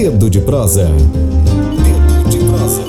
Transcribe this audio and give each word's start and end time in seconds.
Dedo 0.00 0.30
de 0.30 0.40
prosa. 0.40 0.84
Dedo 0.84 2.30
de 2.30 2.38
prosa. 2.38 2.82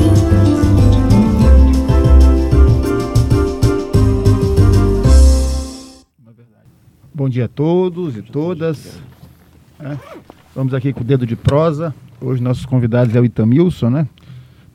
Bom 7.11 7.27
dia 7.27 7.45
a 7.45 7.47
todos 7.47 8.15
e 8.15 8.21
todas. 8.21 9.01
É, 9.79 9.97
Vamos 10.53 10.71
aqui 10.75 10.93
com 10.93 11.01
o 11.01 11.03
Dedo 11.03 11.25
de 11.25 11.35
Prosa. 11.35 11.95
Hoje 12.21 12.43
nossos 12.43 12.67
convidados 12.67 13.15
é 13.15 13.19
o 13.19 13.25
Itamilson, 13.25 13.89
né? 13.89 14.07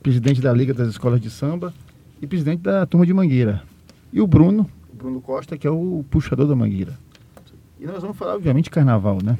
Presidente 0.03 0.41
da 0.41 0.51
Liga 0.51 0.73
das 0.73 0.89
Escolas 0.89 1.21
de 1.21 1.29
Samba 1.29 1.73
e 2.21 2.27
presidente 2.27 2.63
da 2.63 2.85
Turma 2.85 3.05
de 3.05 3.13
Mangueira. 3.13 3.63
E 4.11 4.19
o 4.19 4.27
Bruno, 4.27 4.69
o 4.93 4.97
Bruno 4.97 5.21
Costa, 5.21 5.57
que 5.57 5.65
é 5.65 5.71
o 5.71 6.03
puxador 6.09 6.47
da 6.47 6.55
Mangueira. 6.55 6.99
E 7.79 7.85
nós 7.85 8.01
vamos 8.01 8.17
falar, 8.17 8.35
obviamente, 8.35 8.65
de 8.65 8.71
carnaval, 8.71 9.19
né? 9.23 9.39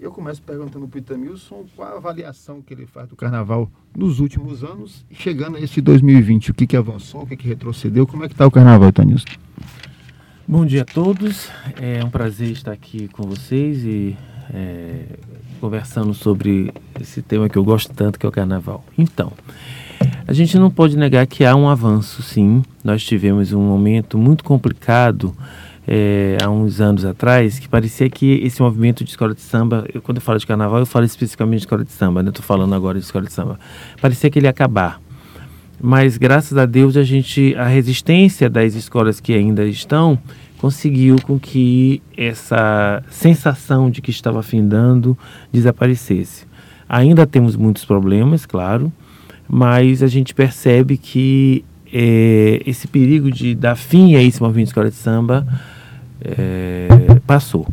Eu 0.00 0.10
começo 0.10 0.40
perguntando 0.40 0.88
para 0.88 0.96
o 0.96 0.98
Itamilson 0.98 1.66
qual 1.76 1.92
a 1.92 1.96
avaliação 1.98 2.62
que 2.62 2.72
ele 2.72 2.86
faz 2.86 3.06
do 3.06 3.14
carnaval 3.14 3.70
nos 3.94 4.18
últimos 4.18 4.64
anos 4.64 5.04
chegando 5.10 5.58
a 5.58 5.60
esse 5.60 5.78
2020. 5.82 6.52
O 6.52 6.54
que, 6.54 6.66
que 6.66 6.74
avançou, 6.74 7.24
o 7.24 7.26
que, 7.26 7.36
que 7.36 7.46
retrocedeu, 7.46 8.06
como 8.06 8.24
é 8.24 8.26
que 8.26 8.32
está 8.32 8.46
o 8.46 8.50
carnaval, 8.50 8.88
Itamilson? 8.88 9.26
Bom 10.48 10.64
dia 10.64 10.82
a 10.82 10.84
todos, 10.86 11.50
é 11.78 12.02
um 12.02 12.08
prazer 12.08 12.50
estar 12.50 12.72
aqui 12.72 13.08
com 13.08 13.24
vocês 13.24 13.84
e 13.84 14.16
é, 14.54 15.04
conversando 15.60 16.14
sobre 16.14 16.72
esse 16.98 17.20
tema 17.20 17.50
que 17.50 17.58
eu 17.58 17.62
gosto 17.62 17.92
tanto, 17.92 18.18
que 18.18 18.24
é 18.24 18.28
o 18.28 18.32
carnaval. 18.32 18.82
Então, 18.96 19.30
a 20.26 20.32
gente 20.32 20.58
não 20.58 20.70
pode 20.70 20.96
negar 20.96 21.26
que 21.26 21.44
há 21.44 21.54
um 21.54 21.68
avanço, 21.68 22.22
sim. 22.22 22.62
Nós 22.82 23.04
tivemos 23.04 23.52
um 23.52 23.60
momento 23.60 24.16
muito 24.16 24.44
complicado 24.44 25.36
é, 25.86 26.36
há 26.42 26.48
uns 26.48 26.80
anos 26.80 27.04
atrás, 27.04 27.58
que 27.58 27.68
parecia 27.68 28.08
que 28.08 28.40
esse 28.44 28.60
movimento 28.60 29.02
de 29.02 29.10
escola 29.10 29.34
de 29.34 29.40
samba, 29.40 29.86
eu, 29.92 30.00
quando 30.02 30.18
eu 30.18 30.22
falo 30.22 30.38
de 30.38 30.46
carnaval, 30.46 30.80
eu 30.80 30.86
falo 30.86 31.04
especificamente 31.04 31.60
de 31.60 31.64
escola 31.64 31.84
de 31.84 31.92
samba, 31.92 32.22
né? 32.22 32.28
Estou 32.28 32.44
falando 32.44 32.74
agora 32.74 32.98
de 32.98 33.04
escola 33.04 33.24
de 33.24 33.32
samba. 33.32 33.58
Parecia 34.00 34.30
que 34.30 34.38
ele 34.38 34.46
ia 34.46 34.50
acabar. 34.50 35.00
Mas 35.82 36.18
graças 36.18 36.58
a 36.58 36.66
Deus 36.66 36.96
a 36.96 37.02
gente, 37.02 37.54
a 37.56 37.66
resistência 37.66 38.50
das 38.50 38.74
escolas 38.74 39.18
que 39.18 39.32
ainda 39.32 39.64
estão, 39.64 40.18
conseguiu 40.58 41.16
com 41.22 41.38
que 41.38 42.02
essa 42.14 43.02
sensação 43.10 43.90
de 43.90 44.02
que 44.02 44.10
estava 44.10 44.42
findando 44.42 45.16
desaparecesse. 45.50 46.46
Ainda 46.86 47.26
temos 47.26 47.56
muitos 47.56 47.84
problemas, 47.84 48.44
claro, 48.44 48.92
mas 49.48 50.02
a 50.02 50.06
gente 50.06 50.34
percebe 50.34 50.98
que 50.98 51.64
é, 51.92 52.62
esse 52.66 52.86
perigo 52.86 53.30
de 53.30 53.54
dar 53.54 53.76
fim 53.76 54.14
a 54.14 54.22
esse 54.22 54.40
movimento 54.40 54.66
de 54.66 54.70
escola 54.70 54.90
de 54.90 54.96
samba 54.96 55.46
é, 56.22 56.88
passou. 57.26 57.66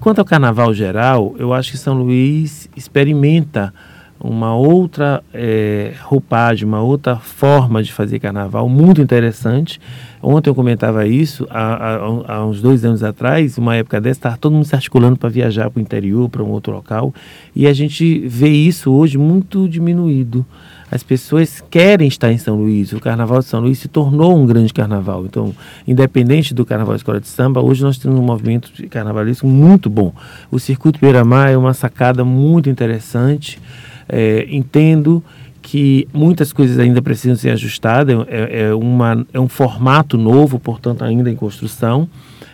Quanto 0.00 0.18
ao 0.18 0.24
carnaval 0.24 0.74
geral, 0.74 1.34
eu 1.38 1.52
acho 1.54 1.70
que 1.70 1.78
São 1.78 1.94
Luís 1.94 2.68
experimenta 2.76 3.72
uma 4.20 4.54
outra 4.54 5.22
é, 5.34 5.92
roupagem, 6.02 6.66
uma 6.66 6.80
outra 6.80 7.16
forma 7.16 7.82
de 7.82 7.92
fazer 7.92 8.18
carnaval 8.18 8.68
muito 8.68 9.00
interessante. 9.02 9.80
Ontem 10.22 10.48
eu 10.48 10.54
comentava 10.54 11.06
isso, 11.06 11.46
há, 11.50 11.74
há, 11.74 12.34
há 12.34 12.46
uns 12.46 12.62
dois 12.62 12.84
anos 12.84 13.02
atrás, 13.02 13.58
uma 13.58 13.76
época 13.76 14.00
dessa, 14.00 14.18
estava 14.18 14.36
todo 14.38 14.54
mundo 14.54 14.64
se 14.64 14.74
articulando 14.74 15.18
para 15.18 15.28
viajar 15.28 15.68
para 15.68 15.78
o 15.78 15.82
interior, 15.82 16.28
para 16.30 16.42
um 16.42 16.48
outro 16.48 16.72
local, 16.72 17.12
e 17.54 17.66
a 17.66 17.72
gente 17.72 18.26
vê 18.26 18.48
isso 18.48 18.90
hoje 18.92 19.18
muito 19.18 19.68
diminuído. 19.68 20.44
As 20.94 21.02
pessoas 21.02 21.60
querem 21.68 22.06
estar 22.06 22.30
em 22.30 22.38
São 22.38 22.54
Luís, 22.54 22.92
o 22.92 23.00
Carnaval 23.00 23.40
de 23.40 23.46
São 23.46 23.58
Luís 23.58 23.80
se 23.80 23.88
tornou 23.88 24.38
um 24.38 24.46
grande 24.46 24.72
carnaval. 24.72 25.26
Então, 25.26 25.52
independente 25.88 26.54
do 26.54 26.64
Carnaval 26.64 26.94
Escola 26.94 27.20
de 27.20 27.26
Samba, 27.26 27.60
hoje 27.60 27.82
nós 27.82 27.98
temos 27.98 28.16
um 28.16 28.22
movimento 28.22 28.70
de 28.72 28.86
carnavalesco 28.86 29.44
muito 29.44 29.90
bom. 29.90 30.14
O 30.52 30.60
Circuito 30.60 31.00
Beira-Mar 31.00 31.50
é 31.50 31.56
uma 31.56 31.74
sacada 31.74 32.24
muito 32.24 32.70
interessante. 32.70 33.60
É, 34.08 34.46
entendo 34.48 35.20
que 35.60 36.06
muitas 36.12 36.52
coisas 36.52 36.78
ainda 36.78 37.02
precisam 37.02 37.34
ser 37.34 37.50
ajustadas, 37.50 38.24
é, 38.28 38.66
é, 38.66 38.74
uma, 38.74 39.26
é 39.32 39.40
um 39.40 39.48
formato 39.48 40.16
novo, 40.16 40.60
portanto, 40.60 41.02
ainda 41.02 41.28
em 41.28 41.34
construção, 41.34 42.08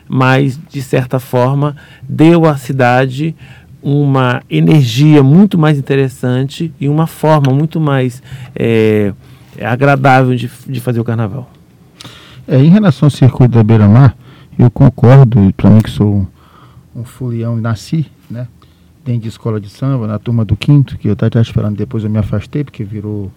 mas, 0.09 0.59
de 0.71 0.81
certa 0.81 1.21
forma, 1.21 1.77
deu 2.09 2.47
à 2.47 2.57
cidade 2.57 3.37
uma 3.83 4.43
energia 4.51 5.23
muito 5.23 5.59
mais 5.59 5.79
interessante 5.79 6.73
e 6.81 6.89
uma 6.89 7.07
forma 7.07 7.53
muito 7.53 7.81
mais 7.81 8.23
é, 8.55 9.13
agradável 9.61 10.35
de, 10.35 10.51
de 10.67 10.81
fazer 10.81 11.01
o 11.01 11.05
carnaval. 11.05 11.51
É, 12.47 12.59
em 12.59 12.69
relação 12.69 13.07
ao 13.07 13.11
circuito 13.11 13.55
da 13.55 13.63
Beira-Mar, 13.63 14.17
eu 14.59 14.71
concordo, 14.71 15.53
para 15.57 15.71
mim 15.71 15.81
que 15.81 15.91
sou 15.91 16.27
um, 16.95 17.05
folião 17.05 17.59
e 17.59 17.61
nasci, 17.61 18.07
né? 18.31 18.47
dentro 19.05 19.23
de 19.23 19.29
escola 19.29 19.61
de 19.61 19.71
samba, 19.71 20.07
na 20.07 20.19
turma 20.19 20.45
do 20.45 20.57
quinto, 20.57 20.99
que 20.99 21.09
eu 21.09 21.15
estava 21.15 21.41
esperando, 21.41 21.77
depois 21.77 22.05
eu 22.05 22.11
me 22.11 22.19
afastei, 22.19 22.63
porque 22.63 22.85
virou 22.85 23.31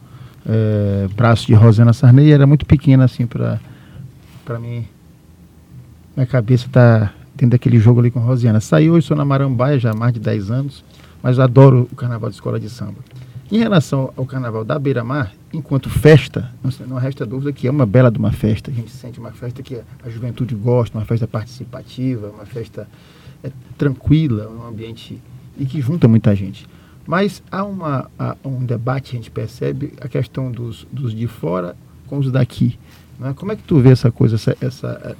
é, 0.46 1.08
braço 1.16 1.48
de 1.48 1.54
Rosana 1.54 1.94
Sarney, 1.94 2.32
era 2.32 2.46
muito 2.46 2.66
pequena 2.66 3.06
assim 3.06 3.26
para 3.26 3.60
mim. 4.60 4.86
Minha 6.16 6.28
cabeça 6.28 6.68
tá 6.72 7.14
dentro 7.36 7.52
daquele 7.52 7.80
jogo 7.80 8.00
ali 8.00 8.12
com 8.12 8.20
Rosiana. 8.20 8.60
Saí 8.60 8.90
hoje, 8.90 9.08
sou 9.08 9.18
na 9.18 9.26
Marambaia 9.26 9.80
já 9.80 9.92
há 9.92 9.96
mais 9.96 10.14
de 10.14 10.20
10 10.20 10.52
anos, 10.52 10.84
mas 11.22 11.40
adoro 11.40 11.88
o 11.92 11.96
carnaval 11.96 12.30
de 12.30 12.36
escola 12.36 12.60
de 12.60 12.70
samba. 12.70 12.98
Em 13.52 13.60
relação 13.60 14.12
ao 14.16 14.26
carnaval 14.26 14.64
da 14.64 14.80
Beira-Mar, 14.80 15.32
enquanto 15.54 15.90
festa, 15.90 16.50
não, 16.64 16.88
não 16.88 16.98
resta 16.98 17.26
dúvida 17.26 17.54
que 17.54 17.68
é 17.68 17.72
uma 17.72 17.86
bela 17.86 18.10
de 18.10 18.18
uma 18.18 18.32
festa. 18.32 18.72
A 18.72 18.74
gente 18.74 18.90
sente 18.90 19.20
uma 19.20 19.32
festa 19.32 19.62
que 19.62 19.80
a 20.04 20.10
juventude 20.10 20.56
gosta, 20.56 20.98
uma 20.98 21.06
festa 21.06 21.28
participativa, 21.28 22.30
uma 22.30 22.46
festa 22.46 22.88
é, 23.44 23.52
tranquila, 23.78 24.50
um 24.50 24.68
ambiente 24.68 25.22
e 25.58 25.66
que 25.66 25.82
junta 25.82 26.08
muita 26.08 26.36
gente. 26.36 26.68
Mas 27.06 27.44
há 27.52 27.64
uma, 27.64 28.10
há 28.18 28.36
um 28.44 28.66
debate, 28.66 29.12
a 29.12 29.18
gente 29.18 29.30
percebe, 29.30 29.94
a 30.02 30.08
questão 30.08 30.50
dos, 30.52 30.88
dos 30.92 31.14
de 31.14 31.28
fora 31.28 31.76
com 32.08 32.18
os 32.18 32.32
daqui. 32.32 32.80
Né? 33.24 33.34
Como 33.34 33.54
é 33.54 33.56
que 33.56 33.64
tu 33.64 33.80
vê 33.80 33.92
essa 33.92 34.12
coisa, 34.12 34.36
essa, 34.36 34.58
essa, 34.60 35.18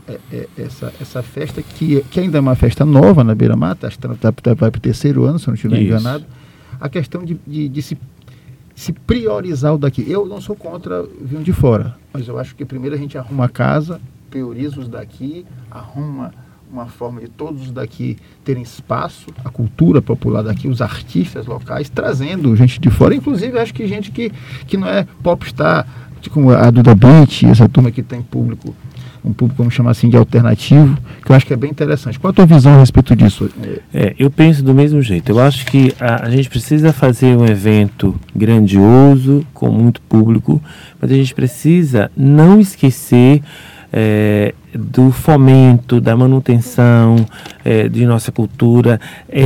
essa, 0.58 0.94
essa 1.00 1.24
festa 1.24 1.62
que, 1.64 2.02
que 2.12 2.20
ainda 2.20 2.38
é 2.38 2.42
uma 2.42 2.54
festa 2.54 2.86
nova 2.86 3.24
na 3.24 3.34
Beira 3.34 3.56
Mata, 3.56 3.88
acho 3.88 3.98
que 3.98 4.06
tá, 4.18 4.32
tá, 4.34 4.54
vai 4.54 4.70
para 4.70 4.78
o 4.78 4.82
terceiro 4.82 5.24
ano, 5.24 5.40
se 5.40 5.48
eu 5.48 5.52
não 5.52 5.56
estiver 5.56 5.82
enganado. 5.82 6.26
A 6.82 6.90
questão 6.90 7.24
de, 7.24 7.40
de, 7.48 7.70
de 7.70 7.82
se, 7.82 7.98
se 8.76 8.92
priorizar 8.92 9.74
o 9.74 9.78
daqui. 9.78 10.04
Eu 10.06 10.26
não 10.26 10.42
sou 10.42 10.54
contra 10.54 11.02
vir 11.22 11.42
de 11.44 11.54
fora, 11.54 11.96
mas 12.12 12.28
eu 12.28 12.38
acho 12.38 12.54
que 12.56 12.66
primeiro 12.66 12.94
a 12.94 13.00
gente 13.00 13.18
arruma 13.18 13.46
a 13.46 13.50
casa, 13.50 14.02
prioriza 14.30 14.82
os 14.82 14.90
daqui, 14.90 15.46
arruma 15.72 16.34
uma 16.70 16.88
forma 16.88 17.22
de 17.22 17.30
todos 17.30 17.72
daqui 17.72 18.18
terem 18.44 18.64
espaço, 18.64 19.28
a 19.46 19.50
cultura 19.50 20.02
popular 20.02 20.42
daqui, 20.42 20.68
os 20.68 20.82
artistas 20.82 21.46
locais, 21.46 21.88
trazendo 21.88 22.54
gente 22.56 22.82
de 22.82 22.90
fora, 22.90 23.16
inclusive 23.16 23.58
acho 23.60 23.74
que 23.74 23.88
gente 23.88 24.12
que, 24.12 24.32
que 24.66 24.76
não 24.76 24.88
é 24.88 25.08
popstar, 25.22 25.88
como 26.30 26.52
a 26.52 26.70
Duda 26.70 26.96
Beat, 26.96 27.44
essa 27.44 27.68
turma 27.68 27.92
que 27.92 28.02
tem 28.02 28.22
público, 28.22 28.76
um 29.24 29.32
público, 29.32 29.58
vamos 29.58 29.74
chamar 29.74 29.92
assim, 29.92 30.10
de 30.10 30.18
alternativo, 30.18 30.98
que 31.24 31.32
eu 31.32 31.36
acho 31.36 31.46
que 31.46 31.54
é 31.54 31.56
bem 31.56 31.72
interessante. 31.72 32.20
Qual 32.20 32.32
a 32.32 32.34
tua 32.34 32.46
visão 32.46 32.74
a 32.74 32.80
respeito 32.80 33.16
disso? 33.16 33.50
É, 33.94 34.14
eu 34.20 34.30
penso 34.30 34.62
do 34.64 34.74
mesmo 34.74 35.02
jeito. 35.02 35.32
Eu 35.32 35.40
acho 35.40 35.66
que 35.66 35.94
a, 36.00 36.26
a 36.26 36.30
gente 36.30 36.50
precisa 36.50 36.92
fazer 36.92 37.38
um 37.38 37.46
evento 37.46 38.20
grandioso, 38.36 39.46
com 39.54 39.70
muito 39.70 40.02
público, 40.02 40.62
mas 41.02 41.12
a 41.12 41.16
gente 41.16 41.34
precisa 41.34 42.12
não 42.18 42.60
esquecer 42.60 43.42
é, 43.96 44.56
do 44.74 45.12
fomento, 45.12 46.02
da 46.02 46.18
manutenção 46.18 47.16
é, 47.64 47.88
de 47.88 48.08
nossa 48.08 48.32
cultura, 48.32 49.00
é, 49.30 49.42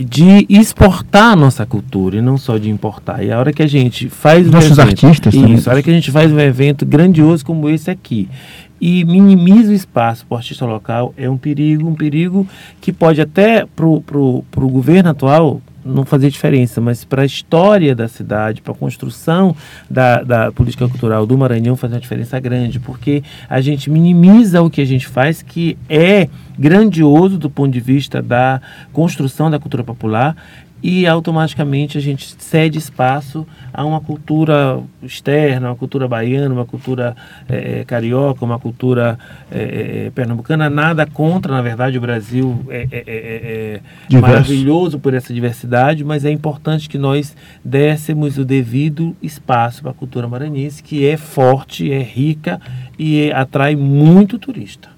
é, 0.00 0.04
de 0.04 0.44
exportar 0.48 1.32
a 1.32 1.36
nossa 1.36 1.64
cultura 1.64 2.16
e 2.16 2.20
não 2.20 2.36
só 2.36 2.58
de 2.58 2.68
importar. 2.68 3.22
E 3.22 3.30
a 3.30 3.38
hora 3.38 3.52
que 3.52 3.62
a 3.62 3.68
gente 3.68 4.08
faz 4.08 4.50
Nossos 4.50 4.76
um 4.76 4.82
evento, 4.82 5.06
artistas 5.06 5.32
isso, 5.32 5.42
também. 5.42 5.62
a 5.64 5.70
hora 5.70 5.82
que 5.82 5.90
a 5.90 5.94
gente 5.94 6.10
faz 6.10 6.32
um 6.32 6.40
evento 6.40 6.84
grandioso 6.84 7.46
como 7.46 7.68
esse 7.70 7.88
aqui 7.88 8.28
e 8.80 9.04
minimiza 9.04 9.70
o 9.70 9.74
espaço 9.74 10.26
para 10.26 10.34
o 10.34 10.38
artista 10.38 10.66
local, 10.66 11.14
é 11.16 11.30
um 11.30 11.38
perigo, 11.38 11.88
um 11.88 11.94
perigo 11.94 12.46
que 12.80 12.92
pode 12.92 13.20
até 13.20 13.64
para 13.64 13.86
o 13.86 14.68
governo 14.68 15.10
atual 15.10 15.62
não 15.84 16.04
fazer 16.04 16.30
diferença, 16.30 16.80
mas 16.80 17.04
para 17.04 17.22
a 17.22 17.26
história 17.26 17.94
da 17.94 18.08
cidade, 18.08 18.62
para 18.62 18.72
a 18.72 18.76
construção 18.76 19.54
da, 19.88 20.22
da 20.22 20.52
política 20.52 20.88
cultural 20.88 21.26
do 21.26 21.36
Maranhão 21.36 21.76
fazer 21.76 21.94
uma 21.94 22.00
diferença 22.00 22.38
grande, 22.40 22.80
porque 22.80 23.22
a 23.48 23.60
gente 23.60 23.90
minimiza 23.90 24.62
o 24.62 24.70
que 24.70 24.80
a 24.80 24.84
gente 24.84 25.06
faz, 25.06 25.42
que 25.42 25.76
é 25.88 26.28
grandioso 26.58 27.36
do 27.36 27.50
ponto 27.50 27.72
de 27.72 27.80
vista 27.80 28.22
da 28.22 28.60
construção 28.92 29.50
da 29.50 29.58
cultura 29.58 29.84
popular 29.84 30.36
e 30.86 31.06
automaticamente 31.06 31.96
a 31.96 32.00
gente 32.00 32.36
cede 32.38 32.76
espaço 32.76 33.46
a 33.72 33.86
uma 33.86 34.02
cultura 34.02 34.82
externa, 35.02 35.70
uma 35.70 35.76
cultura 35.76 36.06
baiana, 36.06 36.54
uma 36.54 36.66
cultura 36.66 37.16
é, 37.48 37.84
carioca, 37.86 38.44
uma 38.44 38.58
cultura 38.58 39.18
é, 39.50 40.12
pernambucana. 40.14 40.68
Nada 40.68 41.06
contra, 41.06 41.54
na 41.54 41.62
verdade, 41.62 41.96
o 41.96 42.02
Brasil 42.02 42.66
é, 42.68 42.86
é, 42.92 43.80
é 44.12 44.20
maravilhoso 44.20 44.98
por 44.98 45.14
essa 45.14 45.32
diversidade, 45.32 46.04
mas 46.04 46.26
é 46.26 46.30
importante 46.30 46.86
que 46.86 46.98
nós 46.98 47.34
dessemos 47.64 48.36
o 48.36 48.44
devido 48.44 49.16
espaço 49.22 49.80
para 49.80 49.90
a 49.90 49.94
cultura 49.94 50.28
maranhense, 50.28 50.82
que 50.82 51.06
é 51.06 51.16
forte, 51.16 51.90
é 51.90 52.02
rica 52.02 52.60
e 52.98 53.32
atrai 53.32 53.74
muito 53.74 54.38
turista. 54.38 54.93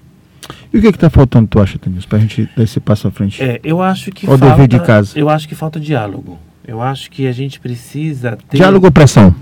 E 0.73 0.77
o 0.77 0.81
que 0.81 0.87
está 0.87 1.09
faltando, 1.09 1.47
tu 1.47 1.59
acha, 1.59 1.77
Tanils, 1.79 2.05
para 2.05 2.17
a 2.17 2.21
gente 2.21 2.49
dar 2.55 2.63
esse 2.63 2.79
passo 2.79 3.07
à 3.07 3.11
frente? 3.11 3.41
É, 3.41 3.59
eu 3.63 3.81
acho 3.81 4.11
que 4.11 4.25
o 4.25 4.29
falta, 4.29 4.45
dever 4.49 4.67
de 4.67 4.79
casa. 4.79 5.17
Eu 5.17 5.29
acho 5.29 5.47
que 5.47 5.55
falta 5.55 5.79
diálogo. 5.79 6.37
Eu 6.67 6.81
acho 6.81 7.09
que 7.09 7.27
a 7.27 7.31
gente 7.31 7.59
precisa 7.59 8.37
ter. 8.49 8.57
Diálogo 8.57 8.85
ou 8.85 8.91
pressão? 8.91 9.33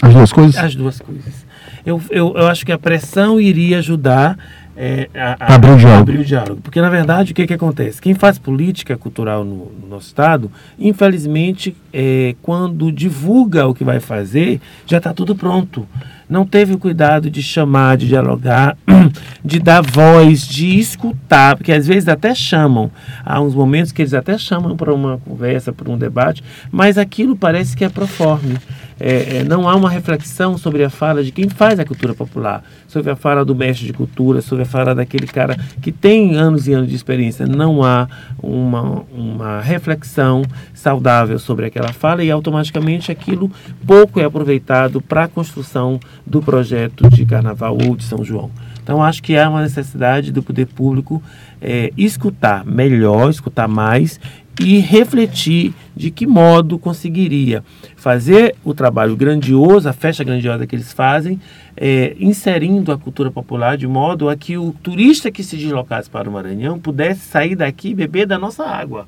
As 0.00 0.14
duas 0.14 0.32
coisas? 0.32 0.56
As 0.56 0.74
duas 0.74 0.98
coisas. 0.98 1.46
Eu, 1.84 2.00
eu, 2.10 2.34
eu 2.36 2.46
acho 2.46 2.64
que 2.64 2.72
a 2.72 2.78
pressão 2.78 3.38
iria 3.38 3.78
ajudar 3.78 4.38
é, 4.76 5.10
a, 5.14 5.52
a 5.52 5.54
abrir, 5.54 5.72
o 5.72 5.76
diálogo. 5.76 6.00
abrir 6.00 6.20
o 6.20 6.24
diálogo. 6.24 6.60
Porque, 6.62 6.80
na 6.80 6.88
verdade, 6.88 7.32
o 7.32 7.34
que, 7.34 7.46
que 7.46 7.52
acontece? 7.52 8.00
Quem 8.00 8.14
faz 8.14 8.38
política 8.38 8.96
cultural 8.96 9.44
no, 9.44 9.70
no 9.80 9.88
nosso 9.88 10.06
Estado, 10.06 10.50
infelizmente, 10.78 11.76
é, 11.92 12.34
quando 12.40 12.90
divulga 12.90 13.66
o 13.66 13.74
que 13.74 13.84
vai 13.84 14.00
fazer, 14.00 14.60
já 14.86 14.96
está 14.96 15.12
tudo 15.12 15.36
pronto 15.36 15.86
não 16.30 16.46
teve 16.46 16.72
o 16.72 16.78
cuidado 16.78 17.28
de 17.28 17.42
chamar, 17.42 17.96
de 17.96 18.06
dialogar, 18.06 18.76
de 19.44 19.58
dar 19.58 19.82
voz, 19.82 20.46
de 20.46 20.78
escutar, 20.78 21.56
porque 21.56 21.72
às 21.72 21.86
vezes 21.86 22.08
até 22.08 22.34
chamam, 22.34 22.90
há 23.24 23.40
uns 23.40 23.54
momentos 23.54 23.92
que 23.92 24.02
eles 24.02 24.14
até 24.14 24.36
chamam 24.38 24.76
para 24.76 24.92
uma 24.92 25.18
conversa, 25.18 25.72
para 25.72 25.90
um 25.90 25.98
debate, 25.98 26.42
mas 26.70 26.98
aquilo 26.98 27.36
parece 27.36 27.76
que 27.76 27.84
é 27.84 27.88
proforme. 27.88 28.56
É, 29.02 29.38
é, 29.38 29.44
não 29.44 29.66
há 29.66 29.74
uma 29.74 29.88
reflexão 29.88 30.58
sobre 30.58 30.84
a 30.84 30.90
fala 30.90 31.24
de 31.24 31.32
quem 31.32 31.48
faz 31.48 31.80
a 31.80 31.86
cultura 31.86 32.14
popular, 32.14 32.62
sobre 32.86 33.10
a 33.10 33.16
fala 33.16 33.46
do 33.46 33.54
mestre 33.54 33.86
de 33.86 33.94
cultura, 33.94 34.42
sobre 34.42 34.64
a 34.64 34.66
fala 34.66 34.94
daquele 34.94 35.26
cara 35.26 35.56
que 35.80 35.90
tem 35.90 36.36
anos 36.36 36.68
e 36.68 36.74
anos 36.74 36.90
de 36.90 36.96
experiência. 36.96 37.46
Não 37.46 37.82
há 37.82 38.06
uma, 38.42 39.02
uma 39.10 39.60
reflexão 39.62 40.42
saudável 40.74 41.38
sobre 41.38 41.64
aquela 41.64 41.94
fala 41.94 42.22
e 42.22 42.30
automaticamente 42.30 43.10
aquilo 43.10 43.50
pouco 43.86 44.20
é 44.20 44.24
aproveitado 44.24 45.00
para 45.00 45.24
a 45.24 45.28
construção 45.28 45.98
do 46.26 46.42
projeto 46.42 47.08
de 47.08 47.24
Carnaval 47.24 47.78
ou 47.82 47.96
de 47.96 48.04
São 48.04 48.22
João. 48.22 48.50
Então, 48.90 49.04
acho 49.04 49.22
que 49.22 49.36
há 49.36 49.48
uma 49.48 49.62
necessidade 49.62 50.32
do 50.32 50.42
poder 50.42 50.66
público 50.66 51.22
é, 51.62 51.92
escutar 51.96 52.66
melhor, 52.66 53.30
escutar 53.30 53.68
mais 53.68 54.18
e 54.60 54.80
refletir 54.80 55.72
de 55.94 56.10
que 56.10 56.26
modo 56.26 56.76
conseguiria 56.76 57.62
fazer 57.94 58.56
o 58.64 58.74
trabalho 58.74 59.14
grandioso, 59.14 59.88
a 59.88 59.92
festa 59.92 60.24
grandiosa 60.24 60.66
que 60.66 60.74
eles 60.74 60.92
fazem, 60.92 61.40
é, 61.76 62.16
inserindo 62.18 62.90
a 62.90 62.98
cultura 62.98 63.30
popular 63.30 63.76
de 63.76 63.86
modo 63.86 64.28
a 64.28 64.34
que 64.34 64.58
o 64.58 64.72
turista 64.82 65.30
que 65.30 65.44
se 65.44 65.56
deslocasse 65.56 66.10
para 66.10 66.28
o 66.28 66.32
Maranhão 66.32 66.76
pudesse 66.76 67.20
sair 67.20 67.54
daqui 67.54 67.90
e 67.90 67.94
beber 67.94 68.26
da 68.26 68.40
nossa 68.40 68.64
água. 68.64 69.06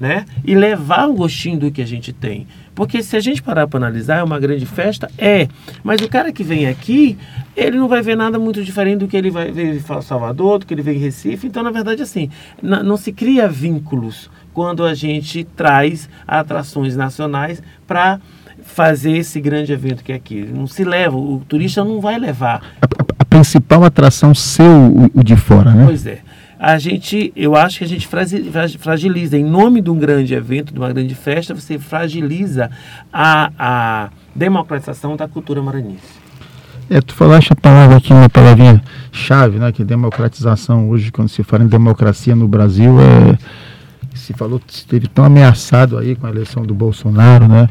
Né? 0.00 0.24
E 0.42 0.54
levar 0.54 1.10
o 1.10 1.12
gostinho 1.12 1.58
do 1.58 1.70
que 1.70 1.82
a 1.82 1.86
gente 1.86 2.10
tem. 2.10 2.46
Porque 2.74 3.02
se 3.02 3.14
a 3.14 3.20
gente 3.20 3.42
parar 3.42 3.66
para 3.66 3.76
analisar, 3.76 4.20
é 4.20 4.22
uma 4.22 4.40
grande 4.40 4.64
festa? 4.64 5.10
É. 5.18 5.46
Mas 5.84 6.00
o 6.00 6.08
cara 6.08 6.32
que 6.32 6.42
vem 6.42 6.66
aqui, 6.66 7.18
ele 7.54 7.76
não 7.76 7.86
vai 7.86 8.00
ver 8.00 8.16
nada 8.16 8.38
muito 8.38 8.64
diferente 8.64 9.00
do 9.00 9.08
que 9.08 9.14
ele 9.14 9.30
vai 9.30 9.52
ver 9.52 9.74
em 9.76 10.00
Salvador, 10.00 10.60
do 10.60 10.64
que 10.64 10.72
ele 10.72 10.80
vê 10.80 10.94
em 10.94 10.98
Recife. 10.98 11.46
Então, 11.46 11.62
na 11.62 11.70
verdade, 11.70 12.00
assim, 12.00 12.30
não 12.62 12.96
se 12.96 13.12
cria 13.12 13.46
vínculos 13.46 14.30
quando 14.54 14.84
a 14.84 14.94
gente 14.94 15.44
traz 15.44 16.08
atrações 16.26 16.96
nacionais 16.96 17.62
para 17.86 18.18
fazer 18.62 19.12
esse 19.12 19.40
grande 19.40 19.72
evento 19.72 20.02
que 20.02 20.12
é 20.12 20.14
aqui. 20.14 20.48
Não 20.50 20.66
se 20.66 20.84
leva, 20.84 21.16
o 21.16 21.42
turista 21.46 21.84
não 21.84 22.00
vai 22.00 22.18
levar. 22.18 22.62
A, 22.80 22.86
a 23.18 23.24
principal 23.24 23.84
atração 23.84 24.34
ser 24.34 24.62
o, 24.62 25.10
o, 25.14 25.24
de 25.24 25.36
fora, 25.36 25.72
né? 25.72 25.84
Pois 25.84 26.06
é. 26.06 26.20
A 26.62 26.78
gente, 26.78 27.32
eu 27.34 27.56
acho 27.56 27.78
que 27.78 27.84
a 27.84 27.88
gente 27.88 28.06
fragiliza, 28.78 29.38
em 29.38 29.44
nome 29.44 29.80
de 29.80 29.88
um 29.88 29.98
grande 29.98 30.34
evento, 30.34 30.74
de 30.74 30.78
uma 30.78 30.92
grande 30.92 31.14
festa, 31.14 31.54
você 31.54 31.78
fragiliza 31.78 32.70
a, 33.10 33.50
a 33.58 34.10
democratização 34.34 35.16
da 35.16 35.26
cultura 35.26 35.62
maranhense. 35.62 36.20
É, 36.90 37.00
tu 37.00 37.14
falaste 37.14 37.50
a 37.52 37.56
palavra 37.56 37.96
aqui, 37.96 38.12
uma 38.12 38.28
palavrinha 38.28 38.82
chave, 39.10 39.58
né? 39.58 39.72
Que 39.72 39.82
democratização 39.82 40.90
hoje, 40.90 41.10
quando 41.10 41.30
se 41.30 41.42
fala 41.42 41.64
em 41.64 41.66
democracia 41.66 42.36
no 42.36 42.46
Brasil, 42.46 43.00
é 43.00 43.38
se 44.14 44.34
falou, 44.34 44.60
esteve 44.68 45.08
tão 45.08 45.24
ameaçado 45.24 45.96
aí 45.96 46.14
com 46.14 46.26
a 46.26 46.30
eleição 46.30 46.62
do 46.62 46.74
Bolsonaro, 46.74 47.48
né? 47.48 47.70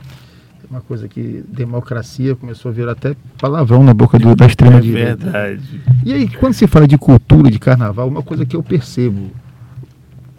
Uma 0.70 0.82
coisa 0.82 1.08
que 1.08 1.44
democracia 1.48 2.36
começou 2.36 2.70
a 2.70 2.74
virar 2.74 2.92
até 2.92 3.16
palavrão 3.40 3.84
na 3.84 3.94
boca 3.94 4.20
do, 4.20 4.36
da 4.36 4.46
extrema 4.46 4.78
é 4.78 4.82
direita. 4.82 5.16
verdade. 5.18 5.82
E 6.06 6.14
aí, 6.14 6.28
quando 6.28 6.54
se 6.54 6.68
fala 6.68 6.88
de 6.88 6.98
cultura, 6.98 7.50
de 7.50 7.58
carnaval, 7.58 8.08
uma 8.08 8.22
coisa 8.22 8.46
que 8.46 8.56
eu 8.56 8.62
percebo 8.62 9.32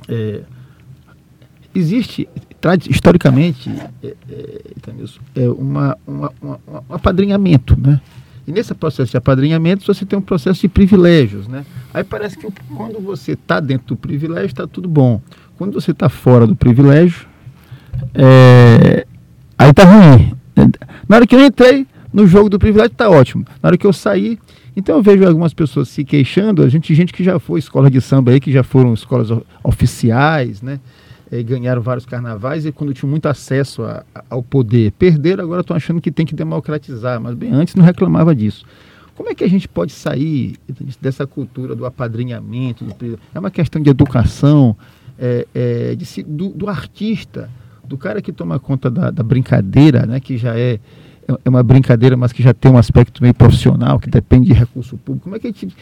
é, 0.09 0.43
existe 1.75 2.29
historicamente 2.88 3.71
é, 4.03 4.15
é, 4.29 5.43
é 5.43 5.49
uma, 5.49 5.97
uma, 6.06 6.33
uma, 6.41 6.61
um 6.91 6.94
apadrinhamento, 6.94 7.79
né? 7.81 8.00
E 8.47 8.53
nesse 8.53 8.75
processo 8.75 9.11
de 9.11 9.17
apadrinhamento 9.17 9.85
você 9.87 10.05
tem 10.05 10.19
um 10.19 10.23
processo 10.23 10.61
de 10.61 10.69
privilégios, 10.69 11.47
né? 11.47 11.65
Aí 11.94 12.05
parece 12.05 12.37
que 12.37 12.47
quando 12.75 13.00
você 13.00 13.33
está 13.33 13.61
dentro 13.61 13.88
do 13.88 13.97
privilégio 13.97 14.47
está 14.47 14.67
tudo 14.67 14.88
bom. 14.88 15.21
Quando 15.56 15.73
você 15.75 15.91
está 15.93 16.09
fora 16.09 16.47
do 16.47 16.56
privilégio, 16.56 17.26
é, 18.15 19.06
aí 19.61 19.71
está 19.71 19.85
ruim. 19.85 20.33
Na 21.07 21.17
hora 21.17 21.27
que 21.27 21.37
eu 21.37 21.45
entrei 21.45 21.87
no 22.11 22.27
jogo 22.27 22.49
do 22.49 22.59
privilégio, 22.59 22.93
está 22.93 23.11
ótimo. 23.11 23.45
Na 23.62 23.69
hora 23.69 23.77
que 23.77 23.87
eu 23.87 23.93
saí, 23.93 24.39
então 24.75 24.97
eu 24.97 25.03
vejo 25.03 25.27
algumas 25.27 25.53
pessoas 25.53 25.89
se 25.91 26.03
queixando, 26.03 26.62
a 26.62 26.69
gente, 26.69 26.95
gente 26.95 27.12
que 27.12 27.23
já 27.23 27.39
foi 27.39 27.59
escola 27.59 27.91
de 27.91 28.01
samba 28.01 28.33
aí, 28.33 28.41
que 28.41 28.51
já 28.51 28.62
foram 28.62 28.95
escolas 28.95 29.29
oficiais, 29.62 30.62
né? 30.62 30.81
E 31.31 31.43
ganharam 31.43 31.83
vários 31.83 32.07
carnavais 32.07 32.65
e 32.65 32.73
quando 32.73 32.95
tinham 32.95 33.11
muito 33.11 33.27
acesso 33.27 33.83
a, 33.83 34.03
a, 34.15 34.25
ao 34.31 34.43
poder, 34.43 34.93
perderam, 34.93 35.45
agora 35.45 35.61
estão 35.61 35.77
achando 35.77 36.01
que 36.01 36.11
tem 36.11 36.25
que 36.27 36.35
democratizar, 36.35 37.21
mas 37.21 37.35
bem 37.35 37.53
antes 37.53 37.75
não 37.75 37.85
reclamava 37.85 38.35
disso. 38.35 38.65
Como 39.15 39.29
é 39.29 39.35
que 39.35 39.45
a 39.45 39.49
gente 39.49 39.69
pode 39.69 39.93
sair 39.93 40.57
dessa 41.01 41.27
cultura 41.27 41.77
do 41.77 41.85
apadrinhamento? 41.85 42.85
Do, 42.85 43.19
é 43.35 43.39
uma 43.39 43.51
questão 43.51 43.81
de 43.81 43.91
educação, 43.91 44.75
é, 45.19 45.47
é, 45.55 45.95
de, 45.95 46.23
do, 46.23 46.49
do, 46.49 46.69
artista, 46.69 47.51
do 47.90 47.98
cara 47.98 48.22
que 48.22 48.32
toma 48.32 48.56
conta 48.60 48.88
da, 48.88 49.10
da 49.10 49.25
brincadeira, 49.25 50.06
né, 50.06 50.20
que 50.20 50.38
já 50.38 50.56
é, 50.56 50.78
é 51.26 51.48
uma 51.48 51.60
brincadeira, 51.60 52.16
mas 52.16 52.32
que 52.32 52.40
já 52.40 52.54
tem 52.54 52.70
um 52.70 52.78
aspecto 52.78 53.20
meio 53.20 53.34
profissional, 53.34 53.98
que 53.98 54.08
depende 54.08 54.46
de 54.46 54.52
recurso 54.52 54.96
público. 54.96 55.25
Como 55.25 55.34
é 55.34 55.40
que 55.40 55.48
a 55.48 55.50
gente 55.50 55.76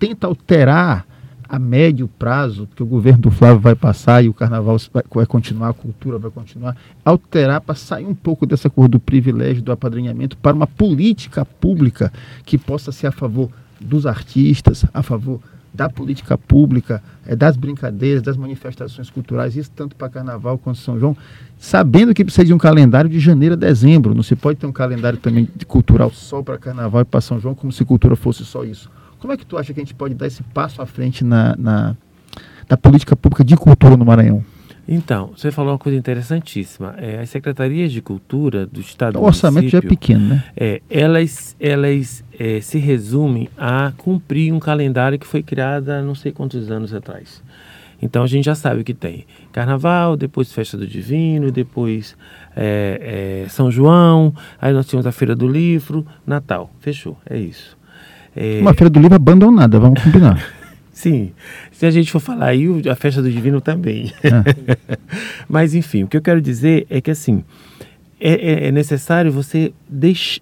tenta 0.00 0.26
alterar 0.26 1.06
a 1.48 1.60
médio 1.60 2.08
prazo, 2.08 2.68
que 2.74 2.82
o 2.82 2.86
governo 2.86 3.22
do 3.22 3.30
Flávio 3.30 3.60
vai 3.60 3.76
passar 3.76 4.24
e 4.24 4.28
o 4.28 4.34
carnaval 4.34 4.76
vai, 4.92 5.04
vai 5.14 5.26
continuar, 5.26 5.68
a 5.68 5.72
cultura 5.72 6.18
vai 6.18 6.30
continuar, 6.30 6.76
alterar 7.04 7.60
para 7.60 7.76
sair 7.76 8.04
um 8.06 8.14
pouco 8.14 8.44
dessa 8.44 8.68
cor 8.68 8.88
do 8.88 8.98
privilégio, 8.98 9.62
do 9.62 9.70
apadrinhamento, 9.70 10.36
para 10.36 10.56
uma 10.56 10.66
política 10.66 11.44
pública 11.44 12.12
que 12.44 12.58
possa 12.58 12.90
ser 12.90 13.06
a 13.06 13.12
favor 13.12 13.48
dos 13.80 14.06
artistas, 14.06 14.84
a 14.92 15.04
favor 15.04 15.40
da 15.72 15.88
política 15.88 16.36
pública, 16.36 17.02
é, 17.26 17.34
das 17.34 17.56
brincadeiras, 17.56 18.22
das 18.22 18.36
manifestações 18.36 19.08
culturais, 19.08 19.56
isso 19.56 19.70
tanto 19.74 19.96
para 19.96 20.08
Carnaval 20.08 20.58
quanto 20.58 20.78
São 20.78 20.98
João, 20.98 21.16
sabendo 21.58 22.12
que 22.12 22.24
precisa 22.24 22.44
de 22.44 22.52
um 22.52 22.58
calendário 22.58 23.08
de 23.08 23.18
janeiro 23.18 23.54
a 23.54 23.56
dezembro. 23.56 24.14
Não 24.14 24.22
se 24.22 24.36
pode 24.36 24.58
ter 24.58 24.66
um 24.66 24.72
calendário 24.72 25.18
também 25.18 25.48
cultural 25.66 26.10
só 26.10 26.42
para 26.42 26.58
Carnaval 26.58 27.02
e 27.02 27.04
para 27.04 27.20
São 27.20 27.40
João, 27.40 27.54
como 27.54 27.72
se 27.72 27.84
cultura 27.84 28.14
fosse 28.14 28.44
só 28.44 28.64
isso. 28.64 28.90
Como 29.18 29.32
é 29.32 29.36
que 29.36 29.46
tu 29.46 29.56
acha 29.56 29.72
que 29.72 29.80
a 29.80 29.84
gente 29.84 29.94
pode 29.94 30.14
dar 30.14 30.26
esse 30.26 30.42
passo 30.42 30.82
à 30.82 30.86
frente 30.86 31.24
na, 31.24 31.54
na, 31.56 31.96
na 32.68 32.76
política 32.76 33.16
pública 33.16 33.44
de 33.44 33.56
cultura 33.56 33.96
no 33.96 34.04
Maranhão? 34.04 34.44
Então, 34.86 35.30
você 35.36 35.50
falou 35.50 35.72
uma 35.72 35.78
coisa 35.78 35.96
interessantíssima. 35.96 36.94
É, 36.98 37.20
as 37.20 37.30
secretarias 37.30 37.92
de 37.92 38.02
cultura 38.02 38.66
do 38.66 38.80
Estado 38.80 39.18
O 39.18 39.24
orçamento 39.24 39.68
já 39.68 39.78
é 39.78 39.80
pequeno, 39.80 40.28
né? 40.28 40.44
É, 40.56 40.82
elas 40.90 41.56
elas 41.60 42.24
é, 42.38 42.60
se 42.60 42.78
resumem 42.78 43.48
a 43.56 43.92
cumprir 43.96 44.52
um 44.52 44.58
calendário 44.58 45.18
que 45.18 45.26
foi 45.26 45.42
criado 45.42 45.88
há 45.90 46.02
não 46.02 46.14
sei 46.14 46.32
quantos 46.32 46.70
anos 46.70 46.92
atrás. 46.92 47.42
Então 48.02 48.24
a 48.24 48.26
gente 48.26 48.44
já 48.46 48.56
sabe 48.56 48.80
o 48.80 48.84
que 48.84 48.92
tem. 48.92 49.24
Carnaval, 49.52 50.16
depois 50.16 50.52
Festa 50.52 50.76
do 50.76 50.86
Divino, 50.86 51.52
depois 51.52 52.16
é, 52.56 53.44
é, 53.44 53.48
São 53.48 53.70
João, 53.70 54.34
aí 54.60 54.72
nós 54.72 54.86
tínhamos 54.86 55.06
a 55.06 55.12
Feira 55.12 55.36
do 55.36 55.46
Livro, 55.46 56.04
Natal. 56.26 56.68
Fechou, 56.80 57.16
é 57.30 57.38
isso. 57.38 57.78
É, 58.34 58.58
Uma 58.60 58.74
Feira 58.74 58.90
do 58.90 58.98
Livro 58.98 59.14
abandonada, 59.14 59.78
vamos 59.78 60.02
combinar. 60.02 60.44
Sim, 61.02 61.32
se 61.72 61.84
a 61.84 61.90
gente 61.90 62.12
for 62.12 62.20
falar 62.20 62.46
aí, 62.46 62.64
a 62.88 62.94
festa 62.94 63.20
do 63.20 63.28
divino 63.28 63.60
também. 63.60 64.12
É. 64.22 64.86
Mas 65.50 65.74
enfim, 65.74 66.04
o 66.04 66.06
que 66.06 66.16
eu 66.16 66.22
quero 66.22 66.40
dizer 66.40 66.86
é 66.88 67.00
que 67.00 67.10
assim 67.10 67.42
é, 68.20 68.34
é, 68.34 68.68
é 68.68 68.70
necessário 68.70 69.32
você 69.32 69.72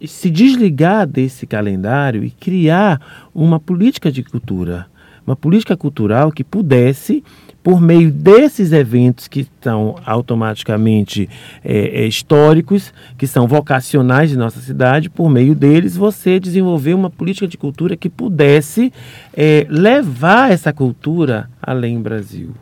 se 0.07 0.29
desligar 0.29 1.07
desse 1.07 1.47
calendário 1.47 2.23
e 2.23 2.31
criar 2.31 3.31
uma 3.35 3.59
política 3.59 4.13
de 4.13 4.23
cultura, 4.23 4.87
uma 5.27 5.35
política 5.35 5.79
cultural 5.79 6.31
que 6.31 6.45
pudesse 6.45 7.25
por 7.63 7.81
meio 7.81 8.11
desses 8.11 8.73
eventos 8.73 9.29
que 9.29 9.41
estão 9.41 9.97
automaticamente 10.07 11.29
é, 11.65 12.03
é, 12.03 12.07
históricos, 12.07 12.93
que 13.19 13.27
são 13.27 13.47
vocacionais 13.47 14.31
de 14.31 14.37
nossa 14.37 14.61
cidade, 14.61 15.11
por 15.11 15.29
meio 15.29 15.55
deles 15.55 15.97
você 15.97 16.41
desenvolver 16.41 16.95
uma 16.95 17.11
política 17.11 17.47
de 17.47 17.59
cultura 17.59 17.97
que 17.97 18.09
pudesse 18.09 18.93
é, 19.35 19.67
levar 19.69 20.51
essa 20.51 20.73
cultura 20.73 21.51
além 21.63 21.97
do 21.97 22.03
Brasil. 22.03 22.55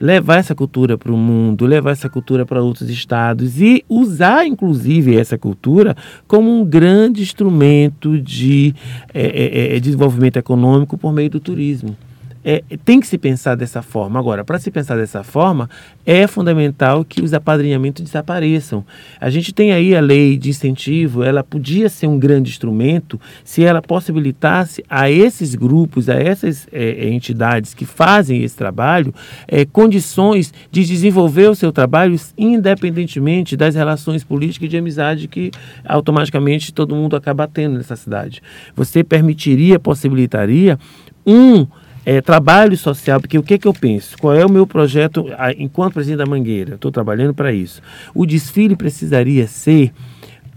Levar 0.00 0.36
essa 0.36 0.54
cultura 0.54 0.96
para 0.96 1.10
o 1.10 1.16
mundo, 1.16 1.66
levar 1.66 1.90
essa 1.90 2.08
cultura 2.08 2.46
para 2.46 2.62
outros 2.62 2.88
estados 2.88 3.60
e 3.60 3.84
usar, 3.88 4.46
inclusive, 4.46 5.18
essa 5.18 5.36
cultura 5.36 5.96
como 6.28 6.48
um 6.48 6.64
grande 6.64 7.20
instrumento 7.20 8.16
de 8.20 8.76
é, 9.12 9.72
é, 9.72 9.76
é, 9.76 9.80
desenvolvimento 9.80 10.36
econômico 10.36 10.96
por 10.96 11.12
meio 11.12 11.28
do 11.28 11.40
turismo. 11.40 11.96
É, 12.44 12.62
tem 12.84 13.00
que 13.00 13.06
se 13.06 13.18
pensar 13.18 13.54
dessa 13.54 13.82
forma. 13.82 14.18
Agora, 14.18 14.44
para 14.44 14.58
se 14.58 14.70
pensar 14.70 14.96
dessa 14.96 15.22
forma, 15.22 15.68
é 16.06 16.26
fundamental 16.26 17.04
que 17.04 17.20
os 17.20 17.34
apadrinhamentos 17.34 18.02
desapareçam. 18.02 18.84
A 19.20 19.28
gente 19.28 19.52
tem 19.52 19.72
aí 19.72 19.94
a 19.94 20.00
lei 20.00 20.38
de 20.38 20.50
incentivo, 20.50 21.22
ela 21.22 21.42
podia 21.42 21.88
ser 21.88 22.06
um 22.06 22.18
grande 22.18 22.50
instrumento 22.50 23.20
se 23.44 23.64
ela 23.64 23.82
possibilitasse 23.82 24.84
a 24.88 25.10
esses 25.10 25.54
grupos, 25.54 26.08
a 26.08 26.14
essas 26.14 26.66
é, 26.72 27.06
é 27.06 27.08
entidades 27.10 27.74
que 27.74 27.84
fazem 27.84 28.42
esse 28.42 28.56
trabalho, 28.56 29.12
é, 29.46 29.64
condições 29.64 30.52
de 30.70 30.84
desenvolver 30.84 31.50
o 31.50 31.54
seu 31.54 31.72
trabalho 31.72 32.18
independentemente 32.36 33.56
das 33.56 33.74
relações 33.74 34.24
políticas 34.24 34.66
e 34.66 34.70
de 34.70 34.76
amizade 34.76 35.28
que 35.28 35.50
automaticamente 35.84 36.72
todo 36.72 36.94
mundo 36.94 37.16
acaba 37.16 37.46
tendo 37.46 37.76
nessa 37.76 37.96
cidade. 37.96 38.42
Você 38.74 39.04
permitiria, 39.04 39.78
possibilitaria 39.78 40.78
um 41.26 41.66
é, 42.08 42.22
trabalho 42.22 42.74
social, 42.74 43.20
porque 43.20 43.38
o 43.38 43.42
que, 43.42 43.58
que 43.58 43.68
eu 43.68 43.74
penso? 43.74 44.16
Qual 44.16 44.34
é 44.34 44.42
o 44.42 44.50
meu 44.50 44.66
projeto 44.66 45.26
a, 45.36 45.52
enquanto 45.52 45.92
presidente 45.92 46.16
da 46.16 46.24
Mangueira? 46.24 46.76
Estou 46.76 46.90
trabalhando 46.90 47.34
para 47.34 47.52
isso. 47.52 47.82
O 48.14 48.24
desfile 48.24 48.74
precisaria 48.74 49.46
ser 49.46 49.92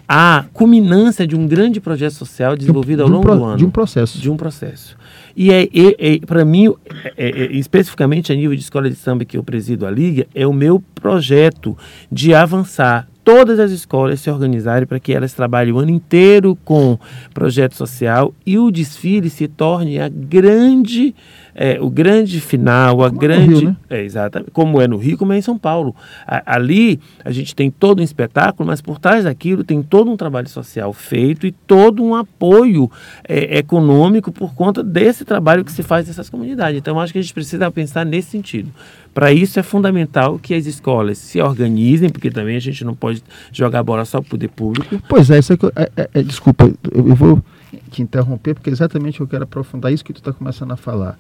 a 0.07 0.45
culminância 0.53 1.27
de 1.27 1.35
um 1.35 1.45
grande 1.45 1.81
projeto 1.81 2.13
social 2.13 2.55
desenvolvido 2.55 3.03
ao 3.03 3.09
longo 3.09 3.23
pro, 3.23 3.35
do 3.35 3.43
ano. 3.43 3.57
De 3.57 3.65
um 3.65 3.69
processo. 3.69 4.17
De 4.17 4.31
um 4.31 4.37
processo. 4.37 4.95
E 5.35 5.51
é, 5.51 5.63
é, 5.63 6.13
é 6.13 6.19
para 6.19 6.45
mim, 6.45 6.73
é, 7.03 7.11
é, 7.17 7.29
é, 7.29 7.51
especificamente 7.51 8.31
a 8.31 8.35
nível 8.35 8.55
de 8.55 8.61
escola 8.61 8.89
de 8.89 8.95
samba 8.95 9.25
que 9.25 9.37
eu 9.37 9.43
presido 9.43 9.85
a 9.85 9.91
Liga, 9.91 10.27
é 10.33 10.47
o 10.47 10.53
meu 10.53 10.81
projeto 10.95 11.77
de 12.09 12.33
avançar 12.33 13.09
todas 13.23 13.59
as 13.59 13.71
escolas 13.71 14.19
se 14.19 14.29
organizarem 14.29 14.87
para 14.87 14.99
que 14.99 15.13
elas 15.13 15.33
trabalhem 15.33 15.73
o 15.73 15.79
ano 15.79 15.91
inteiro 15.91 16.57
com 16.63 16.97
projeto 17.33 17.75
social 17.75 18.33
e 18.45 18.57
o 18.57 18.71
desfile 18.71 19.29
se 19.29 19.47
torne 19.47 19.99
a 19.99 20.09
grande 20.09 21.13
é, 21.53 21.77
o 21.81 21.89
grande 21.89 22.39
final, 22.39 23.03
a 23.03 23.09
como 23.09 23.19
grande. 23.19 23.53
É, 23.53 23.59
Rio, 23.59 23.69
né? 23.69 23.75
é, 23.89 24.03
exatamente. 24.03 24.51
Como 24.51 24.81
é 24.81 24.87
no 24.87 24.97
Rio, 24.97 25.17
como 25.17 25.33
é 25.33 25.37
em 25.37 25.41
São 25.41 25.57
Paulo. 25.57 25.95
A, 26.25 26.55
ali 26.55 26.99
a 27.23 27.31
gente 27.31 27.55
tem 27.55 27.69
todo 27.69 27.99
um 27.99 28.03
espetáculo, 28.03 28.67
mas 28.67 28.81
por 28.81 28.99
trás 28.99 29.23
daquilo 29.23 29.63
tem 29.63 29.81
todo 29.81 30.09
um 30.09 30.17
trabalho 30.17 30.47
social 30.49 30.93
feito 30.93 31.45
e 31.45 31.51
todo 31.51 32.03
um 32.03 32.15
apoio 32.15 32.89
é, 33.27 33.57
econômico 33.57 34.31
por 34.31 34.53
conta 34.53 34.83
desse 34.83 35.25
trabalho 35.25 35.65
que 35.65 35.71
se 35.71 35.83
faz 35.83 36.07
nessas 36.07 36.29
comunidades. 36.29 36.77
Então, 36.77 36.99
acho 36.99 37.13
que 37.13 37.19
a 37.19 37.21
gente 37.21 37.33
precisa 37.33 37.69
pensar 37.71 38.05
nesse 38.05 38.31
sentido. 38.31 38.71
Para 39.13 39.33
isso 39.33 39.59
é 39.59 39.63
fundamental 39.63 40.39
que 40.39 40.53
as 40.53 40.65
escolas 40.65 41.17
se 41.17 41.41
organizem, 41.41 42.09
porque 42.09 42.31
também 42.31 42.55
a 42.55 42.61
gente 42.61 42.85
não 42.85 42.95
pode 42.95 43.21
jogar 43.51 43.83
bola 43.83 44.05
só 44.05 44.21
para 44.21 44.27
o 44.27 44.29
poder 44.29 44.47
público. 44.47 45.01
Pois 45.09 45.29
é, 45.29 45.39
isso 45.39 45.53
é, 45.53 45.57
é, 45.75 45.91
é, 45.97 46.09
é 46.13 46.23
desculpa, 46.23 46.63
eu, 46.65 47.07
eu 47.09 47.15
vou 47.15 47.43
te 47.89 48.01
interromper, 48.01 48.53
porque 48.53 48.69
exatamente 48.69 49.19
eu 49.19 49.27
quero 49.27 49.43
aprofundar 49.43 49.91
isso 49.91 50.03
que 50.03 50.13
tu 50.13 50.19
está 50.19 50.31
começando 50.31 50.71
a 50.71 50.77
falar 50.77 51.17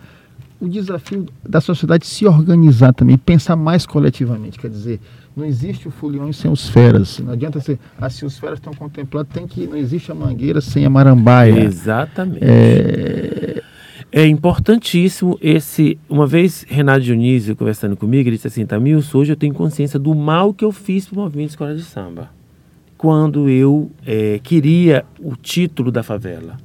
o 0.61 0.69
desafio 0.69 1.25
da 1.43 1.59
sociedade 1.59 2.05
se 2.05 2.27
organizar 2.27 2.93
também, 2.93 3.17
pensar 3.17 3.55
mais 3.55 3.83
coletivamente. 3.83 4.59
Quer 4.59 4.69
dizer, 4.69 4.99
não 5.35 5.43
existe 5.43 5.87
o 5.87 5.91
foliões 5.91 6.37
sem 6.37 6.51
os 6.51 6.69
feras. 6.69 7.17
Não 7.17 7.33
adianta 7.33 7.59
ser, 7.59 7.79
se 8.11 8.23
os 8.23 8.37
feras 8.37 8.59
estão 8.59 8.71
contemplados, 8.71 9.33
tem 9.33 9.47
que 9.47 9.65
não 9.65 9.75
existe 9.75 10.11
a 10.11 10.15
mangueira 10.15 10.61
sem 10.61 10.85
a 10.85 10.89
marambaia. 10.89 11.63
Exatamente. 11.63 12.43
É, 12.43 13.63
é 14.11 14.27
importantíssimo 14.27 15.35
esse. 15.41 15.97
Uma 16.07 16.27
vez 16.27 16.63
Renato 16.69 17.01
Dionísio 17.01 17.55
conversando 17.55 17.97
comigo, 17.97 18.29
ele 18.29 18.35
disse 18.35 18.47
assim: 18.47 18.63
Tamilson, 18.63 19.17
hoje 19.17 19.31
eu 19.31 19.37
tenho 19.37 19.55
consciência 19.55 19.97
do 19.97 20.13
mal 20.13 20.53
que 20.53 20.63
eu 20.63 20.71
fiz 20.71 21.07
para 21.07 21.17
o 21.17 21.23
movimento 21.23 21.47
de 21.47 21.53
escola 21.53 21.75
de 21.75 21.83
samba. 21.83 22.29
Quando 22.99 23.49
eu 23.49 23.89
é, 24.05 24.39
queria 24.43 25.05
o 25.19 25.35
título 25.35 25.91
da 25.91 26.03
favela 26.03 26.55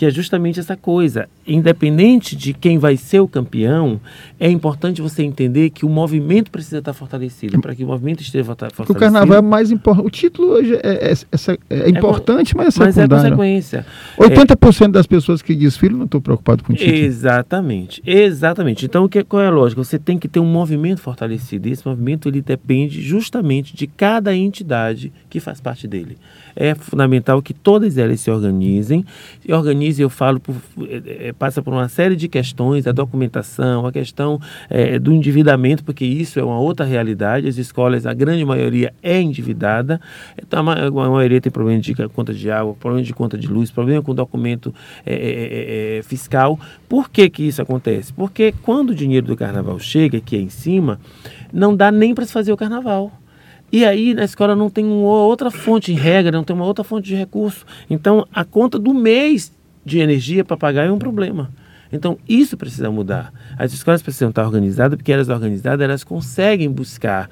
que 0.00 0.06
é 0.06 0.10
justamente 0.10 0.58
essa 0.58 0.78
coisa. 0.78 1.28
Independente 1.46 2.34
de 2.34 2.54
quem 2.54 2.78
vai 2.78 2.96
ser 2.96 3.20
o 3.20 3.28
campeão, 3.28 4.00
é 4.38 4.48
importante 4.48 5.02
você 5.02 5.22
entender 5.22 5.68
que 5.68 5.84
o 5.84 5.90
movimento 5.90 6.50
precisa 6.50 6.78
estar 6.78 6.94
fortalecido. 6.94 7.60
Para 7.60 7.74
que 7.74 7.84
o 7.84 7.86
movimento 7.86 8.22
esteja 8.22 8.42
fortalecido. 8.42 8.78
Porque 8.78 8.92
o 8.92 8.98
carnaval 8.98 9.36
é 9.36 9.42
mais 9.42 9.70
importante. 9.70 10.06
O 10.06 10.10
título 10.10 10.52
hoje 10.52 10.74
é, 10.76 11.10
é, 11.10 11.12
é, 11.12 11.80
é 11.82 11.90
importante, 11.90 12.54
é, 12.54 12.56
mas 12.56 12.68
é 12.68 12.92
secundário. 12.92 13.36
Mas 13.36 13.74
é 13.74 13.82
consequência. 13.82 13.86
80% 14.18 14.90
das 14.90 15.06
pessoas 15.06 15.42
que 15.42 15.54
desfilam 15.54 15.98
não 15.98 16.06
estão 16.06 16.18
preocupados 16.18 16.64
com 16.64 16.72
o 16.72 16.76
título. 16.76 16.96
Exatamente. 16.96 18.02
Exatamente. 18.06 18.86
Então, 18.86 19.04
o 19.04 19.08
que, 19.08 19.22
qual 19.22 19.42
é 19.42 19.48
a 19.48 19.50
lógica? 19.50 19.84
Você 19.84 19.98
tem 19.98 20.18
que 20.18 20.28
ter 20.28 20.40
um 20.40 20.50
movimento 20.50 21.02
fortalecido. 21.02 21.68
E 21.68 21.72
esse 21.72 21.86
movimento 21.86 22.26
ele 22.26 22.40
depende 22.40 23.02
justamente 23.02 23.76
de 23.76 23.86
cada 23.86 24.34
entidade 24.34 25.12
que 25.28 25.40
faz 25.40 25.60
parte 25.60 25.86
dele 25.86 26.16
é 26.56 26.74
fundamental 26.74 27.40
que 27.42 27.54
todas 27.54 27.96
elas 27.96 28.20
se 28.20 28.30
organizem. 28.30 29.04
Se 29.42 29.52
organizem, 29.52 29.89
eu 29.98 30.10
falo, 30.10 30.38
por, 30.38 30.54
é, 30.88 31.28
é, 31.28 31.32
passa 31.32 31.62
por 31.62 31.72
uma 31.72 31.88
série 31.88 32.14
de 32.14 32.28
questões, 32.28 32.86
a 32.86 32.92
documentação, 32.92 33.86
a 33.86 33.92
questão 33.92 34.40
é, 34.68 34.98
do 34.98 35.12
endividamento, 35.12 35.82
porque 35.82 36.04
isso 36.04 36.38
é 36.38 36.44
uma 36.44 36.58
outra 36.58 36.84
realidade. 36.84 37.48
As 37.48 37.56
escolas, 37.56 38.06
a 38.06 38.12
grande 38.12 38.44
maioria 38.44 38.92
é 39.02 39.20
endividada, 39.20 40.00
então, 40.40 40.68
a 40.68 41.10
maioria 41.10 41.40
tem 41.40 41.50
problema 41.50 41.80
de 41.80 41.94
conta 42.08 42.32
de 42.32 42.50
água, 42.50 42.74
problema 42.74 43.04
de 43.04 43.12
conta 43.12 43.38
de 43.38 43.46
luz, 43.46 43.70
problema 43.70 44.02
com 44.02 44.14
documento 44.14 44.74
é, 45.04 45.14
é, 45.14 45.98
é, 45.98 46.02
fiscal. 46.02 46.58
Por 46.88 47.08
que, 47.08 47.28
que 47.30 47.42
isso 47.44 47.62
acontece? 47.62 48.12
Porque 48.12 48.54
quando 48.62 48.90
o 48.90 48.94
dinheiro 48.94 49.26
do 49.26 49.36
carnaval 49.36 49.78
chega, 49.78 50.18
aqui 50.18 50.36
é 50.36 50.40
em 50.40 50.48
cima, 50.48 51.00
não 51.52 51.74
dá 51.74 51.90
nem 51.90 52.14
para 52.14 52.24
se 52.24 52.32
fazer 52.32 52.52
o 52.52 52.56
carnaval. 52.56 53.12
E 53.72 53.84
aí 53.84 54.14
na 54.14 54.24
escola 54.24 54.56
não 54.56 54.68
tem 54.68 54.84
uma 54.84 55.24
outra 55.24 55.50
fonte 55.50 55.92
em 55.92 55.94
regra, 55.94 56.32
não 56.32 56.42
tem 56.42 56.54
uma 56.54 56.64
outra 56.64 56.82
fonte 56.82 57.06
de 57.08 57.14
recurso. 57.14 57.64
Então 57.88 58.26
a 58.32 58.44
conta 58.44 58.78
do 58.78 58.92
mês 58.92 59.52
de 59.84 59.98
energia 59.98 60.44
para 60.44 60.56
pagar 60.56 60.86
é 60.86 60.92
um 60.92 60.98
problema. 60.98 61.50
Então 61.92 62.18
isso 62.28 62.56
precisa 62.56 62.90
mudar. 62.90 63.32
As 63.58 63.72
escolas 63.72 64.02
precisam 64.02 64.30
estar 64.30 64.44
organizadas, 64.44 64.96
porque 64.96 65.12
elas 65.12 65.28
organizadas 65.28 65.82
elas 65.82 66.04
conseguem 66.04 66.70
buscar 66.70 67.28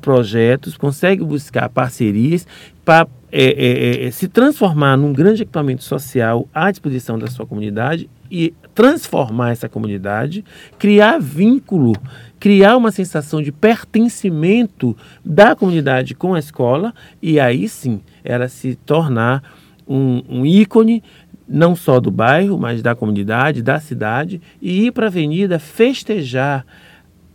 projetos, 0.00 0.76
conseguem 0.76 1.26
buscar 1.26 1.68
parcerias 1.68 2.46
para 2.84 3.06
é, 3.30 3.44
é, 3.44 4.06
é, 4.06 4.10
se 4.10 4.28
transformar 4.28 4.96
num 4.96 5.12
grande 5.12 5.42
equipamento 5.42 5.82
social 5.84 6.48
à 6.52 6.70
disposição 6.70 7.18
da 7.18 7.28
sua 7.28 7.46
comunidade 7.46 8.08
e 8.30 8.52
transformar 8.74 9.52
essa 9.52 9.68
comunidade, 9.68 10.44
criar 10.78 11.18
vínculo, 11.18 11.94
criar 12.40 12.76
uma 12.76 12.90
sensação 12.90 13.42
de 13.42 13.52
pertencimento 13.52 14.96
da 15.24 15.54
comunidade 15.54 16.14
com 16.14 16.34
a 16.34 16.38
escola 16.38 16.92
e 17.22 17.38
aí 17.38 17.68
sim 17.68 18.00
ela 18.24 18.48
se 18.48 18.74
tornar 18.74 19.42
um, 19.86 20.22
um 20.28 20.46
ícone 20.46 21.02
não 21.48 21.74
só 21.74 22.00
do 22.00 22.10
bairro, 22.10 22.58
mas 22.58 22.82
da 22.82 22.94
comunidade, 22.94 23.62
da 23.62 23.80
cidade 23.80 24.40
e 24.60 24.86
ir 24.86 24.92
para 24.92 25.06
a 25.06 25.08
avenida 25.08 25.58
festejar 25.58 26.64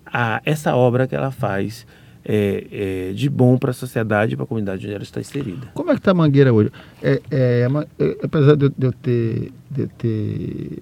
a, 0.06 0.42
essa 0.46 0.76
obra 0.76 1.08
que 1.08 1.16
ela 1.16 1.32
faz 1.32 1.86
é, 2.26 2.68
é, 3.10 3.14
de 3.14 3.30
bom 3.30 3.58
para 3.58 3.72
a 3.72 3.74
sociedade 3.74 4.34
e 4.34 4.36
para 4.36 4.44
a 4.44 4.48
comunidade 4.48 4.86
onde 4.86 4.94
ela 4.94 5.04
está 5.04 5.20
inserida. 5.20 5.68
Como 5.74 5.92
é 5.92 5.94
que 5.94 6.00
está 6.00 6.12
a 6.12 6.14
Mangueira 6.14 6.54
hoje? 6.54 6.72
É, 7.02 7.22
é, 7.32 7.68
é 8.00 8.18
apesar 8.24 8.56
de, 8.56 8.70
de, 8.70 8.86
eu 8.86 8.92
ter, 8.92 9.52
de 9.70 9.82
eu 9.82 9.90
ter 9.98 10.80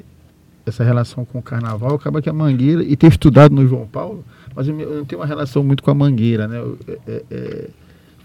essa 0.65 0.84
relação 0.84 1.24
com 1.24 1.38
o 1.38 1.41
carnaval, 1.41 1.96
acaba 1.96 2.22
que 2.22 2.29
a 2.29 2.34
Mangueira, 2.34 2.84
e 2.84 2.96
ter 2.96 3.08
estudado 3.08 3.53
no 3.53 3.67
João 3.67 3.86
Paulo, 3.86 4.25
mas 4.55 4.67
eu, 4.67 4.79
eu 4.79 4.98
não 4.98 5.05
tenho 5.05 5.22
uma 5.22 5.27
relação 5.27 5.63
muito 5.63 5.84
com 5.84 5.91
a 5.91 5.96
Mangueira, 5.96 6.48
né? 6.48 6.58
Eu, 6.58 6.79
é, 7.08 7.70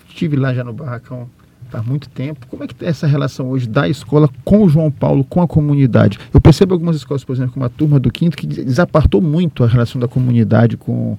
estive 0.08 0.36
lá 0.36 0.54
já 0.54 0.64
no 0.64 0.72
Barracão 0.72 1.28
há 1.72 1.82
muito 1.82 2.08
tempo. 2.08 2.46
Como 2.48 2.64
é 2.64 2.66
que 2.66 2.84
é 2.84 2.88
essa 2.88 3.06
relação 3.06 3.48
hoje 3.50 3.68
da 3.68 3.88
escola 3.88 4.28
com 4.44 4.62
o 4.62 4.68
João 4.68 4.90
Paulo, 4.90 5.24
com 5.24 5.42
a 5.42 5.48
comunidade? 5.48 6.18
Eu 6.32 6.40
percebo 6.40 6.74
algumas 6.74 6.96
escolas, 6.96 7.24
por 7.24 7.34
exemplo, 7.34 7.52
como 7.52 7.66
a 7.66 7.68
turma 7.68 7.98
do 7.98 8.10
quinto, 8.10 8.36
que 8.36 8.46
desapartou 8.46 9.20
muito 9.20 9.64
a 9.64 9.66
relação 9.66 10.00
da 10.00 10.08
comunidade 10.08 10.76
com 10.76 11.16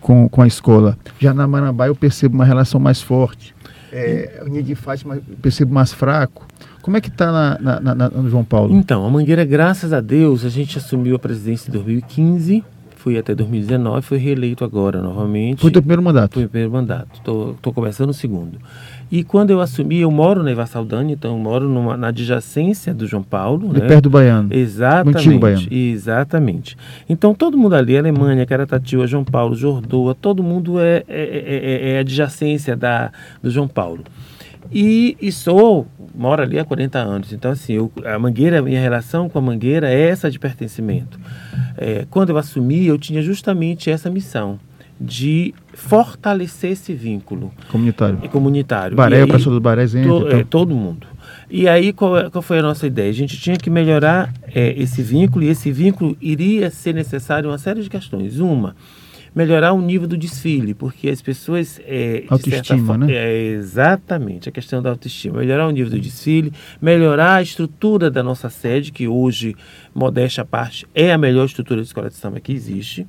com, 0.00 0.28
com 0.28 0.42
a 0.42 0.46
escola. 0.46 0.98
Já 1.18 1.32
na 1.32 1.46
Marambá 1.46 1.86
eu 1.86 1.94
percebo 1.94 2.34
uma 2.34 2.44
relação 2.44 2.80
mais 2.80 3.00
forte. 3.00 3.54
É, 3.92 4.42
o 4.44 4.62
de 4.62 4.74
Fátima 4.74 5.16
eu 5.16 5.22
percebo 5.40 5.72
mais 5.72 5.92
fraco. 5.92 6.46
Como 6.82 6.96
é 6.96 7.00
que 7.00 7.08
está 7.08 7.58
no 8.14 8.28
João 8.28 8.44
Paulo? 8.44 8.74
Então, 8.74 9.04
a 9.04 9.10
Mangueira, 9.10 9.44
graças 9.44 9.92
a 9.92 10.00
Deus, 10.00 10.44
a 10.44 10.48
gente 10.48 10.78
assumiu 10.78 11.16
a 11.16 11.18
presidência 11.18 11.68
em 11.68 11.72
2015 11.72 12.64
fui 13.06 13.16
até 13.16 13.36
2019, 13.36 14.02
fui 14.02 14.18
reeleito 14.18 14.64
agora 14.64 15.00
novamente. 15.00 15.60
Foi 15.60 15.70
o 15.70 15.72
primeiro 15.72 16.02
mandato? 16.02 16.34
Foi 16.34 16.44
o 16.44 16.48
primeiro 16.48 16.72
mandato. 16.72 17.14
Estou 17.14 17.72
começando 17.72 18.10
o 18.10 18.12
segundo. 18.12 18.58
E 19.10 19.22
quando 19.22 19.50
eu 19.50 19.60
assumi, 19.60 20.00
eu 20.00 20.10
moro 20.10 20.42
na 20.42 20.50
Eva 20.50 20.66
Saldanha, 20.66 21.12
então 21.12 21.32
eu 21.32 21.38
moro 21.38 21.68
numa, 21.68 21.96
na 21.96 22.08
adjacência 22.08 22.92
do 22.92 23.06
João 23.06 23.22
Paulo. 23.22 23.72
De 23.72 23.80
né? 23.80 23.86
perto 23.86 24.04
do 24.04 24.10
Baiano. 24.10 24.48
Exatamente. 24.52 25.18
Antigo 25.18 25.38
Baiano. 25.38 25.66
Exatamente. 25.70 26.76
Então 27.08 27.34
todo 27.34 27.56
mundo 27.56 27.74
ali, 27.74 27.96
Alemanha, 27.96 28.44
Caratativa, 28.44 29.06
João 29.06 29.24
Paulo, 29.24 29.54
Jordoa, 29.54 30.14
todo 30.14 30.42
mundo 30.42 30.80
é, 30.80 31.04
é, 31.08 31.84
é, 31.88 31.90
é 31.92 31.98
adjacência 32.00 32.76
da, 32.76 33.12
do 33.40 33.50
João 33.50 33.68
Paulo. 33.68 34.02
E, 34.72 35.16
e 35.20 35.30
sou, 35.30 35.86
moro 36.12 36.42
ali 36.42 36.58
há 36.58 36.64
40 36.64 36.98
anos. 36.98 37.32
Então, 37.32 37.52
assim, 37.52 37.74
eu, 37.74 37.92
a 38.04 38.18
Mangueira, 38.18 38.60
minha 38.60 38.80
relação 38.80 39.28
com 39.28 39.38
a 39.38 39.42
Mangueira 39.42 39.88
é 39.88 40.08
essa 40.08 40.28
de 40.28 40.38
pertencimento. 40.38 41.18
É, 41.76 42.04
quando 42.10 42.30
eu 42.30 42.38
assumi, 42.38 42.86
eu 42.86 42.98
tinha 42.98 43.22
justamente 43.22 43.88
essa 43.88 44.10
missão 44.10 44.58
de 45.00 45.54
fortalecer 45.74 46.72
esse 46.72 46.94
vínculo 46.94 47.52
Comunitário. 47.70 48.18
é 48.22 48.28
comunitário. 48.28 48.96
Baré, 48.96 49.20
E 49.20 49.22
o 49.24 49.28
professor 49.28 49.50
do 49.50 49.60
Baré 49.60 49.84
entra. 49.84 50.02
To- 50.02 50.26
então. 50.26 50.38
é, 50.38 50.44
todo 50.44 50.74
mundo. 50.74 51.06
E 51.50 51.68
aí, 51.68 51.92
qual, 51.92 52.16
é- 52.18 52.30
qual 52.30 52.42
foi 52.42 52.58
a 52.58 52.62
nossa 52.62 52.86
ideia? 52.86 53.10
A 53.10 53.14
gente 53.14 53.36
tinha 53.38 53.56
que 53.56 53.68
melhorar 53.70 54.32
é, 54.54 54.72
esse 54.80 55.02
vínculo, 55.02 55.44
e 55.44 55.48
esse 55.48 55.70
vínculo 55.70 56.16
iria 56.20 56.70
ser 56.70 56.94
necessário 56.94 57.50
uma 57.50 57.58
série 57.58 57.82
de 57.82 57.90
questões. 57.90 58.38
Uma, 58.40 58.74
melhorar 59.34 59.74
o 59.74 59.80
nível 59.82 60.08
do 60.08 60.16
desfile, 60.16 60.72
porque 60.72 61.08
as 61.10 61.20
pessoas. 61.20 61.78
É, 61.84 62.24
Autoestima, 62.30 62.96
né? 62.96 63.06
É, 63.12 63.36
exatamente, 63.50 64.48
a 64.48 64.52
questão 64.52 64.80
da 64.82 64.88
autoestima. 64.90 65.40
Melhorar 65.40 65.68
o 65.68 65.70
nível 65.70 65.90
do 65.90 66.00
desfile, 66.00 66.52
melhorar 66.80 67.34
a 67.36 67.42
estrutura 67.42 68.10
da 68.10 68.22
nossa 68.22 68.48
sede, 68.48 68.90
que 68.90 69.06
hoje, 69.06 69.54
modéstia 69.94 70.42
à 70.42 70.44
parte, 70.46 70.86
é 70.94 71.12
a 71.12 71.18
melhor 71.18 71.44
estrutura 71.44 71.80
de 71.82 71.86
escola 71.86 72.08
de 72.08 72.14
samba 72.14 72.40
que 72.40 72.50
existe 72.52 73.06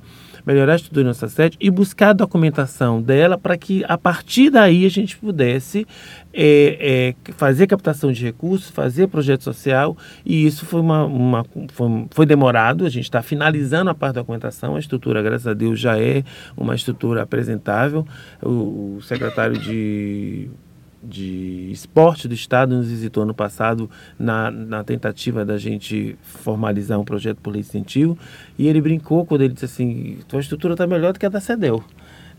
melhorar 0.48 0.72
a 0.72 0.76
estrutura 0.76 1.04
da 1.04 1.08
nossa 1.10 1.28
sede 1.28 1.56
e 1.60 1.70
buscar 1.70 2.08
a 2.10 2.12
documentação 2.14 3.02
dela 3.02 3.36
para 3.36 3.56
que 3.58 3.84
a 3.86 3.98
partir 3.98 4.48
daí 4.50 4.86
a 4.86 4.88
gente 4.88 5.16
pudesse 5.18 5.86
é, 6.32 7.14
é, 7.28 7.32
fazer 7.34 7.66
captação 7.66 8.10
de 8.10 8.24
recursos, 8.24 8.70
fazer 8.70 9.08
projeto 9.08 9.44
social. 9.44 9.96
E 10.24 10.46
isso 10.46 10.64
foi, 10.64 10.80
uma, 10.80 11.04
uma- 11.04 11.44
foi, 11.72 12.06
foi 12.10 12.24
demorado, 12.26 12.86
a 12.86 12.88
gente 12.88 13.04
está 13.04 13.20
finalizando 13.22 13.90
a 13.90 13.94
parte 13.94 14.14
da 14.14 14.22
documentação, 14.22 14.74
a 14.76 14.78
estrutura, 14.78 15.20
graças 15.22 15.46
a 15.46 15.52
Deus, 15.54 15.78
já 15.78 15.98
é 15.98 16.24
uma 16.56 16.74
estrutura 16.74 17.22
apresentável. 17.22 18.06
O, 18.42 18.96
o 18.96 19.02
secretário 19.02 19.58
de 19.58 20.48
de 21.02 21.68
esporte 21.70 22.26
do 22.26 22.34
estado 22.34 22.74
nos 22.76 22.88
visitou 22.88 23.22
ano 23.22 23.34
passado 23.34 23.88
na, 24.18 24.50
na 24.50 24.82
tentativa 24.82 25.44
da 25.44 25.56
gente 25.56 26.16
formalizar 26.22 26.98
um 26.98 27.04
projeto 27.04 27.38
por 27.42 27.52
lei 27.52 27.62
de 27.62 27.68
incentivo 27.68 28.18
e 28.58 28.66
ele 28.66 28.80
brincou 28.80 29.24
quando 29.24 29.42
ele 29.42 29.52
disse 29.54 29.66
assim 29.66 30.18
tua 30.26 30.40
estrutura 30.40 30.74
está 30.74 30.86
melhor 30.86 31.12
do 31.12 31.18
que 31.20 31.26
a 31.26 31.28
da 31.28 31.40
CEDEL 31.40 31.82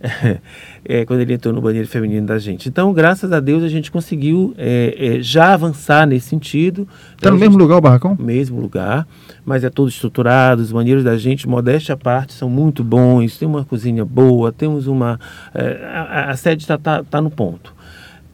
é, 0.86 1.04
quando 1.06 1.20
ele 1.20 1.34
entrou 1.34 1.54
no 1.54 1.62
banheiro 1.62 1.88
feminino 1.88 2.26
da 2.26 2.38
gente 2.40 2.70
então 2.70 2.94
graças 2.94 3.32
a 3.34 3.40
Deus 3.40 3.64
a 3.64 3.68
gente 3.68 3.92
conseguiu 3.92 4.54
é, 4.58 5.18
é, 5.18 5.22
já 5.22 5.54
avançar 5.54 6.06
nesse 6.08 6.30
sentido 6.30 6.88
Tá 7.20 7.30
no 7.30 7.36
A 7.36 7.40
mesmo 7.40 7.54
gente- 7.54 7.62
lugar 7.62 7.78
o 7.78 7.82
barracão? 7.82 8.16
mesmo 8.18 8.62
lugar, 8.62 9.06
mas 9.46 9.64
é 9.66 9.70
todo 9.70 9.90
estruturado, 9.90 10.62
os 10.62 10.72
banheiros 10.72 11.04
da 11.04 11.18
gente, 11.18 11.48
modéstia 11.50 11.94
à 11.96 11.98
parte, 11.98 12.32
são 12.32 12.50
muito 12.50 12.82
bons, 12.82 13.38
tem 13.38 13.46
uma 13.48 13.66
cozinha 13.66 14.06
boa, 14.06 14.54
temos 14.54 14.88
uma... 14.88 15.20
eh, 15.54 15.82
a, 15.94 16.30
a 16.32 16.38
sede 16.38 16.64
está 16.64 16.78
tá, 16.78 17.04
tá 17.04 17.20
no 17.22 17.30
ponto. 17.30 17.74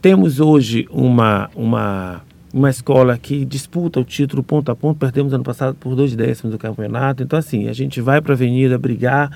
Temos 0.00 0.40
hoje 0.40 0.86
uma, 0.90 1.50
uma, 1.54 2.22
uma 2.52 2.70
escola 2.70 3.18
que 3.18 3.44
disputa 3.44 3.98
o 3.98 4.04
título 4.04 4.42
ponto 4.42 4.70
a 4.70 4.76
ponto, 4.76 4.98
perdemos 4.98 5.32
ano 5.32 5.42
passado 5.42 5.74
por 5.74 5.96
dois 5.96 6.14
décimos 6.14 6.52
do 6.52 6.58
campeonato, 6.58 7.22
então 7.22 7.38
assim, 7.38 7.68
a 7.68 7.72
gente 7.72 8.00
vai 8.00 8.20
para 8.20 8.32
a 8.32 8.36
avenida 8.36 8.78
brigar, 8.78 9.30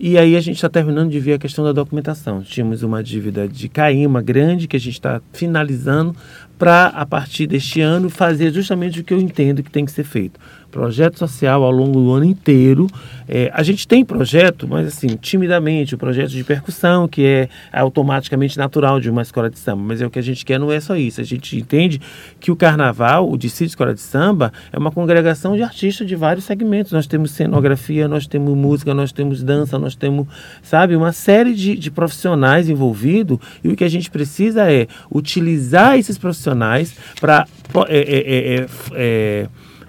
e 0.00 0.18
aí 0.18 0.34
a 0.34 0.40
gente 0.40 0.56
está 0.56 0.68
terminando 0.68 1.10
de 1.10 1.20
ver 1.20 1.34
a 1.34 1.38
questão 1.38 1.64
da 1.64 1.72
documentação. 1.72 2.42
Tínhamos 2.42 2.82
uma 2.82 3.02
dívida 3.02 3.46
de 3.46 3.68
Caíma 3.68 4.20
grande, 4.20 4.66
que 4.66 4.76
a 4.76 4.80
gente 4.80 4.94
está 4.94 5.20
finalizando, 5.32 6.16
para, 6.58 6.86
a 6.86 7.04
partir 7.04 7.46
deste 7.46 7.80
ano, 7.80 8.08
fazer 8.08 8.52
justamente 8.52 9.00
o 9.00 9.04
que 9.04 9.12
eu 9.12 9.20
entendo 9.20 9.62
que 9.62 9.70
tem 9.70 9.84
que 9.84 9.92
ser 9.92 10.04
feito. 10.04 10.40
Projeto 10.76 11.18
social 11.18 11.64
ao 11.64 11.70
longo 11.70 11.98
do 11.98 12.12
ano 12.12 12.26
inteiro. 12.26 12.86
É, 13.26 13.50
a 13.54 13.62
gente 13.62 13.88
tem 13.88 14.04
projeto, 14.04 14.68
mas 14.68 14.86
assim, 14.86 15.16
timidamente, 15.16 15.94
o 15.94 15.98
projeto 15.98 16.28
de 16.28 16.44
percussão, 16.44 17.08
que 17.08 17.24
é 17.24 17.48
automaticamente 17.72 18.58
natural 18.58 19.00
de 19.00 19.08
uma 19.08 19.22
escola 19.22 19.48
de 19.48 19.58
samba. 19.58 19.82
Mas 19.82 20.02
é 20.02 20.06
o 20.06 20.10
que 20.10 20.18
a 20.18 20.22
gente 20.22 20.44
quer, 20.44 20.60
não 20.60 20.70
é 20.70 20.78
só 20.78 20.94
isso. 20.94 21.18
A 21.18 21.24
gente 21.24 21.56
entende 21.56 21.98
que 22.38 22.50
o 22.50 22.56
carnaval, 22.56 23.26
o 23.26 23.38
desfile 23.38 23.68
de 23.68 23.70
escola 23.70 23.94
de 23.94 24.02
samba, 24.02 24.52
é 24.70 24.78
uma 24.78 24.92
congregação 24.92 25.56
de 25.56 25.62
artistas 25.62 26.06
de 26.06 26.14
vários 26.14 26.44
segmentos. 26.44 26.92
Nós 26.92 27.06
temos 27.06 27.30
cenografia, 27.30 28.06
nós 28.06 28.26
temos 28.26 28.54
música, 28.54 28.92
nós 28.92 29.12
temos 29.12 29.42
dança, 29.42 29.78
nós 29.78 29.96
temos, 29.96 30.26
sabe, 30.62 30.94
uma 30.94 31.10
série 31.10 31.54
de, 31.54 31.74
de 31.74 31.90
profissionais 31.90 32.68
envolvidos. 32.68 33.38
E 33.64 33.70
o 33.70 33.76
que 33.76 33.82
a 33.82 33.88
gente 33.88 34.10
precisa 34.10 34.70
é 34.70 34.86
utilizar 35.10 35.98
esses 35.98 36.18
profissionais 36.18 36.94
para 37.18 37.46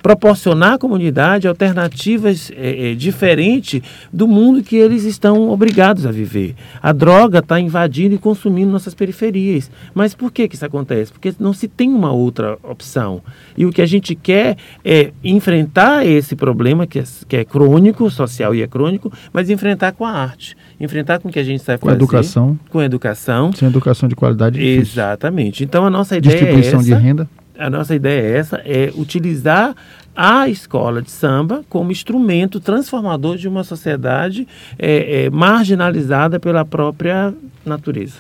proporcionar 0.07 0.75
à 0.75 0.77
comunidade 0.77 1.49
alternativas 1.49 2.49
é, 2.55 2.91
é, 2.91 2.95
diferentes 2.95 3.81
do 4.11 4.25
mundo 4.25 4.63
que 4.63 4.77
eles 4.77 5.03
estão 5.03 5.49
obrigados 5.49 6.05
a 6.05 6.11
viver. 6.13 6.55
A 6.81 6.93
droga 6.93 7.39
está 7.39 7.59
invadindo 7.59 8.15
e 8.15 8.17
consumindo 8.17 8.71
nossas 8.71 8.95
periferias. 8.95 9.69
Mas 9.93 10.15
por 10.15 10.31
que, 10.31 10.47
que 10.47 10.55
isso 10.55 10.65
acontece? 10.65 11.11
Porque 11.11 11.33
não 11.37 11.51
se 11.51 11.67
tem 11.67 11.89
uma 11.93 12.13
outra 12.13 12.57
opção. 12.63 13.21
E 13.57 13.65
o 13.65 13.69
que 13.69 13.81
a 13.81 13.85
gente 13.85 14.15
quer 14.15 14.55
é 14.85 15.11
enfrentar 15.21 16.05
esse 16.05 16.37
problema 16.37 16.87
que 16.87 16.99
é, 16.99 17.03
que 17.27 17.35
é 17.35 17.43
crônico, 17.43 18.09
social 18.09 18.55
e 18.55 18.61
é 18.61 18.67
crônico, 18.67 19.11
mas 19.33 19.49
enfrentar 19.49 19.91
com 19.91 20.05
a 20.05 20.11
arte. 20.11 20.55
Enfrentar 20.79 21.19
com 21.19 21.27
o 21.27 21.31
que 21.33 21.39
a 21.39 21.43
gente 21.43 21.61
sabe 21.61 21.79
Com 21.79 21.89
a 21.89 21.91
fazer. 21.91 22.01
educação. 22.01 22.57
Com 22.69 22.79
a 22.79 22.85
educação. 22.85 23.51
Sem 23.51 23.67
educação 23.67 24.07
de 24.07 24.15
qualidade. 24.15 24.57
é 24.57 24.61
difícil. 24.61 24.81
Exatamente. 25.03 25.65
Então 25.65 25.85
a 25.85 25.89
nossa 25.89 26.15
ideia 26.15 26.33
é 26.33 26.37
Distribuição 26.37 26.79
essa 26.79 26.87
de 26.87 26.93
renda. 26.93 27.29
a 27.59 27.69
nossa 27.69 27.93
ideia 27.93 28.21
é 28.21 28.37
essa, 28.37 28.61
é 28.63 28.93
utilizar 28.95 29.75
a 30.19 30.49
escola 30.49 30.99
de 30.99 31.11
samba 31.11 31.63
como 31.69 31.91
instrumento 31.91 32.59
transformador 32.59 33.37
de 33.37 33.47
uma 33.47 33.63
sociedade 33.63 34.47
é, 34.79 35.25
é, 35.25 35.29
marginalizada 35.29 36.39
pela 36.39 36.65
própria 36.65 37.31
natureza. 37.63 38.17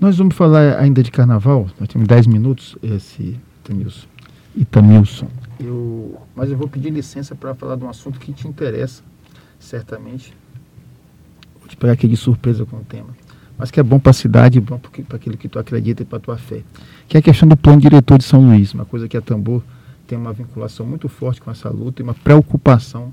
Nós 0.00 0.16
vamos 0.16 0.34
falar 0.34 0.78
ainda 0.78 1.02
de 1.02 1.10
carnaval. 1.10 1.66
Nós 1.78 1.90
temos 1.90 2.08
10 2.08 2.26
minutos, 2.26 2.74
esse 2.82 3.38
Itamilson. 3.62 4.06
Itamilson. 4.56 5.28
Eu, 5.60 6.18
mas 6.34 6.50
eu 6.50 6.56
vou 6.56 6.68
pedir 6.68 6.88
licença 6.88 7.34
para 7.34 7.54
falar 7.54 7.76
de 7.76 7.84
um 7.84 7.90
assunto 7.90 8.18
que 8.18 8.32
te 8.32 8.48
interessa, 8.48 9.02
certamente. 9.58 10.34
Vou 11.60 11.68
te 11.68 11.76
pegar 11.76 11.92
aqui 11.92 12.08
de 12.08 12.16
surpresa 12.16 12.64
com 12.64 12.78
o 12.78 12.84
tema. 12.84 13.10
Mas 13.58 13.70
que 13.70 13.78
é 13.78 13.82
bom 13.82 13.98
para 13.98 14.10
a 14.10 14.14
cidade, 14.14 14.58
bom 14.58 14.78
para 14.78 15.16
aquilo 15.16 15.36
que 15.36 15.48
tu 15.48 15.58
acredita 15.58 16.02
e 16.02 16.06
para 16.06 16.16
a 16.16 16.20
tua 16.20 16.38
fé. 16.38 16.62
Que 17.06 17.18
é 17.18 17.20
a 17.20 17.22
questão 17.22 17.46
do 17.46 17.56
plano 17.58 17.80
diretor 17.80 18.16
de 18.16 18.24
São 18.24 18.40
Luís, 18.40 18.72
uma 18.72 18.86
coisa 18.86 19.06
que 19.06 19.16
a 19.18 19.20
Tambor 19.20 19.62
tem 20.06 20.18
uma 20.18 20.32
vinculação 20.32 20.86
muito 20.86 21.08
forte 21.08 21.40
com 21.40 21.50
essa 21.50 21.68
luta 21.68 22.02
e 22.02 22.04
uma 22.04 22.14
preocupação 22.14 23.12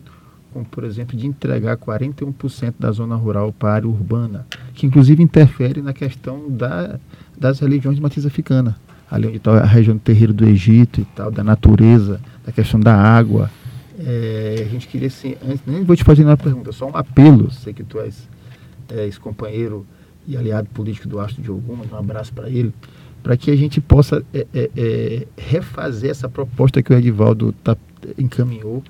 com, 0.53 0.63
por 0.63 0.83
exemplo, 0.83 1.17
de 1.17 1.25
entregar 1.25 1.77
41% 1.77 2.73
da 2.77 2.91
zona 2.91 3.15
rural 3.15 3.53
para 3.53 3.69
a 3.69 3.73
área 3.75 3.87
urbana, 3.87 4.45
que 4.73 4.85
inclusive 4.85 5.23
interfere 5.23 5.81
na 5.81 5.93
questão 5.93 6.49
da, 6.49 6.99
das 7.37 7.59
religiões 7.59 7.95
de 7.95 8.01
matriz 8.01 8.25
africana, 8.25 8.77
ali 9.09 9.27
onde 9.27 9.37
está 9.37 9.59
a 9.59 9.65
região 9.65 9.95
do 9.95 10.01
terreiro 10.01 10.33
do 10.33 10.45
Egito 10.45 11.01
e 11.01 11.05
tal, 11.05 11.31
da 11.31 11.43
natureza, 11.43 12.19
da 12.45 12.51
questão 12.51 12.79
da 12.79 12.93
água. 12.93 13.49
É, 13.99 14.65
a 14.65 14.69
gente 14.69 14.87
queria, 14.87 15.07
assim, 15.07 15.35
antes, 15.47 15.61
nem 15.65 15.83
vou 15.83 15.95
te 15.95 16.03
fazer 16.03 16.23
nenhuma 16.23 16.37
pergunta, 16.37 16.71
só 16.71 16.87
um 16.87 16.97
apelo, 16.97 17.51
sei 17.51 17.73
que 17.73 17.83
tu 17.83 17.99
és 17.99 18.27
é, 18.89 19.05
ex-companheiro 19.05 19.85
e 20.27 20.35
aliado 20.35 20.67
político 20.73 21.07
do 21.07 21.19
Astro 21.19 21.41
de 21.41 21.49
Ogum, 21.49 21.77
um 21.91 21.95
abraço 21.95 22.33
para 22.33 22.49
ele, 22.49 22.73
para 23.23 23.37
que 23.37 23.51
a 23.51 23.55
gente 23.55 23.79
possa 23.79 24.23
é, 24.33 24.47
é, 24.53 24.71
é, 24.75 25.27
refazer 25.37 26.09
essa 26.09 26.27
proposta 26.27 26.81
que 26.81 26.93
o 26.93 26.97
Edivaldo 26.97 27.51
tá, 27.63 27.77
encaminhou, 28.17 28.83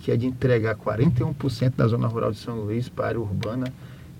que 0.00 0.10
é 0.10 0.16
de 0.16 0.26
entregar 0.26 0.76
41% 0.76 1.72
da 1.76 1.86
zona 1.86 2.06
rural 2.06 2.30
de 2.30 2.38
São 2.38 2.60
Luís 2.60 2.88
para 2.88 3.06
a 3.06 3.08
área 3.08 3.20
urbana, 3.20 3.66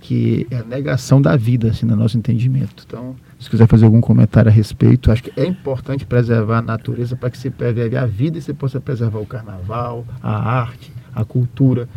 que 0.00 0.46
é 0.50 0.56
a 0.58 0.64
negação 0.64 1.22
da 1.22 1.34
vida, 1.34 1.70
assim, 1.70 1.86
no 1.86 1.96
nosso 1.96 2.18
entendimento. 2.18 2.84
Então, 2.86 3.16
se 3.40 3.48
quiser 3.48 3.66
fazer 3.66 3.86
algum 3.86 4.02
comentário 4.02 4.50
a 4.50 4.52
respeito, 4.52 5.10
acho 5.10 5.22
que 5.22 5.32
é 5.40 5.46
importante 5.46 6.04
preservar 6.04 6.58
a 6.58 6.62
natureza 6.62 7.16
para 7.16 7.30
que 7.30 7.38
se 7.38 7.48
preserve 7.48 7.96
a 7.96 8.04
vida 8.04 8.36
e 8.36 8.42
se 8.42 8.52
possa 8.52 8.78
preservar 8.78 9.20
o 9.20 9.26
carnaval, 9.26 10.04
a 10.22 10.58
arte, 10.60 10.92
a 11.14 11.24
cultura. 11.24 11.88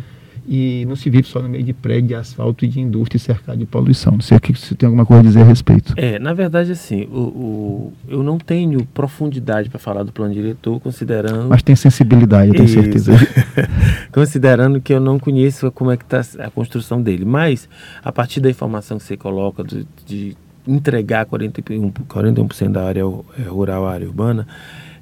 E 0.50 0.86
não 0.88 0.96
se 0.96 1.10
vive 1.10 1.28
só 1.28 1.42
no 1.42 1.48
meio 1.48 1.62
de 1.62 1.74
prédio, 1.74 2.08
de 2.08 2.14
asfalto 2.14 2.64
e 2.64 2.68
de 2.68 2.80
indústria 2.80 3.18
cercado 3.18 3.58
de 3.58 3.66
poluição. 3.66 4.12
Não 4.14 4.22
sei 4.22 4.38
o 4.38 4.40
que 4.40 4.52
você 4.58 4.74
tem 4.74 4.86
alguma 4.86 5.04
coisa 5.04 5.20
a 5.20 5.26
dizer 5.26 5.40
a 5.42 5.44
respeito. 5.44 5.92
É, 5.94 6.18
na 6.18 6.32
verdade, 6.32 6.72
assim, 6.72 7.02
o, 7.12 7.18
o- 7.18 7.92
eu 8.08 8.22
não 8.22 8.38
tenho 8.38 8.82
profundidade 8.86 9.68
para 9.68 9.78
falar 9.78 10.04
do 10.04 10.10
plano 10.10 10.32
diretor, 10.32 10.80
considerando. 10.80 11.48
Mas 11.50 11.62
tem 11.62 11.76
sensibilidade, 11.76 12.48
eu 12.48 12.54
tenho 12.54 12.64
Isso. 12.64 12.80
certeza. 12.82 13.12
Considerando 14.12 14.80
que 14.80 14.92
eu 14.92 15.00
não 15.00 15.18
conheço 15.18 15.70
como 15.72 15.90
é 15.90 15.96
que 15.96 16.04
está 16.04 16.22
a 16.44 16.50
construção 16.50 17.02
dele. 17.02 17.24
Mas, 17.24 17.68
a 18.02 18.10
partir 18.10 18.40
da 18.40 18.48
informação 18.50 18.96
que 18.98 19.04
você 19.04 19.16
coloca 19.16 19.62
do- 19.62 19.86
de 20.06 20.36
entregar 20.66 21.26
41%, 21.26 21.92
41 22.08 22.70
da 22.72 22.84
área 22.84 23.02
eh, 23.38 23.42
rural 23.48 23.86
à 23.86 23.92
área 23.92 24.06
urbana, 24.06 24.46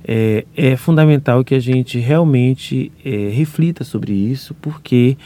é, 0.07 0.45
é 0.57 0.77
fundamental 0.77 1.43
que 1.43 1.55
a 1.55 1.61
gente 1.61 1.99
realmente 1.99 2.93
eh, 3.05 3.31
reflita 3.33 3.83
sobre 3.83 4.13
isso, 4.13 4.55
porque 4.63 5.17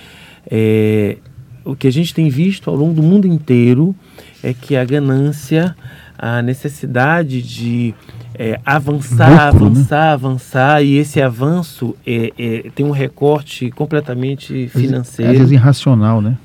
eh, 0.51 1.19
o 1.65 1.77
que 1.77 1.87
a 1.87 1.93
gente 1.93 2.15
tem 2.15 2.31
visto 2.31 2.71
ao 2.71 2.77
longo 2.77 2.95
do 2.95 3.03
mundo 3.03 3.27
inteiro 3.27 3.95
é 4.43 4.55
que 4.55 4.75
a 4.77 4.85
ganância, 4.85 5.77
a 6.19 6.41
necessidade 6.41 7.43
de 7.43 7.95
eh, 8.35 8.59
avançar, 8.65 9.53
Lucro, 9.53 9.67
né? 9.67 9.71
avançar, 9.71 10.13
avançar, 10.13 10.83
e 10.83 10.97
esse 10.97 11.21
avanço 11.21 11.95
é, 12.07 12.33
é, 12.39 12.71
tem 12.75 12.87
um 12.87 12.91
recorte 12.91 13.71
completamente 13.71 14.69
financeiro 14.69 15.33
Às 15.33 15.39
vezes 15.39 15.53
irracional, 15.53 16.23
né? 16.23 16.39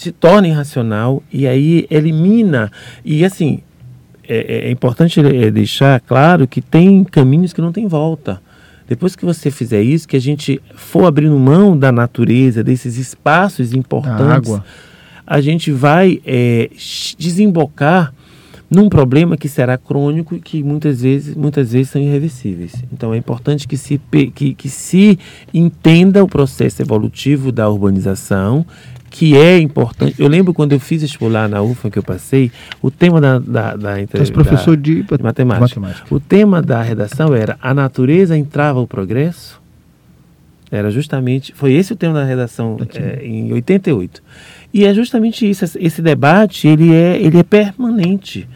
se 0.00 0.12
torna 0.12 0.48
irracional 0.48 1.22
e 1.30 1.46
aí 1.46 1.86
elimina. 1.90 2.72
E 3.04 3.22
assim, 3.22 3.60
é, 4.32 4.68
é 4.68 4.70
importante 4.70 5.20
é, 5.20 5.50
deixar 5.50 6.00
claro 6.00 6.46
que 6.46 6.60
tem 6.60 7.02
caminhos 7.04 7.52
que 7.52 7.60
não 7.60 7.72
tem 7.72 7.86
volta. 7.86 8.40
Depois 8.88 9.14
que 9.14 9.24
você 9.24 9.50
fizer 9.50 9.82
isso, 9.82 10.08
que 10.08 10.16
a 10.16 10.20
gente 10.20 10.60
for 10.74 11.04
abrindo 11.04 11.38
mão 11.38 11.78
da 11.78 11.92
natureza, 11.92 12.62
desses 12.62 12.96
espaços 12.96 13.72
A 13.72 13.76
importantes. 13.76 14.50
água. 14.50 14.64
a 15.26 15.40
gente 15.40 15.70
vai 15.70 16.20
é, 16.26 16.70
desembocar 17.18 18.12
num 18.70 18.88
problema 18.88 19.36
que 19.36 19.48
será 19.48 19.76
crônico 19.76 20.36
e 20.36 20.40
que 20.40 20.62
muitas 20.62 21.02
vezes, 21.02 21.34
muitas 21.34 21.72
vezes 21.72 21.90
são 21.90 22.00
irreversíveis. 22.00 22.72
Então 22.92 23.12
é 23.12 23.16
importante 23.16 23.66
que 23.66 23.76
se, 23.76 24.00
que, 24.34 24.54
que 24.54 24.68
se 24.68 25.18
entenda 25.52 26.22
o 26.22 26.28
processo 26.28 26.80
evolutivo 26.80 27.50
da 27.50 27.68
urbanização, 27.68 28.64
que 29.10 29.36
é 29.36 29.58
importante. 29.58 30.14
Eu 30.18 30.28
lembro 30.28 30.54
quando 30.54 30.72
eu 30.72 30.78
fiz 30.78 31.02
vestibular 31.02 31.48
na 31.48 31.60
UFA 31.60 31.90
que 31.90 31.98
eu 31.98 32.02
passei, 32.02 32.50
o 32.80 32.90
tema 32.90 33.20
da, 33.20 33.40
da, 33.40 33.76
da, 33.76 34.00
Então, 34.00 34.24
professor 34.26 34.76
de, 34.76 35.02
de 35.02 35.22
matemática. 35.22 35.60
matemática. 35.60 36.14
O 36.14 36.20
tema 36.20 36.62
da 36.62 36.80
redação 36.80 37.34
era 37.34 37.58
a 37.60 37.74
natureza 37.74 38.38
entrava 38.38 38.78
o 38.80 38.86
progresso. 38.86 39.60
Era 40.70 40.88
justamente, 40.88 41.52
foi 41.52 41.72
esse 41.72 41.92
o 41.92 41.96
tema 41.96 42.14
da 42.14 42.24
redação 42.24 42.78
é, 42.94 43.26
em 43.26 43.52
88. 43.52 44.22
E 44.72 44.84
é 44.84 44.94
justamente 44.94 45.50
isso, 45.50 45.64
esse 45.80 46.00
debate 46.00 46.68
ele 46.68 46.94
é, 46.94 47.20
ele 47.20 47.38
é 47.38 47.42
permanente. 47.42 48.48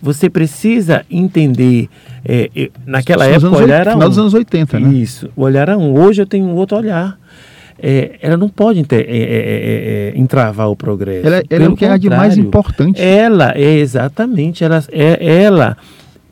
Você 0.00 0.30
precisa 0.30 1.04
entender, 1.10 1.90
é, 2.24 2.70
naquela 2.86 3.26
época, 3.26 3.50
o 3.50 3.62
olhar 3.62 3.86
a 3.86 3.90
um. 3.90 3.94
Final 3.94 4.08
dos 4.08 4.18
anos 4.18 4.34
80, 4.34 4.80
né? 4.80 4.94
Isso, 4.94 5.30
o 5.36 5.42
olhar 5.42 5.68
a 5.68 5.76
um. 5.76 6.00
Hoje 6.00 6.22
eu 6.22 6.26
tenho 6.26 6.46
um 6.46 6.54
outro 6.54 6.78
olhar. 6.78 7.18
É, 7.82 8.12
ela 8.22 8.36
não 8.36 8.48
pode 8.48 8.78
inter, 8.78 9.00
é, 9.00 9.16
é, 9.16 10.12
é, 10.14 10.18
entravar 10.18 10.70
o 10.70 10.76
progresso. 10.76 11.26
Ela, 11.26 11.42
ela 11.50 11.64
é 11.64 11.68
o 11.68 11.76
que 11.76 11.84
é 11.84 11.98
de 11.98 12.08
mais 12.08 12.38
importante. 12.38 13.02
Ela 13.02 13.52
é 13.56 13.78
exatamente, 13.78 14.62
ela 14.62 14.84
é, 14.92 15.42
ela 15.42 15.76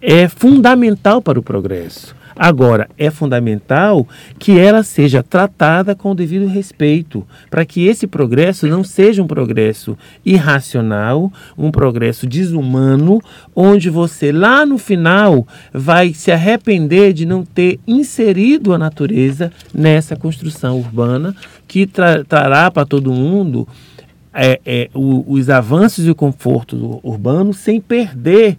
é 0.00 0.28
fundamental 0.28 1.20
para 1.20 1.38
o 1.40 1.42
progresso. 1.42 2.14
Agora, 2.42 2.88
é 2.96 3.10
fundamental 3.10 4.08
que 4.38 4.58
ela 4.58 4.82
seja 4.82 5.22
tratada 5.22 5.94
com 5.94 6.12
o 6.12 6.14
devido 6.14 6.46
respeito, 6.46 7.22
para 7.50 7.66
que 7.66 7.86
esse 7.86 8.06
progresso 8.06 8.66
não 8.66 8.82
seja 8.82 9.22
um 9.22 9.26
progresso 9.26 9.94
irracional, 10.24 11.30
um 11.58 11.70
progresso 11.70 12.26
desumano, 12.26 13.20
onde 13.54 13.90
você 13.90 14.32
lá 14.32 14.64
no 14.64 14.78
final 14.78 15.46
vai 15.70 16.14
se 16.14 16.32
arrepender 16.32 17.12
de 17.12 17.26
não 17.26 17.44
ter 17.44 17.78
inserido 17.86 18.72
a 18.72 18.78
natureza 18.78 19.52
nessa 19.74 20.16
construção 20.16 20.78
urbana 20.78 21.36
que 21.68 21.86
tra 21.86 22.24
trará 22.24 22.70
para 22.70 22.86
todo 22.86 23.12
mundo 23.12 23.68
é, 24.32 24.58
é, 24.64 24.90
o, 24.94 25.30
os 25.30 25.50
avanços 25.50 26.06
e 26.06 26.10
o 26.10 26.14
conforto 26.14 27.00
urbano 27.02 27.52
sem 27.52 27.82
perder 27.82 28.56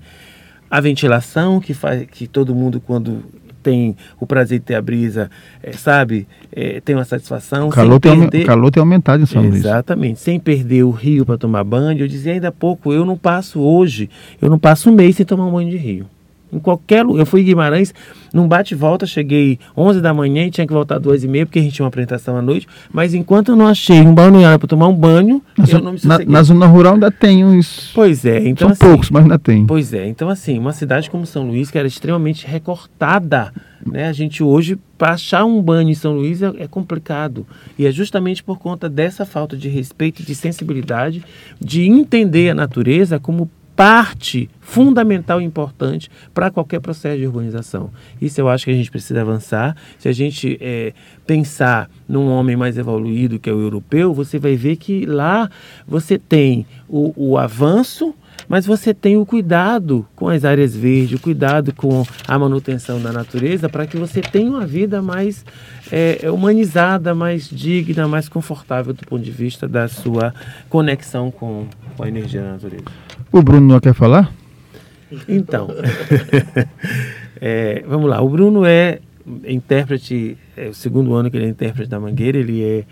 a 0.72 0.80
ventilação 0.80 1.60
que 1.60 1.74
faz 1.74 2.06
que 2.10 2.26
todo 2.26 2.56
mundo 2.56 2.80
quando 2.80 3.26
tem 3.62 3.96
o 4.20 4.26
prazer 4.26 4.60
de 4.60 4.66
ter 4.66 4.76
a 4.76 4.82
brisa, 4.82 5.30
é, 5.62 5.72
sabe? 5.74 6.28
É, 6.52 6.82
tem 6.82 6.96
uma 6.96 7.06
satisfação. 7.06 7.68
O 7.68 7.72
calor, 7.72 8.00
tem, 8.00 8.20
perder... 8.20 8.46
calor 8.46 8.72
tem 8.72 8.82
aumentado 8.82 9.24
em 9.24 9.26
São 9.26 9.42
Luís. 9.42 9.56
Exatamente. 9.56 10.20
Sem 10.20 10.40
perder 10.40 10.84
o 10.84 10.92
rio 10.92 11.26
para 11.26 11.38
tomar 11.38 11.64
banho. 11.64 12.00
Eu 12.00 12.08
dizia 12.08 12.34
ainda 12.34 12.50
há 12.50 12.52
pouco, 12.52 12.92
eu 12.92 13.06
não 13.06 13.18
passo 13.18 13.62
hoje, 13.62 14.10
eu 14.42 14.50
não 14.50 14.60
passo 14.60 14.90
um 14.90 14.94
mês 14.94 15.16
sem 15.16 15.26
tomar 15.26 15.46
um 15.46 15.52
banho 15.52 15.70
de 15.70 15.78
rio. 15.78 16.06
Em 16.52 16.60
qualquer 16.60 17.06
lugar. 17.06 17.22
Eu 17.22 17.26
fui 17.26 17.42
em 17.42 17.46
Guimarães, 17.46 17.94
num 18.34 18.48
bate-volta, 18.48 19.06
cheguei 19.06 19.60
11 19.76 20.02
da 20.02 20.14
manhã 20.14 20.46
e 20.46 20.52
tinha 20.52 20.68
que 20.68 20.74
voltar 20.74 21.00
duas 21.00 21.24
e 21.24 21.28
meia, 21.28 21.46
porque 21.46 21.60
a 21.60 21.62
gente 21.62 21.74
tinha 21.74 21.84
uma 21.84 21.90
apresentação 21.90 22.36
à 22.36 22.42
noite. 22.42 22.68
Mas 22.92 23.14
enquanto 23.14 23.50
eu 23.50 23.56
não 23.56 23.68
achei 23.68 24.02
um 24.02 24.14
balneário 24.14 24.60
para 24.60 24.68
tomar 24.68 24.88
um 24.88 24.96
banho, 24.96 25.42
na, 25.58 25.66
eu 25.68 25.82
não 25.82 25.94
me 25.94 26.00
na, 26.04 26.20
na 26.20 26.44
zona 26.44 26.66
rural 26.66 26.94
ainda 26.94 27.12
tem 27.12 27.46
uns. 27.46 27.92
Pois 27.94 28.26
é, 28.26 28.40
então. 28.48 28.70
São 28.70 28.74
assim, 28.74 28.86
poucos, 28.86 29.10
mas 29.10 29.24
ainda 29.24 29.40
tem. 29.40 29.66
Pois 29.66 29.94
é, 29.94 30.08
então 30.08 30.30
assim, 30.30 30.58
uma 30.58 30.74
cidade 30.74 31.10
como 31.10 31.26
São 31.26 31.48
Luís, 31.48 31.72
que 31.72 31.78
era 31.78 31.88
extremamente 31.88 32.46
recortada, 32.46 33.54
né? 33.86 34.08
A 34.08 34.14
gente 34.14 34.44
hoje, 34.44 34.78
para 34.98 35.14
achar 35.14 35.46
um 35.46 35.62
banho 35.62 35.90
em 35.90 35.96
São 35.96 36.14
Luís 36.14 36.42
é, 36.42 36.52
é 36.60 36.68
complicado. 36.68 37.46
E 37.78 37.86
é 37.86 37.92
justamente 37.92 38.44
por 38.44 38.60
conta 38.60 38.90
dessa 38.90 39.26
falta 39.26 39.58
de 39.58 39.68
respeito, 39.68 40.24
de 40.24 40.36
sensibilidade, 40.36 41.24
de 41.60 41.88
entender 41.88 42.50
a 42.50 42.56
natureza 42.56 43.20
como 43.20 43.50
parte 43.82 44.48
fundamental 44.60 45.42
e 45.42 45.44
importante 45.44 46.08
para 46.36 46.52
qualquer 46.52 46.80
processo 46.80 47.18
de 47.18 47.26
urbanização. 47.26 47.90
Isso 48.22 48.40
eu 48.40 48.48
acho 48.48 48.66
que 48.66 48.70
a 48.70 48.76
gente 48.76 48.92
precisa 48.92 49.22
avançar. 49.22 49.76
Se 49.98 50.08
a 50.08 50.12
gente 50.12 50.56
é, 50.62 50.94
pensar 51.26 51.90
num 52.08 52.28
homem 52.28 52.56
mais 52.56 52.78
evoluído 52.78 53.40
que 53.40 53.50
é 53.50 53.54
o 53.54 53.60
europeu, 53.60 54.14
você 54.14 54.38
vai 54.38 54.56
ver 54.56 54.76
que 54.76 55.08
lá 55.08 55.50
você 55.88 56.20
tem 56.20 56.64
o, 56.88 57.12
o 57.16 57.40
avanço 57.40 58.14
mas 58.48 58.66
você 58.66 58.94
tem 58.94 59.18
o 59.18 59.26
cuidado 59.26 60.06
com 60.16 60.28
as 60.30 60.46
áreas 60.46 60.76
verdes, 60.76 61.20
o 61.20 61.22
cuidado 61.22 61.74
com 61.74 62.06
a 62.28 62.40
manutenção 62.40 63.02
da 63.02 63.12
natureza 63.12 63.70
para 63.70 63.86
que 63.86 63.98
você 63.98 64.22
tenha 64.22 64.50
uma 64.50 64.66
vida 64.66 65.02
mais 65.02 65.46
é, 65.92 66.30
humanizada, 66.32 67.14
mais 67.14 67.50
digna, 67.50 68.08
mais 68.08 68.30
confortável 68.30 68.94
do 68.94 69.06
ponto 69.06 69.24
de 69.24 69.32
vista 69.32 69.68
da 69.68 69.88
sua 69.88 70.34
conexão 70.70 71.32
com, 71.32 71.68
com 71.96 72.04
a 72.04 72.08
energia 72.08 72.42
da 72.42 72.52
natureza. 72.52 72.86
O 73.32 73.42
Bruno 73.42 73.68
não 73.68 73.80
quer 73.80 73.94
falar? 73.94 74.32
Então, 75.28 75.68
é, 77.40 77.84
vamos 77.88 78.10
lá. 78.10 78.22
O 78.22 78.30
Bruno 78.30 78.66
é 78.66 79.00
intérprete, 79.46 80.38
é 80.56 80.70
o 80.70 80.74
segundo 80.74 81.14
ano 81.14 81.30
que 81.30 81.38
ele 81.38 81.46
é 81.46 81.50
intérprete 81.50 81.90
da 81.90 82.00
Mangueira, 82.00 82.38
ele 82.38 82.64
é 82.64 82.84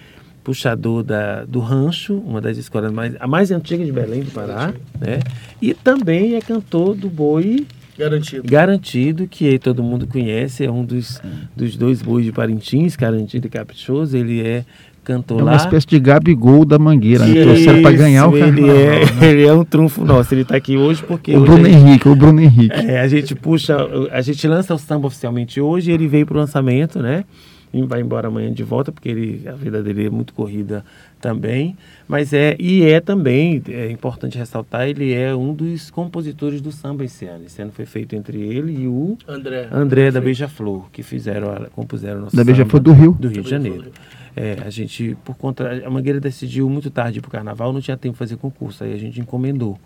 puxador 0.43 1.03
da, 1.03 1.43
do 1.45 1.59
Rancho, 1.59 2.15
uma 2.15 2.41
das 2.41 2.57
escolas 2.57 2.91
mais, 2.91 3.15
a 3.19 3.27
mais 3.27 3.51
antiga 3.51 3.83
de 3.83 3.91
Belém 3.91 4.23
do 4.23 4.31
Pará, 4.31 4.73
né? 4.99 5.19
E 5.61 5.73
também 5.73 6.35
é 6.35 6.41
cantor 6.41 6.95
do 6.95 7.09
boi 7.09 7.65
Garantido. 7.99 8.43
Garantido, 8.49 9.27
que 9.27 9.59
todo 9.59 9.83
mundo 9.83 10.07
conhece, 10.07 10.63
é 10.63 10.71
um 10.71 10.85
dos, 10.85 11.21
dos 11.53 11.75
dois 11.75 12.01
bois 12.01 12.23
de 12.23 12.31
Parintins, 12.31 12.95
Garantido 12.95 13.47
e 13.47 13.49
Caprichoso. 13.49 14.15
Ele 14.15 14.39
é 14.39 14.63
cantor 15.03 15.41
é 15.41 15.43
lá. 15.43 15.51
uma 15.51 15.57
espécie 15.57 15.85
de 15.85 15.99
Gabigol 15.99 16.63
da 16.63 16.79
Mangueira, 16.79 17.25
né? 17.25 17.43
torcendo 17.43 17.81
para 17.81 17.91
ganhar 17.91 18.27
o 18.27 18.37
ele 18.37 18.69
é, 18.69 19.05
né? 19.05 19.29
ele 19.29 19.45
é 19.45 19.53
um 19.53 19.65
trunfo 19.65 20.05
nosso. 20.05 20.33
Ele 20.33 20.43
está 20.43 20.55
aqui 20.55 20.77
hoje 20.77 21.03
porque. 21.03 21.35
O 21.35 21.41
Bruno 21.41 21.67
Henrique, 21.67 22.07
o 22.07 22.15
Bruno 22.15 22.39
Henrique. 22.39 22.79
É, 22.79 23.01
a 23.01 23.07
gente 23.09 23.35
puxa, 23.35 23.75
a 24.11 24.21
gente 24.21 24.47
lança 24.47 24.73
o 24.73 24.77
samba 24.77 25.07
oficialmente 25.07 25.59
hoje, 25.59 25.91
ele 25.91 26.07
veio 26.07 26.25
para 26.25 26.37
o 26.37 26.39
lançamento, 26.39 26.99
né? 26.99 27.25
E 27.71 27.81
vai 27.83 28.01
embora 28.01 28.27
amanhã 28.27 28.51
de 28.51 28.63
volta, 28.63 28.91
porque 28.91 29.09
ele, 29.09 29.47
a 29.47 29.53
vida 29.53 29.83
dele 29.83 30.07
é 30.07 30.09
muito 30.09 30.33
corrida 30.33 30.83
também. 31.21 31.77
Mas 32.07 32.33
é, 32.33 32.55
e 32.59 32.83
é 32.83 32.99
também, 32.99 33.61
é 33.67 33.91
importante 33.91 34.37
ressaltar, 34.37 34.87
ele 34.87 35.13
é 35.13 35.35
um 35.35 35.53
dos 35.53 35.91
compositores 35.91 36.61
do 36.61 36.71
samba 36.71 37.03
esse 37.03 37.25
ano. 37.25 37.45
Esse 37.45 37.61
ano 37.61 37.71
foi 37.71 37.85
feito 37.85 38.15
entre 38.15 38.41
ele 38.41 38.83
e 38.83 38.87
o 38.87 39.17
André, 39.27 39.67
André 39.71 40.11
da 40.11 40.19
Beija-Flor, 40.19 40.89
que 40.91 41.03
fizeram, 41.03 41.67
compuseram 41.73 42.21
nosso 42.21 42.35
Da 42.35 42.43
Beija-Flor 42.43 42.81
do 42.81 42.91
Rio. 42.91 43.11
Do 43.19 43.27
Rio 43.27 43.43
de 43.43 43.49
Janeiro. 43.49 43.91
É, 44.35 44.57
a 44.65 44.69
gente, 44.69 45.17
por 45.25 45.35
conta, 45.35 45.85
a 45.85 45.89
Mangueira 45.89 46.19
decidiu 46.19 46.69
muito 46.69 46.89
tarde 46.89 47.19
para 47.19 47.27
o 47.27 47.31
carnaval, 47.31 47.73
não 47.73 47.81
tinha 47.81 47.97
tempo 47.97 48.13
de 48.13 48.19
fazer 48.19 48.37
concurso, 48.37 48.83
aí 48.83 48.93
a 48.93 48.97
gente 48.97 49.19
encomendou. 49.19 49.77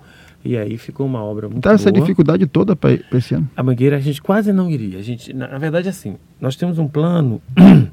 E 0.45 0.58
aí 0.58 0.77
ficou 0.77 1.06
uma 1.06 1.23
obra 1.23 1.47
muito 1.47 1.62
tá 1.62 1.69
boa. 1.69 1.75
essa 1.75 1.91
dificuldade 1.91 2.45
toda 2.47 2.75
para 2.75 2.99
esse 3.13 3.34
ano? 3.34 3.49
A 3.56 3.63
Mangueira 3.63 3.95
a 3.95 3.99
gente 3.99 4.21
quase 4.21 4.51
não 4.51 4.69
iria. 4.69 4.99
A 4.99 5.01
gente, 5.01 5.34
na, 5.34 5.47
na 5.47 5.58
verdade, 5.58 5.88
assim, 5.88 6.17
nós 6.39 6.56
temos 6.56 6.77
um 6.77 6.88
plano 6.88 7.41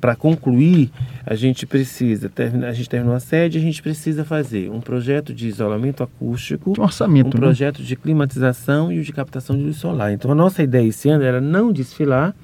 para 0.00 0.14
concluir, 0.14 0.90
a 1.26 1.34
gente 1.34 1.66
precisa 1.66 2.28
terminar, 2.28 2.68
a 2.68 2.72
gente 2.72 2.88
terminou 2.88 3.14
a 3.14 3.20
sede, 3.20 3.58
a 3.58 3.60
gente 3.60 3.82
precisa 3.82 4.24
fazer 4.24 4.70
um 4.70 4.80
projeto 4.80 5.34
de 5.34 5.48
isolamento 5.48 6.02
acústico, 6.02 6.72
um 6.78 6.82
orçamento, 6.82 7.36
um 7.36 7.40
né? 7.40 7.46
projeto 7.46 7.82
de 7.82 7.96
climatização 7.96 8.90
e 8.90 8.98
o 8.98 9.02
de 9.02 9.12
captação 9.12 9.56
de 9.56 9.64
luz 9.64 9.76
solar. 9.76 10.12
Então 10.12 10.30
a 10.30 10.34
nossa 10.34 10.62
ideia 10.62 10.86
esse 10.86 11.08
ano 11.10 11.24
era 11.24 11.40
não 11.40 11.72
desfilar, 11.72 12.34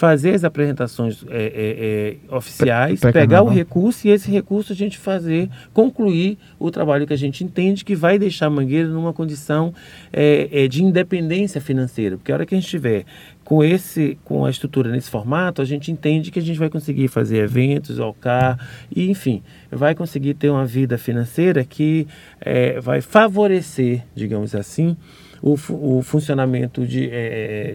fazer 0.00 0.34
as 0.34 0.44
apresentações 0.44 1.22
é, 1.28 1.36
é, 1.36 2.30
é, 2.32 2.34
oficiais, 2.34 3.00
pegar 3.12 3.42
o 3.42 3.48
recurso 3.50 4.08
e 4.08 4.10
esse 4.10 4.30
recurso 4.30 4.72
a 4.72 4.74
gente 4.74 4.96
fazer, 4.96 5.50
concluir 5.74 6.38
o 6.58 6.70
trabalho 6.70 7.06
que 7.06 7.12
a 7.12 7.18
gente 7.18 7.44
entende 7.44 7.84
que 7.84 7.94
vai 7.94 8.18
deixar 8.18 8.46
a 8.46 8.50
Mangueira 8.50 8.88
numa 8.88 9.12
condição 9.12 9.74
é, 10.10 10.48
é, 10.50 10.66
de 10.66 10.82
independência 10.82 11.60
financeira. 11.60 12.16
Porque 12.16 12.32
a 12.32 12.34
hora 12.34 12.46
que 12.46 12.54
a 12.54 12.58
gente 12.58 12.70
tiver 12.70 13.04
com 13.44 13.62
esse 13.62 14.16
com 14.24 14.46
a 14.46 14.48
estrutura 14.48 14.90
nesse 14.90 15.10
formato, 15.10 15.60
a 15.60 15.66
gente 15.66 15.92
entende 15.92 16.30
que 16.30 16.38
a 16.38 16.42
gente 16.42 16.58
vai 16.58 16.70
conseguir 16.70 17.08
fazer 17.08 17.36
eventos, 17.36 18.00
alcar, 18.00 18.58
e 18.90 19.10
enfim, 19.10 19.42
vai 19.70 19.94
conseguir 19.94 20.32
ter 20.32 20.48
uma 20.48 20.64
vida 20.64 20.96
financeira 20.96 21.62
que 21.62 22.06
é, 22.40 22.80
vai 22.80 23.02
favorecer, 23.02 24.02
digamos 24.14 24.54
assim, 24.54 24.96
o, 25.42 25.58
o 25.68 26.00
funcionamento 26.00 26.86
de, 26.86 27.10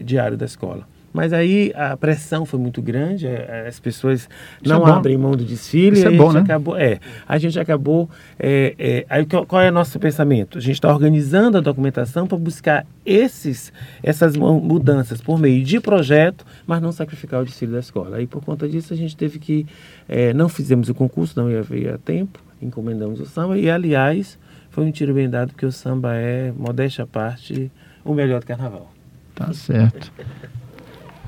diário 0.04 0.36
da 0.36 0.44
escola. 0.44 0.95
Mas 1.16 1.32
aí 1.32 1.72
a 1.74 1.96
pressão 1.96 2.44
foi 2.44 2.60
muito 2.60 2.82
grande, 2.82 3.26
é, 3.26 3.46
é, 3.48 3.68
as 3.68 3.80
pessoas 3.80 4.28
Isso 4.60 4.70
não 4.70 4.86
é 4.86 4.90
abrem 4.90 5.16
mão 5.16 5.30
do 5.30 5.46
desfile. 5.46 5.96
Isso 5.96 6.06
é 6.06 6.10
bom, 6.10 6.30
né? 6.30 6.40
Acabou, 6.40 6.76
é, 6.76 7.00
a 7.26 7.38
gente 7.38 7.58
acabou. 7.58 8.10
É, 8.38 8.74
é, 8.78 9.06
aí 9.08 9.24
qual 9.24 9.62
é 9.62 9.70
o 9.70 9.72
nosso 9.72 9.98
pensamento? 9.98 10.58
A 10.58 10.60
gente 10.60 10.74
está 10.74 10.92
organizando 10.92 11.56
a 11.56 11.62
documentação 11.62 12.26
para 12.26 12.36
buscar 12.36 12.84
esses, 13.06 13.72
essas 14.02 14.36
mudanças 14.36 15.22
por 15.22 15.38
meio 15.38 15.64
de 15.64 15.80
projeto, 15.80 16.44
mas 16.66 16.82
não 16.82 16.92
sacrificar 16.92 17.40
o 17.40 17.46
desfile 17.46 17.72
da 17.72 17.80
escola. 17.80 18.18
Aí 18.18 18.26
por 18.26 18.44
conta 18.44 18.68
disso 18.68 18.92
a 18.92 18.96
gente 18.96 19.16
teve 19.16 19.38
que. 19.38 19.64
É, 20.06 20.34
não 20.34 20.50
fizemos 20.50 20.90
o 20.90 20.94
concurso, 20.94 21.40
não 21.40 21.50
ia 21.50 21.60
haver 21.60 21.94
a 21.94 21.96
tempo, 21.96 22.38
encomendamos 22.60 23.20
o 23.20 23.24
samba, 23.24 23.56
e 23.56 23.70
aliás, 23.70 24.38
foi 24.68 24.84
um 24.84 24.90
tiro 24.90 25.14
bem 25.14 25.30
dado, 25.30 25.52
porque 25.52 25.64
o 25.64 25.72
samba 25.72 26.14
é, 26.14 26.52
modéstia 26.52 27.04
à 27.04 27.06
parte, 27.06 27.72
o 28.04 28.12
melhor 28.12 28.40
do 28.40 28.46
carnaval. 28.46 28.92
Tá 29.34 29.50
certo. 29.54 30.12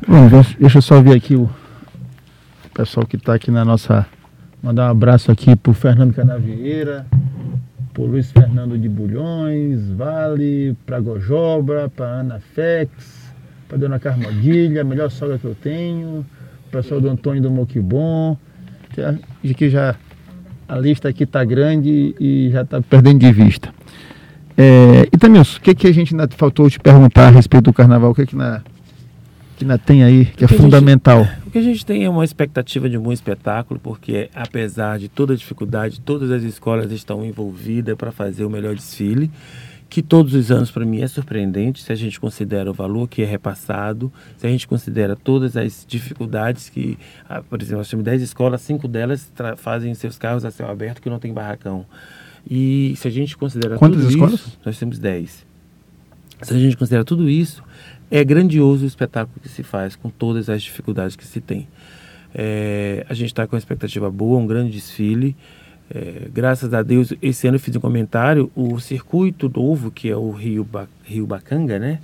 Bom, 0.06 0.28
deixa 0.58 0.78
eu 0.78 0.82
só 0.82 1.02
ver 1.02 1.16
aqui 1.16 1.34
o 1.34 1.50
pessoal 2.72 3.06
que 3.06 3.16
está 3.16 3.34
aqui 3.34 3.50
na 3.50 3.64
nossa. 3.64 4.06
Mandar 4.62 4.88
um 4.88 4.90
abraço 4.90 5.30
aqui 5.30 5.54
para 5.56 5.70
o 5.70 5.74
Fernando 5.74 6.14
Canavieira, 6.14 7.06
por 7.94 8.08
Luiz 8.08 8.30
Fernando 8.30 8.76
de 8.78 8.88
Bulhões, 8.88 9.90
Vale, 9.90 10.76
para 10.84 11.00
Gojobra, 11.00 11.88
para 11.88 12.06
Ana 12.06 12.40
Fex, 12.54 13.32
para 13.68 13.78
Dona 13.78 13.98
Carmodilha, 13.98 14.82
a 14.82 14.84
melhor 14.84 15.10
sogra 15.10 15.38
que 15.38 15.44
eu 15.44 15.54
tenho, 15.54 16.24
para 16.70 16.80
o 16.80 17.00
do 17.00 17.08
Antônio 17.08 17.42
do 17.42 17.50
Moquibon, 17.50 18.36
que, 19.42 19.54
que 19.54 19.70
já 19.70 19.94
a 20.68 20.78
lista 20.78 21.08
aqui 21.08 21.24
está 21.24 21.44
grande 21.44 22.14
e 22.18 22.50
já 22.50 22.62
está 22.62 22.80
perdendo 22.80 23.20
de 23.20 23.32
vista. 23.32 23.72
É, 24.56 25.08
e 25.12 25.16
Tamilson, 25.16 25.58
o 25.58 25.60
que, 25.60 25.74
que 25.74 25.86
a 25.86 25.92
gente 25.92 26.14
ainda 26.14 26.28
faltou 26.36 26.68
te 26.68 26.80
perguntar 26.80 27.28
a 27.28 27.30
respeito 27.30 27.64
do 27.64 27.72
carnaval? 27.72 28.10
O 28.10 28.14
que, 28.14 28.26
que 28.26 28.36
na 28.36 28.60
que 29.58 29.64
ainda 29.64 29.76
tem 29.76 30.04
aí, 30.04 30.24
que 30.24 30.44
é 30.44 30.46
o 30.46 30.48
fundamental? 30.48 31.24
Gente, 31.24 31.38
o 31.46 31.50
que 31.50 31.58
a 31.58 31.62
gente 31.62 31.84
tem 31.84 32.04
é 32.04 32.08
uma 32.08 32.24
expectativa 32.24 32.88
de 32.88 32.96
um 32.96 33.02
bom 33.02 33.12
espetáculo, 33.12 33.80
porque 33.80 34.30
apesar 34.34 34.98
de 34.98 35.08
toda 35.08 35.32
a 35.32 35.36
dificuldade, 35.36 36.00
todas 36.00 36.30
as 36.30 36.42
escolas 36.44 36.92
estão 36.92 37.24
envolvidas 37.24 37.96
para 37.96 38.12
fazer 38.12 38.44
o 38.44 38.50
melhor 38.50 38.74
desfile, 38.74 39.30
que 39.88 40.02
todos 40.02 40.34
os 40.34 40.50
anos 40.50 40.70
para 40.70 40.84
mim 40.84 41.00
é 41.00 41.08
surpreendente, 41.08 41.82
se 41.82 41.90
a 41.90 41.94
gente 41.96 42.20
considera 42.20 42.70
o 42.70 42.74
valor 42.74 43.08
que 43.08 43.22
é 43.22 43.24
repassado, 43.24 44.12
se 44.36 44.46
a 44.46 44.50
gente 44.50 44.68
considera 44.68 45.16
todas 45.16 45.56
as 45.56 45.84
dificuldades 45.88 46.68
que, 46.68 46.98
ah, 47.28 47.42
por 47.42 47.60
exemplo, 47.60 47.78
nós 47.78 47.90
temos 47.90 48.04
10 48.04 48.22
escolas, 48.22 48.60
cinco 48.60 48.86
delas 48.86 49.32
fazem 49.56 49.92
seus 49.94 50.18
carros 50.18 50.44
a 50.44 50.50
céu 50.50 50.70
aberto 50.70 51.00
que 51.00 51.10
não 51.10 51.18
tem 51.18 51.32
barracão. 51.32 51.84
E 52.48 52.94
se 52.96 53.08
a 53.08 53.10
gente 53.10 53.36
considera 53.36 53.76
Quantas 53.76 54.04
escolas? 54.04 54.34
Isso, 54.34 54.58
nós 54.64 54.78
temos 54.78 54.98
10. 54.98 55.46
Se 56.42 56.54
a 56.54 56.58
gente 56.58 56.76
considera 56.76 57.04
tudo 57.04 57.28
isso, 57.28 57.64
é 58.10 58.24
grandioso 58.24 58.84
o 58.84 58.86
espetáculo 58.86 59.40
que 59.40 59.48
se 59.48 59.62
faz 59.62 59.94
com 59.94 60.08
todas 60.08 60.48
as 60.48 60.62
dificuldades 60.62 61.16
que 61.16 61.26
se 61.26 61.40
tem. 61.40 61.68
É, 62.34 63.04
a 63.08 63.14
gente 63.14 63.28
está 63.28 63.46
com 63.46 63.54
uma 63.54 63.58
expectativa 63.58 64.10
boa, 64.10 64.38
um 64.38 64.46
grande 64.46 64.72
desfile. 64.72 65.36
É, 65.90 66.28
graças 66.32 66.74
a 66.74 66.82
Deus, 66.82 67.12
esse 67.22 67.46
ano 67.46 67.56
eu 67.56 67.60
fiz 67.60 67.74
um 67.74 67.80
comentário, 67.80 68.50
o 68.54 68.78
circuito 68.78 69.50
novo, 69.54 69.90
que 69.90 70.10
é 70.10 70.16
o 70.16 70.30
Rio, 70.30 70.64
ba 70.64 70.86
Rio 71.04 71.26
Bacanga, 71.26 71.78
né? 71.78 72.00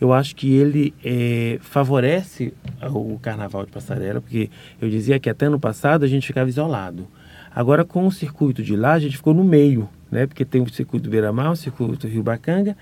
Eu 0.00 0.12
acho 0.12 0.34
que 0.36 0.52
ele 0.52 0.92
é, 1.02 1.58
favorece 1.62 2.52
o 2.82 3.18
carnaval 3.18 3.64
de 3.64 3.72
passarela, 3.72 4.20
porque 4.20 4.50
eu 4.80 4.90
dizia 4.90 5.18
que 5.18 5.30
até 5.30 5.48
no 5.48 5.58
passado 5.58 6.04
a 6.04 6.08
gente 6.08 6.26
ficava 6.26 6.48
isolado. 6.48 7.06
Agora, 7.54 7.84
com 7.84 8.06
o 8.06 8.12
circuito 8.12 8.62
de 8.62 8.76
lá, 8.76 8.94
a 8.94 8.98
gente 8.98 9.16
ficou 9.16 9.32
no 9.32 9.44
meio 9.44 9.88
né? 10.14 10.26
Porque 10.26 10.44
tem 10.44 10.62
o 10.62 10.68
circuito 10.72 11.10
Beira-Mar, 11.10 11.50
o 11.50 11.56
circuito 11.56 12.06
Rio 12.06 12.22
Bacanga, 12.22 12.76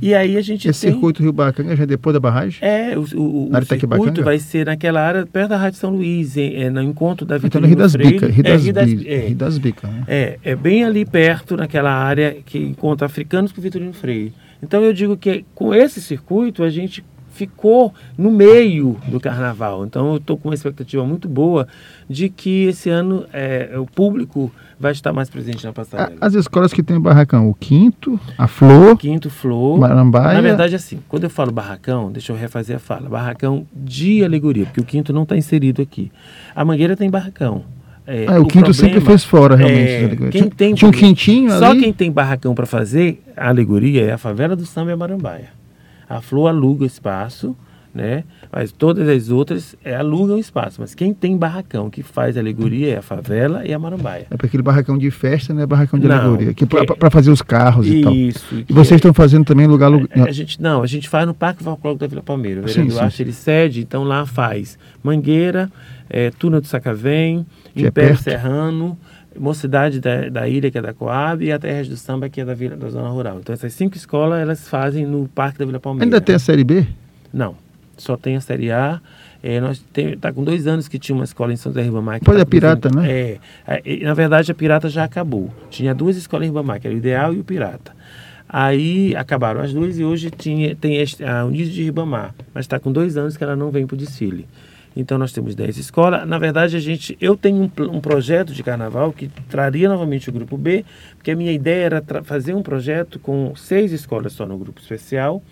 e 0.00 0.14
aí 0.14 0.36
a 0.36 0.42
gente 0.42 0.68
Esse 0.68 0.82
tem... 0.82 0.92
circuito 0.92 1.22
Rio 1.22 1.32
Bacanga 1.32 1.74
já 1.74 1.84
é 1.84 1.86
depois 1.86 2.12
da 2.12 2.20
barragem? 2.20 2.58
É, 2.60 2.96
o, 2.96 3.00
o, 3.00 3.50
o 3.50 3.64
circuito 3.64 4.22
vai 4.22 4.38
ser 4.38 4.66
naquela 4.66 5.00
área 5.00 5.26
perto 5.26 5.48
da 5.48 5.56
Rádio 5.56 5.78
São 5.78 5.90
Luís, 5.90 6.36
em, 6.36 6.62
é, 6.62 6.70
no 6.70 6.82
encontro 6.82 7.26
da 7.26 7.38
Vitorino 7.38 7.72
Então, 7.72 7.86
Rio 7.86 8.10
Bicas. 8.10 8.30
Rio, 8.30 8.46
é, 8.46 8.56
Rio 8.56 8.72
das, 8.72 8.88
é, 8.88 9.18
Rio 9.28 9.36
das 9.36 9.58
Bicas, 9.58 9.90
né? 9.90 10.04
É, 10.06 10.38
é 10.44 10.54
bem 10.54 10.84
ali 10.84 11.04
perto, 11.06 11.56
naquela 11.56 11.92
área 11.92 12.36
que 12.44 12.58
encontra 12.58 13.06
africanos 13.06 13.50
com 13.50 13.62
Vitorino 13.62 13.92
Freire. 13.92 14.32
Então 14.62 14.82
eu 14.82 14.92
digo 14.92 15.16
que 15.16 15.44
com 15.54 15.74
esse 15.74 16.00
circuito 16.00 16.62
a 16.62 16.70
gente 16.70 17.04
ficou 17.34 17.92
no 18.16 18.30
meio 18.30 18.96
do 19.08 19.20
carnaval. 19.20 19.84
Então 19.84 20.12
eu 20.12 20.16
estou 20.16 20.36
com 20.36 20.48
uma 20.48 20.54
expectativa 20.54 21.04
muito 21.04 21.28
boa 21.28 21.66
de 22.08 22.28
que 22.28 22.66
esse 22.66 22.88
ano 22.88 23.26
é, 23.32 23.72
o 23.76 23.86
público 23.86 24.50
vai 24.78 24.92
estar 24.92 25.12
mais 25.12 25.28
presente 25.28 25.64
na 25.64 25.72
passarela. 25.72 26.16
As 26.20 26.34
escolas 26.34 26.72
que 26.72 26.82
tem 26.82 27.00
barracão, 27.00 27.48
o 27.48 27.54
Quinto, 27.54 28.18
a 28.38 28.46
Flor, 28.46 28.96
Quinto, 28.96 29.30
Flor, 29.30 29.78
Marambaia. 29.78 30.34
Na 30.34 30.40
verdade, 30.40 30.74
assim, 30.74 31.00
quando 31.08 31.24
eu 31.24 31.30
falo 31.30 31.50
barracão, 31.50 32.10
deixa 32.10 32.32
eu 32.32 32.36
refazer 32.36 32.76
a 32.76 32.78
fala, 32.78 33.08
barracão 33.08 33.66
de 33.72 34.24
alegoria, 34.24 34.64
porque 34.66 34.80
o 34.80 34.84
Quinto 34.84 35.12
não 35.12 35.22
está 35.22 35.36
inserido 35.36 35.82
aqui. 35.82 36.10
A 36.54 36.64
Mangueira 36.64 36.96
tem 36.96 37.10
barracão. 37.10 37.64
É, 38.06 38.26
ah, 38.28 38.38
o, 38.38 38.42
o 38.42 38.46
quinto 38.46 38.74
sempre 38.74 39.00
fez 39.00 39.24
fora, 39.24 39.56
realmente. 39.56 40.24
É, 40.26 40.30
quem 40.30 40.50
tem, 40.50 40.74
tinha 40.74 40.88
um 40.88 40.92
quintinho 40.92 41.50
Só 41.50 41.70
ali. 41.70 41.80
quem 41.80 41.92
tem 41.92 42.12
barracão 42.12 42.54
para 42.54 42.66
fazer 42.66 43.22
a 43.34 43.48
alegoria 43.48 44.04
é 44.04 44.12
a 44.12 44.18
favela 44.18 44.54
do 44.54 44.66
samba 44.66 44.90
e 44.90 44.92
a 44.92 44.96
Marambaia. 44.96 45.53
A 46.08 46.20
Flor 46.20 46.48
aluga 46.48 46.84
espaço, 46.84 47.56
né? 47.94 48.24
Mas 48.52 48.72
todas 48.72 49.08
as 49.08 49.30
outras 49.30 49.76
é, 49.84 49.94
alugam 49.94 50.36
espaço. 50.36 50.80
Mas 50.80 50.94
quem 50.94 51.14
tem 51.14 51.36
barracão 51.36 51.88
que 51.88 52.02
faz 52.02 52.36
alegoria 52.36 52.94
é 52.94 52.98
a 52.98 53.02
favela 53.02 53.64
e 53.64 53.72
a 53.72 53.78
marambaia. 53.78 54.26
É 54.30 54.36
para 54.36 54.46
aquele 54.46 54.62
barracão 54.62 54.98
de 54.98 55.10
festa, 55.10 55.54
né? 55.54 55.64
Barracão 55.64 55.98
de 55.98 56.08
não, 56.08 56.16
alegoria. 56.16 56.54
Que, 56.54 56.66
que 56.66 56.94
para 56.96 57.10
fazer 57.10 57.30
os 57.30 57.40
carros 57.40 57.86
isso, 57.86 57.96
e 57.96 58.02
tal. 58.02 58.14
Isso. 58.14 58.64
E 58.68 58.72
vocês 58.72 58.98
estão 58.98 59.14
fazendo 59.14 59.44
também 59.44 59.66
lugar, 59.66 59.88
lugar. 59.88 60.08
A, 60.18 60.24
a 60.24 60.32
gente 60.32 60.60
não, 60.60 60.82
a 60.82 60.86
gente 60.86 61.08
faz 61.08 61.26
no 61.26 61.34
Parque 61.34 61.62
Folclórico 61.62 62.00
da 62.00 62.08
Vila 62.08 62.22
Palmeira. 62.22 62.60
O 62.60 62.64
vereador 62.64 63.10
sim, 63.10 63.10
sim. 63.10 63.22
ele 63.22 63.32
cede, 63.32 63.80
então 63.80 64.02
lá 64.02 64.26
faz 64.26 64.76
Mangueira, 65.02 65.70
é, 66.10 66.30
Tuna 66.30 66.60
do 66.60 66.66
Sacavém, 66.66 67.46
que 67.74 67.86
Império 67.86 68.14
é 68.14 68.16
Serrano. 68.16 68.98
Mocidade 69.38 70.00
da, 70.00 70.28
da 70.28 70.48
ilha, 70.48 70.70
que 70.70 70.78
é 70.78 70.82
da 70.82 70.92
Coab, 70.92 71.44
e 71.44 71.52
a 71.52 71.58
Terras 71.58 71.88
do 71.88 71.96
Samba, 71.96 72.28
que 72.28 72.40
é 72.40 72.44
da, 72.44 72.54
vila, 72.54 72.76
da 72.76 72.88
zona 72.88 73.08
rural. 73.08 73.38
Então, 73.40 73.52
essas 73.52 73.72
cinco 73.72 73.96
escolas, 73.96 74.40
elas 74.40 74.68
fazem 74.68 75.06
no 75.06 75.28
Parque 75.28 75.58
da 75.58 75.64
Vila 75.64 75.80
Palmeira. 75.80 76.06
Ainda 76.06 76.20
tem 76.20 76.34
a 76.34 76.38
Série 76.38 76.64
B? 76.64 76.86
Não 77.32 77.56
só 77.96 78.16
tem 78.16 78.36
a 78.36 78.40
Série 78.40 78.70
A. 78.70 79.00
É, 79.42 79.60
nós 79.60 79.84
tem, 79.92 80.16
tá 80.16 80.32
com 80.32 80.42
dois 80.42 80.66
anos 80.66 80.88
que 80.88 80.98
tinha 80.98 81.14
uma 81.14 81.24
escola 81.24 81.52
em 81.52 81.56
São 81.56 81.70
José 81.70 81.82
Ribamar. 81.82 82.20
Pode 82.20 82.38
tá 82.38 82.42
a 82.42 82.46
Pirata, 82.46 82.88
né? 82.88 83.10
É, 83.10 83.38
é, 83.66 84.04
na 84.04 84.14
verdade 84.14 84.50
a 84.50 84.54
Pirata 84.54 84.88
já 84.88 85.04
acabou. 85.04 85.52
Tinha 85.70 85.94
duas 85.94 86.16
escolas 86.16 86.46
em 86.46 86.50
Ribamar, 86.50 86.80
que 86.80 86.86
era 86.86 86.94
o 86.94 86.98
Ideal 86.98 87.34
e 87.34 87.40
o 87.40 87.44
Pirata. 87.44 87.92
Aí 88.48 89.14
acabaram 89.16 89.60
as 89.60 89.72
duas 89.72 89.98
e 89.98 90.04
hoje 90.04 90.30
tinha, 90.30 90.74
tem 90.74 90.96
este, 90.96 91.24
a 91.24 91.44
Unido 91.44 91.70
de 91.70 91.82
Ribamar, 91.82 92.34
mas 92.54 92.64
está 92.64 92.78
com 92.78 92.92
dois 92.92 93.16
anos 93.16 93.36
que 93.36 93.44
ela 93.44 93.56
não 93.56 93.70
vem 93.70 93.86
para 93.86 93.94
o 93.94 93.98
desfile. 93.98 94.46
Então 94.96 95.18
nós 95.18 95.32
temos 95.32 95.54
10 95.54 95.76
escolas. 95.76 96.26
Na 96.26 96.38
verdade, 96.38 96.76
a 96.76 96.80
gente, 96.80 97.16
eu 97.20 97.36
tenho 97.36 97.56
um, 97.56 97.96
um, 97.96 98.00
projeto 98.00 98.52
de 98.52 98.62
carnaval 98.62 99.12
que 99.12 99.28
traria 99.48 99.88
novamente 99.88 100.28
o 100.28 100.32
grupo 100.32 100.56
B, 100.56 100.84
porque 101.16 101.32
a 101.32 101.36
minha 101.36 101.52
ideia 101.52 101.84
era 101.84 102.04
fazer 102.22 102.54
um 102.54 102.62
projeto 102.62 103.18
com 103.18 103.54
seis 103.56 103.92
escolas 103.92 104.32
só 104.32 104.46
no 104.46 104.56
grupo 104.56 104.80
especial 104.80 105.42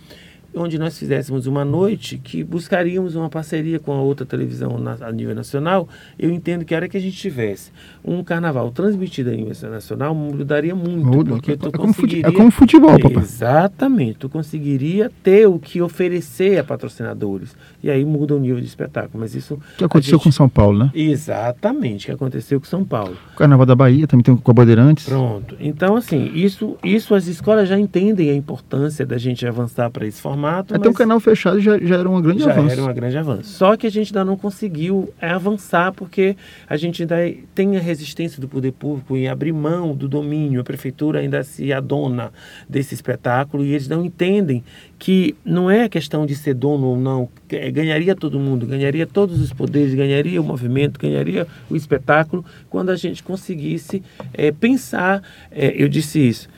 onde 0.55 0.79
nós 0.79 0.99
fizéssemos 0.99 1.47
uma 1.47 1.65
noite 1.65 2.19
que 2.19 2.45
buscaríamos 2.45 3.15
uma 3.15 3.29
parceria 3.29 3.79
com 3.79 3.93
a 3.93 4.01
outra 4.01 4.27
televisão 4.27 4.79
na, 4.79 4.97
a 5.01 5.11
nível 5.11 5.35
nacional, 5.35 5.89
eu 6.19 6.31
entendo 6.31 6.65
que 6.65 6.75
a 6.75 6.79
hora 6.79 6.89
que 6.89 6.97
a 6.97 7.01
gente 7.01 7.17
tivesse 7.17 7.71
um 8.05 8.23
carnaval 8.23 8.71
transmitido 8.71 9.31
a 9.31 9.33
nível 9.33 9.71
nacional, 9.71 10.15
mudaria 10.15 10.75
muito. 10.75 11.07
Muda. 11.07 11.31
Porque 11.33 11.57
tu 11.57 11.69
é, 11.69 11.71
conseguiria, 11.71 12.33
como 12.33 12.51
futebol, 12.51 12.99
papai. 12.99 13.23
Exatamente. 13.23 14.19
Tu 14.19 14.29
conseguiria 14.29 15.11
ter 15.23 15.47
o 15.47 15.59
que 15.59 15.81
oferecer 15.81 16.59
a 16.59 16.65
patrocinadores. 16.65 17.57
E 17.83 17.91
aí 17.91 18.05
muda 18.05 18.35
o 18.35 18.39
nível 18.39 18.61
de 18.61 18.67
espetáculo. 18.67 19.21
Mas 19.21 19.35
isso. 19.35 19.55
O 19.55 19.79
que 19.79 19.85
aconteceu 19.85 20.19
gente... 20.19 20.25
com 20.25 20.33
São 20.33 20.49
Paulo, 20.49 20.79
né? 20.79 20.91
Exatamente, 20.95 22.05
o 22.05 22.07
que 22.07 22.13
aconteceu 22.13 22.61
com 22.61 22.67
São 22.67 22.85
Paulo. 22.85 23.17
O 23.35 23.37
Carnaval 23.37 23.67
da 23.67 23.75
Bahia 23.75 24.07
também 24.07 24.25
tem 24.25 24.37
com 24.37 24.51
a 24.51 24.55
Bandeirantes. 24.55 25.07
Pronto. 25.07 25.57
Então, 25.61 25.97
assim, 25.97 26.31
isso, 26.35 26.77
isso 26.83 27.15
as 27.15 27.27
escolas 27.27 27.69
já 27.69 27.79
entendem 27.79 28.31
a 28.31 28.35
importância 28.35 29.07
da 29.07 29.17
gente 29.17 29.47
avançar 29.47 29.91
para 29.91 30.07
esse 30.07 30.21
formato 30.21 30.42
formato. 30.43 30.75
Até 30.75 30.89
o 30.89 30.93
canal 30.93 31.21
fechado 31.21 31.61
já, 31.61 31.79
já 31.79 31.97
era 31.97 32.11
um 32.11 32.21
grande 32.21 32.43
já 32.43 32.51
avanço. 32.51 32.69
Já 32.77 32.83
era 32.83 32.91
um 32.91 32.95
grande 32.95 33.19
avanço. 33.19 33.51
Só 33.51 33.77
que 33.77 33.87
a 33.87 33.91
gente 33.91 34.09
ainda 34.09 34.25
não 34.25 34.37
conseguiu 34.37 35.13
é, 35.21 35.31
avançar 35.31 35.93
porque 35.93 36.37
a 36.69 36.77
gente 36.77 37.03
ainda 37.03 37.17
tem 37.55 37.77
a 37.77 37.81
resistência 37.81 38.41
do 38.41 38.49
poder 38.49 38.73
público 38.73 39.17
em 39.17 39.29
abrir 39.29 39.53
mão 39.53 39.95
do 39.95 40.09
domínio. 40.09 40.61
A 40.61 40.65
prefeitura 40.65 41.21
ainda 41.21 41.43
se 41.45 41.73
adona 41.73 42.33
desse 42.69 42.95
espetáculo 42.95 43.65
e 43.65 43.71
eles 43.71 43.89
não 43.89 44.05
entendem 44.05 44.65
que 44.99 45.35
não 45.45 45.71
é 45.71 45.89
questão 45.89 46.27
de 46.27 46.35
ser 46.35 46.55
dono 46.55 46.87
ou 46.89 46.97
não. 46.97 47.29
É, 47.49 47.71
ganharia 47.71 48.15
todo 48.15 48.39
mundo, 48.39 48.67
ganharia 48.67 49.07
todos 49.07 49.41
os 49.41 49.53
poderes, 49.53 49.95
ganharia 49.95 50.41
o 50.41 50.45
movimento, 50.45 50.99
ganharia 50.99 51.47
o 51.71 51.77
espetáculo 51.77 52.45
quando 52.69 52.91
a 52.91 52.97
gente 52.97 53.23
conseguisse 53.23 54.03
é, 54.33 54.51
pensar. 54.51 55.23
É, 55.51 55.75
eu 55.77 55.89
disse 55.89 56.19
isso 56.19 56.49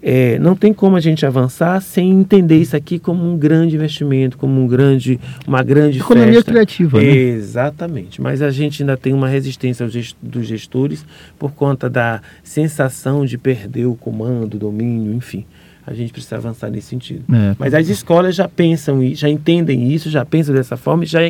é, 0.00 0.38
não 0.38 0.54
tem 0.54 0.72
como 0.72 0.96
a 0.96 1.00
gente 1.00 1.26
avançar 1.26 1.80
sem 1.80 2.10
entender 2.10 2.58
isso 2.58 2.76
aqui 2.76 2.98
como 2.98 3.24
um 3.24 3.36
grande 3.36 3.74
investimento, 3.74 4.38
como 4.38 4.62
um 4.62 4.66
grande, 4.66 5.18
uma 5.46 5.62
grande 5.62 5.98
Economia 5.98 6.34
festa. 6.34 6.52
criativa, 6.52 7.00
né? 7.00 7.10
Exatamente. 7.10 8.20
Mas 8.20 8.40
a 8.40 8.50
gente 8.50 8.82
ainda 8.82 8.96
tem 8.96 9.12
uma 9.12 9.28
resistência 9.28 9.88
dos 10.22 10.46
gestores 10.46 11.04
por 11.38 11.52
conta 11.52 11.90
da 11.90 12.20
sensação 12.42 13.26
de 13.26 13.36
perder 13.36 13.86
o 13.86 13.94
comando, 13.94 14.54
o 14.54 14.58
domínio, 14.58 15.12
enfim. 15.12 15.44
A 15.84 15.94
gente 15.94 16.12
precisa 16.12 16.36
avançar 16.36 16.70
nesse 16.70 16.88
sentido. 16.88 17.24
É. 17.34 17.56
Mas 17.58 17.72
as 17.72 17.88
escolas 17.88 18.36
já 18.36 18.46
pensam 18.46 19.02
e 19.02 19.14
já 19.14 19.28
entendem 19.28 19.90
isso, 19.90 20.10
já 20.10 20.24
pensam 20.24 20.54
dessa 20.54 20.76
forma 20.76 21.04
e 21.04 21.06
já 21.06 21.20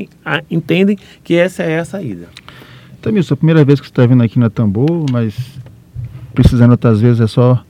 entendem 0.51 0.99
que 1.23 1.35
essa 1.35 1.63
é 1.63 1.79
a 1.79 1.85
saída. 1.85 2.27
Tamilson, 3.01 3.35
a 3.35 3.37
primeira 3.37 3.65
vez 3.65 3.81
que 3.81 3.87
você 3.87 3.93
está 3.93 4.05
vindo 4.05 4.23
aqui 4.23 4.39
na 4.39 4.51
Tambor, 4.51 5.07
mas 5.13 5.35
precisando 6.35 6.73
outras 6.73 7.01
vezes 7.01 7.21
é 7.21 7.27
só 7.29 7.65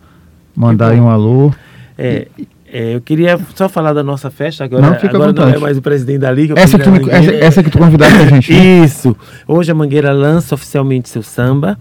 mandar 0.59 0.91
aí 0.91 1.01
um 1.01 1.09
alô. 1.09 1.53
É, 1.97 2.27
é, 2.71 2.97
eu 2.97 3.01
queria 3.01 3.39
só 3.55 3.69
falar 3.69 3.93
da 3.93 4.03
nossa 4.03 4.29
festa 4.29 4.65
agora. 4.65 4.83
Não, 4.83 4.95
fica 4.97 5.17
agora 5.17 5.33
não 5.33 5.49
é 5.49 5.59
mais 5.59 5.79
o 5.79 5.83
presidente 5.83 6.19
da 6.19 6.33
liga. 6.33 6.55
Essa 6.59 6.77
que, 6.79 6.85
tu, 6.85 7.11
essa, 7.11 7.35
essa, 7.35 7.63
que 7.63 7.71
tu 7.71 7.79
convidaste 7.79 8.19
a 8.19 8.27
gente. 8.27 8.53
Né? 8.53 8.85
Isso. 8.85 9.17
Hoje 9.47 9.71
a 9.71 9.75
Mangueira 9.75 10.13
lança 10.13 10.55
oficialmente 10.55 11.09
seu 11.09 11.23
samba. 11.23 11.79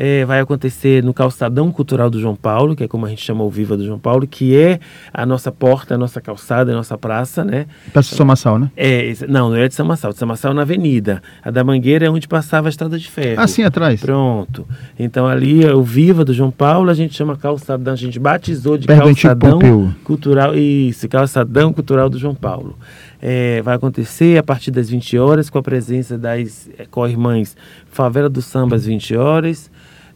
É, 0.00 0.24
vai 0.24 0.38
acontecer 0.38 1.02
no 1.02 1.12
Calçadão 1.12 1.72
Cultural 1.72 2.08
do 2.08 2.20
João 2.20 2.36
Paulo, 2.36 2.76
que 2.76 2.84
é 2.84 2.88
como 2.88 3.04
a 3.04 3.08
gente 3.08 3.20
chama 3.20 3.42
o 3.42 3.50
Viva 3.50 3.76
do 3.76 3.84
João 3.84 3.98
Paulo, 3.98 4.28
que 4.28 4.56
é 4.56 4.78
a 5.12 5.26
nossa 5.26 5.50
porta, 5.50 5.96
a 5.96 5.98
nossa 5.98 6.20
calçada, 6.20 6.70
a 6.70 6.74
nossa 6.76 6.96
praça, 6.96 7.44
né? 7.44 7.66
Praça 7.92 8.10
de 8.10 8.14
São 8.14 8.24
Massal, 8.24 8.60
né? 8.60 8.70
É, 8.76 9.12
não, 9.28 9.50
não 9.50 9.56
é 9.56 9.66
de 9.66 9.74
São 9.74 9.84
Massal, 9.84 10.12
de 10.12 10.24
Massal 10.24 10.54
na 10.54 10.62
Avenida. 10.62 11.20
A 11.42 11.50
da 11.50 11.64
Mangueira 11.64 12.06
é 12.06 12.10
onde 12.10 12.28
passava 12.28 12.68
a 12.68 12.70
Estrada 12.70 12.96
de 12.96 13.10
Ferro. 13.10 13.40
Ah, 13.40 13.48
sim, 13.48 13.64
atrás. 13.64 14.00
Pronto. 14.00 14.64
Então 14.96 15.26
ali 15.26 15.64
é 15.64 15.74
o 15.74 15.82
Viva 15.82 16.24
do 16.24 16.32
João 16.32 16.52
Paulo, 16.52 16.90
a 16.90 16.94
gente 16.94 17.16
chama 17.16 17.36
calçadão, 17.36 17.94
a 17.94 17.96
gente 17.96 18.20
batizou 18.20 18.78
de 18.78 18.86
calçadão 18.86 19.58
Pompeu. 19.58 19.92
cultural, 20.04 20.54
isso, 20.54 21.08
calçadão 21.08 21.72
cultural 21.72 22.08
do 22.08 22.20
João 22.20 22.36
Paulo. 22.36 22.78
É, 23.20 23.60
vai 23.62 23.74
acontecer 23.74 24.38
a 24.38 24.44
partir 24.44 24.70
das 24.70 24.88
20 24.88 25.18
horas 25.18 25.50
com 25.50 25.58
a 25.58 25.62
presença 25.62 26.16
das 26.16 26.70
é, 26.78 26.86
co-irmãs 26.88 27.56
Favela 27.90 28.28
do 28.28 28.40
Samba 28.40 28.76
às 28.76 28.86
20 28.86 29.16
horas, 29.16 29.68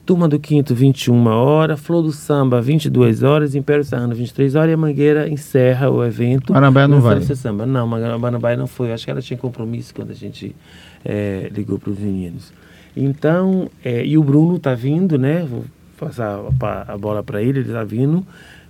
Turma 0.04 0.28
do 0.28 0.38
Quinto 0.38 0.74
21 0.74 1.26
horas, 1.28 1.78
Flor 1.80 2.02
do 2.02 2.10
Samba 2.12 2.60
22 2.60 3.22
horas, 3.22 3.54
Império 3.54 3.84
Serrano 3.84 4.14
23 4.14 4.56
horas 4.56 4.70
e 4.70 4.74
a 4.74 4.76
Mangueira 4.76 5.28
encerra 5.28 5.88
o 5.90 6.04
evento. 6.04 6.52
Marambaia 6.52 6.88
não 6.88 7.00
vai. 7.00 7.20
Samba. 7.22 7.64
Não, 7.64 7.86
Mar- 7.86 8.18
Marambaia 8.18 8.56
não 8.56 8.66
foi. 8.66 8.92
Acho 8.92 9.04
que 9.04 9.10
ela 9.12 9.22
tinha 9.22 9.38
compromisso 9.38 9.94
quando 9.94 10.10
a 10.10 10.14
gente 10.14 10.56
é, 11.04 11.48
ligou 11.54 11.78
para 11.78 11.90
os 11.90 11.98
meninos. 11.98 12.52
Então, 12.96 13.70
é, 13.84 14.04
e 14.04 14.18
o 14.18 14.24
Bruno 14.24 14.58
tá 14.58 14.74
vindo, 14.74 15.16
né? 15.16 15.46
Vou 15.48 15.64
passar 15.96 16.40
a, 16.60 16.92
a 16.94 16.98
bola 16.98 17.22
para 17.22 17.40
ele, 17.40 17.60
ele 17.60 17.72
tá 17.72 17.84
vindo 17.84 18.26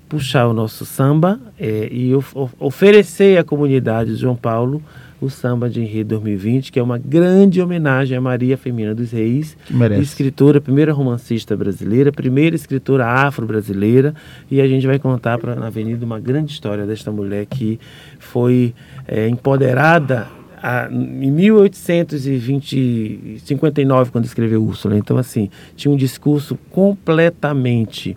puxar 0.08 0.46
o 0.46 0.52
nosso 0.52 0.84
samba 0.84 1.40
é, 1.58 1.88
e 1.90 2.14
of- 2.14 2.36
of- 2.38 2.54
oferecer 2.60 3.38
à 3.38 3.42
comunidade 3.44 4.10
de 4.14 4.16
João 4.20 4.36
Paulo 4.36 4.82
o 5.22 5.30
samba 5.30 5.70
de 5.70 5.80
enredo 5.80 6.10
2020, 6.10 6.70
que 6.72 6.78
é 6.78 6.82
uma 6.82 6.98
grande 6.98 7.62
homenagem 7.62 8.18
a 8.18 8.20
Maria 8.20 8.58
Firmina 8.58 8.92
dos 8.94 9.12
Reis, 9.12 9.56
escritora, 10.02 10.60
primeira 10.60 10.92
romancista 10.92 11.56
brasileira, 11.56 12.10
primeira 12.10 12.56
escritora 12.56 13.06
afro-brasileira, 13.06 14.12
e 14.50 14.60
a 14.60 14.66
gente 14.66 14.84
vai 14.86 14.98
contar 14.98 15.38
pra, 15.38 15.54
na 15.54 15.68
Avenida 15.68 16.04
uma 16.04 16.18
grande 16.18 16.50
história 16.52 16.84
desta 16.84 17.12
mulher 17.12 17.46
que 17.46 17.78
foi 18.18 18.74
é, 19.06 19.28
empoderada 19.28 20.26
a- 20.60 20.88
em 20.90 21.30
1859, 21.30 24.10
quando 24.10 24.24
escreveu 24.24 24.60
Úrsula. 24.62 24.96
Então, 24.96 25.16
assim, 25.16 25.48
tinha 25.76 25.92
um 25.92 25.96
discurso 25.96 26.58
completamente 26.70 28.16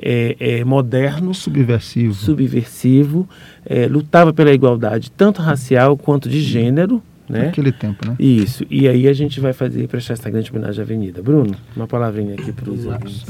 é, 0.00 0.36
é, 0.38 0.64
moderno, 0.64 1.34
Subversivo. 1.34 2.14
subversivo, 2.14 3.28
é, 3.64 3.86
lutava 3.86 4.32
pela 4.32 4.52
igualdade, 4.52 5.10
tanto 5.10 5.40
racial 5.40 5.96
quanto 5.96 6.28
de 6.28 6.40
gênero, 6.40 7.02
né? 7.28 7.46
Naquele 7.46 7.72
tempo, 7.72 8.06
né? 8.06 8.14
Isso. 8.20 8.64
E 8.70 8.86
aí 8.86 9.08
a 9.08 9.12
gente 9.12 9.40
vai 9.40 9.52
fazer 9.52 9.88
prestar 9.88 10.12
essa 10.12 10.30
grande 10.30 10.50
homenagem 10.50 10.80
à 10.80 10.84
Avenida. 10.84 11.20
Bruno, 11.22 11.56
uma 11.74 11.86
palavrinha 11.86 12.34
aqui 12.34 12.52
para 12.52 12.70
os 12.70 12.86
ouvintes. 12.86 13.24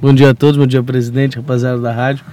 Bom 0.00 0.12
dia 0.12 0.30
a 0.30 0.34
todos, 0.34 0.58
bom 0.58 0.66
dia 0.66 0.82
presidente, 0.82 1.36
rapaziada 1.36 1.80
da 1.80 1.90
rádio. 1.90 2.24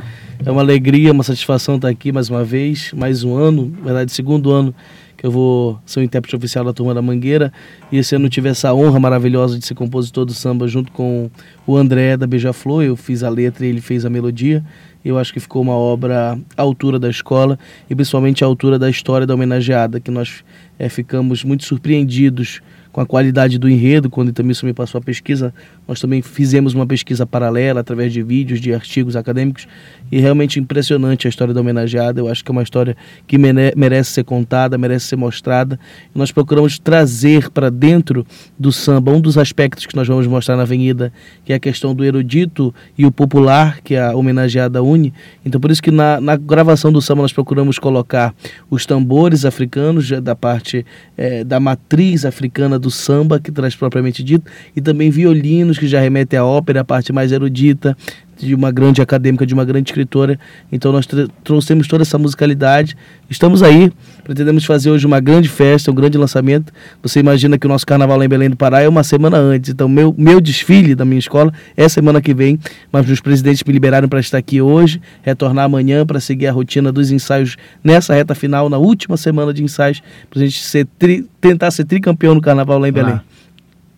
É 0.45 0.51
uma 0.51 0.61
alegria, 0.61 1.11
uma 1.11 1.23
satisfação 1.23 1.75
estar 1.75 1.87
aqui 1.87 2.11
mais 2.11 2.29
uma 2.29 2.43
vez, 2.43 2.91
mais 2.93 3.23
um 3.23 3.37
ano, 3.37 3.71
na 3.77 3.85
verdade, 3.85 4.11
segundo 4.11 4.51
ano 4.51 4.75
que 5.21 5.27
eu 5.27 5.31
vou 5.31 5.79
ser 5.85 5.99
o 5.99 6.03
intérprete 6.03 6.35
oficial 6.35 6.65
da 6.65 6.73
Turma 6.73 6.95
da 6.95 7.01
Mangueira. 7.01 7.53
E 7.91 7.97
esse 7.99 8.15
ano 8.15 8.25
eu 8.25 8.29
tive 8.31 8.49
essa 8.49 8.73
honra 8.73 8.99
maravilhosa 8.99 9.59
de 9.59 9.63
ser 9.63 9.75
compositor 9.75 10.25
do 10.25 10.33
samba 10.33 10.67
junto 10.67 10.91
com 10.91 11.29
o 11.67 11.77
André 11.77 12.17
da 12.17 12.25
Beija-Flor. 12.25 12.81
Eu 12.81 12.95
fiz 12.95 13.21
a 13.21 13.29
letra 13.29 13.63
e 13.63 13.69
ele 13.69 13.81
fez 13.81 14.03
a 14.03 14.09
melodia. 14.09 14.65
Eu 15.05 15.19
acho 15.19 15.31
que 15.31 15.39
ficou 15.39 15.61
uma 15.61 15.75
obra 15.75 16.39
à 16.57 16.61
altura 16.63 16.97
da 16.97 17.07
escola 17.07 17.59
e 17.87 17.93
principalmente 17.93 18.43
à 18.43 18.47
altura 18.47 18.79
da 18.79 18.89
história 18.89 19.27
da 19.27 19.35
homenageada, 19.35 19.99
que 19.99 20.09
nós 20.09 20.43
eh, 20.79 20.89
ficamos 20.89 21.43
muito 21.43 21.65
surpreendidos 21.65 22.59
com 22.91 22.99
a 22.99 23.05
qualidade 23.05 23.59
do 23.59 23.69
enredo, 23.69 24.09
quando 24.09 24.33
também 24.33 24.53
isso 24.53 24.65
me 24.65 24.73
passou 24.73 24.97
a 24.97 25.01
pesquisa, 25.01 25.53
nós 25.91 25.99
também 25.99 26.21
fizemos 26.21 26.73
uma 26.73 26.87
pesquisa 26.87 27.25
paralela 27.25 27.81
através 27.81 28.13
de 28.13 28.23
vídeos, 28.23 28.61
de 28.61 28.73
artigos 28.73 29.17
acadêmicos, 29.17 29.67
e 30.09 30.21
realmente 30.21 30.57
impressionante 30.57 31.27
a 31.27 31.29
história 31.29 31.53
da 31.53 31.59
homenageada. 31.59 32.21
Eu 32.21 32.29
acho 32.29 32.45
que 32.45 32.49
é 32.49 32.53
uma 32.53 32.63
história 32.63 32.95
que 33.27 33.37
mere- 33.37 33.73
merece 33.75 34.11
ser 34.11 34.23
contada, 34.23 34.77
merece 34.77 35.07
ser 35.07 35.17
mostrada. 35.17 35.77
Nós 36.15 36.31
procuramos 36.31 36.79
trazer 36.79 37.49
para 37.49 37.69
dentro 37.69 38.25
do 38.57 38.71
samba 38.71 39.11
um 39.11 39.19
dos 39.19 39.37
aspectos 39.37 39.85
que 39.85 39.93
nós 39.93 40.07
vamos 40.07 40.25
mostrar 40.27 40.55
na 40.55 40.61
Avenida, 40.63 41.11
que 41.43 41.51
é 41.51 41.57
a 41.57 41.59
questão 41.59 41.93
do 41.93 42.05
erudito 42.05 42.73
e 42.97 43.05
o 43.05 43.11
popular, 43.11 43.81
que 43.81 43.97
a 43.97 44.15
homenageada 44.15 44.81
une. 44.81 45.13
Então, 45.45 45.59
por 45.59 45.71
isso 45.71 45.83
que 45.83 45.91
na, 45.91 46.21
na 46.21 46.37
gravação 46.37 46.89
do 46.89 47.01
samba 47.01 47.23
nós 47.23 47.33
procuramos 47.33 47.77
colocar 47.77 48.33
os 48.69 48.85
tambores 48.85 49.43
africanos, 49.43 50.09
da 50.21 50.35
parte 50.37 50.85
eh, 51.17 51.43
da 51.43 51.59
matriz 51.59 52.23
africana 52.23 52.79
do 52.79 52.89
samba, 52.89 53.41
que 53.41 53.51
traz 53.51 53.75
propriamente 53.75 54.23
dito, 54.23 54.49
e 54.73 54.79
também 54.79 55.09
violinos, 55.09 55.80
que 55.81 55.87
já 55.87 55.99
remetem 55.99 56.39
à 56.39 56.45
ópera, 56.45 56.81
a 56.81 56.83
parte 56.83 57.11
mais 57.11 57.31
erudita, 57.31 57.97
de 58.37 58.55
uma 58.55 58.71
grande 58.71 59.01
acadêmica, 59.03 59.45
de 59.45 59.53
uma 59.53 59.63
grande 59.63 59.91
escritora. 59.91 60.39
Então 60.71 60.91
nós 60.91 61.07
trouxemos 61.43 61.87
toda 61.87 62.01
essa 62.01 62.17
musicalidade. 62.17 62.97
Estamos 63.29 63.61
aí, 63.61 63.91
pretendemos 64.23 64.65
fazer 64.65 64.89
hoje 64.89 65.05
uma 65.05 65.19
grande 65.19 65.47
festa, 65.47 65.91
um 65.91 65.93
grande 65.93 66.17
lançamento. 66.17 66.73
Você 67.03 67.19
imagina 67.19 67.57
que 67.57 67.67
o 67.67 67.69
nosso 67.69 67.85
carnaval 67.85 68.17
lá 68.17 68.25
em 68.25 68.29
Belém 68.29 68.49
do 68.49 68.55
Pará 68.55 68.81
é 68.81 68.89
uma 68.89 69.03
semana 69.03 69.37
antes. 69.37 69.69
Então 69.69 69.87
meu, 69.87 70.13
meu 70.17 70.41
desfile 70.41 70.95
da 70.95 71.05
minha 71.05 71.19
escola 71.19 71.53
é 71.77 71.87
semana 71.87 72.19
que 72.19 72.33
vem, 72.33 72.59
mas 72.91 73.07
os 73.07 73.21
presidentes 73.21 73.63
me 73.63 73.73
liberaram 73.73 74.09
para 74.09 74.19
estar 74.19 74.39
aqui 74.39 74.59
hoje, 74.59 74.99
retornar 75.21 75.65
amanhã 75.65 76.03
para 76.03 76.19
seguir 76.19 76.47
a 76.47 76.51
rotina 76.51 76.91
dos 76.91 77.11
ensaios 77.11 77.57
nessa 77.83 78.15
reta 78.15 78.33
final, 78.33 78.69
na 78.69 78.77
última 78.77 79.17
semana 79.17 79.53
de 79.53 79.63
ensaios, 79.63 80.01
para 80.29 80.41
a 80.41 80.43
gente 80.45 80.63
ser 80.63 80.87
tri- 80.97 81.27
tentar 81.39 81.69
ser 81.69 81.85
tricampeão 81.85 82.33
no 82.33 82.41
carnaval 82.41 82.79
lá 82.79 82.89
em 82.89 82.91
Belém. 82.91 83.13
Lá. 83.13 83.23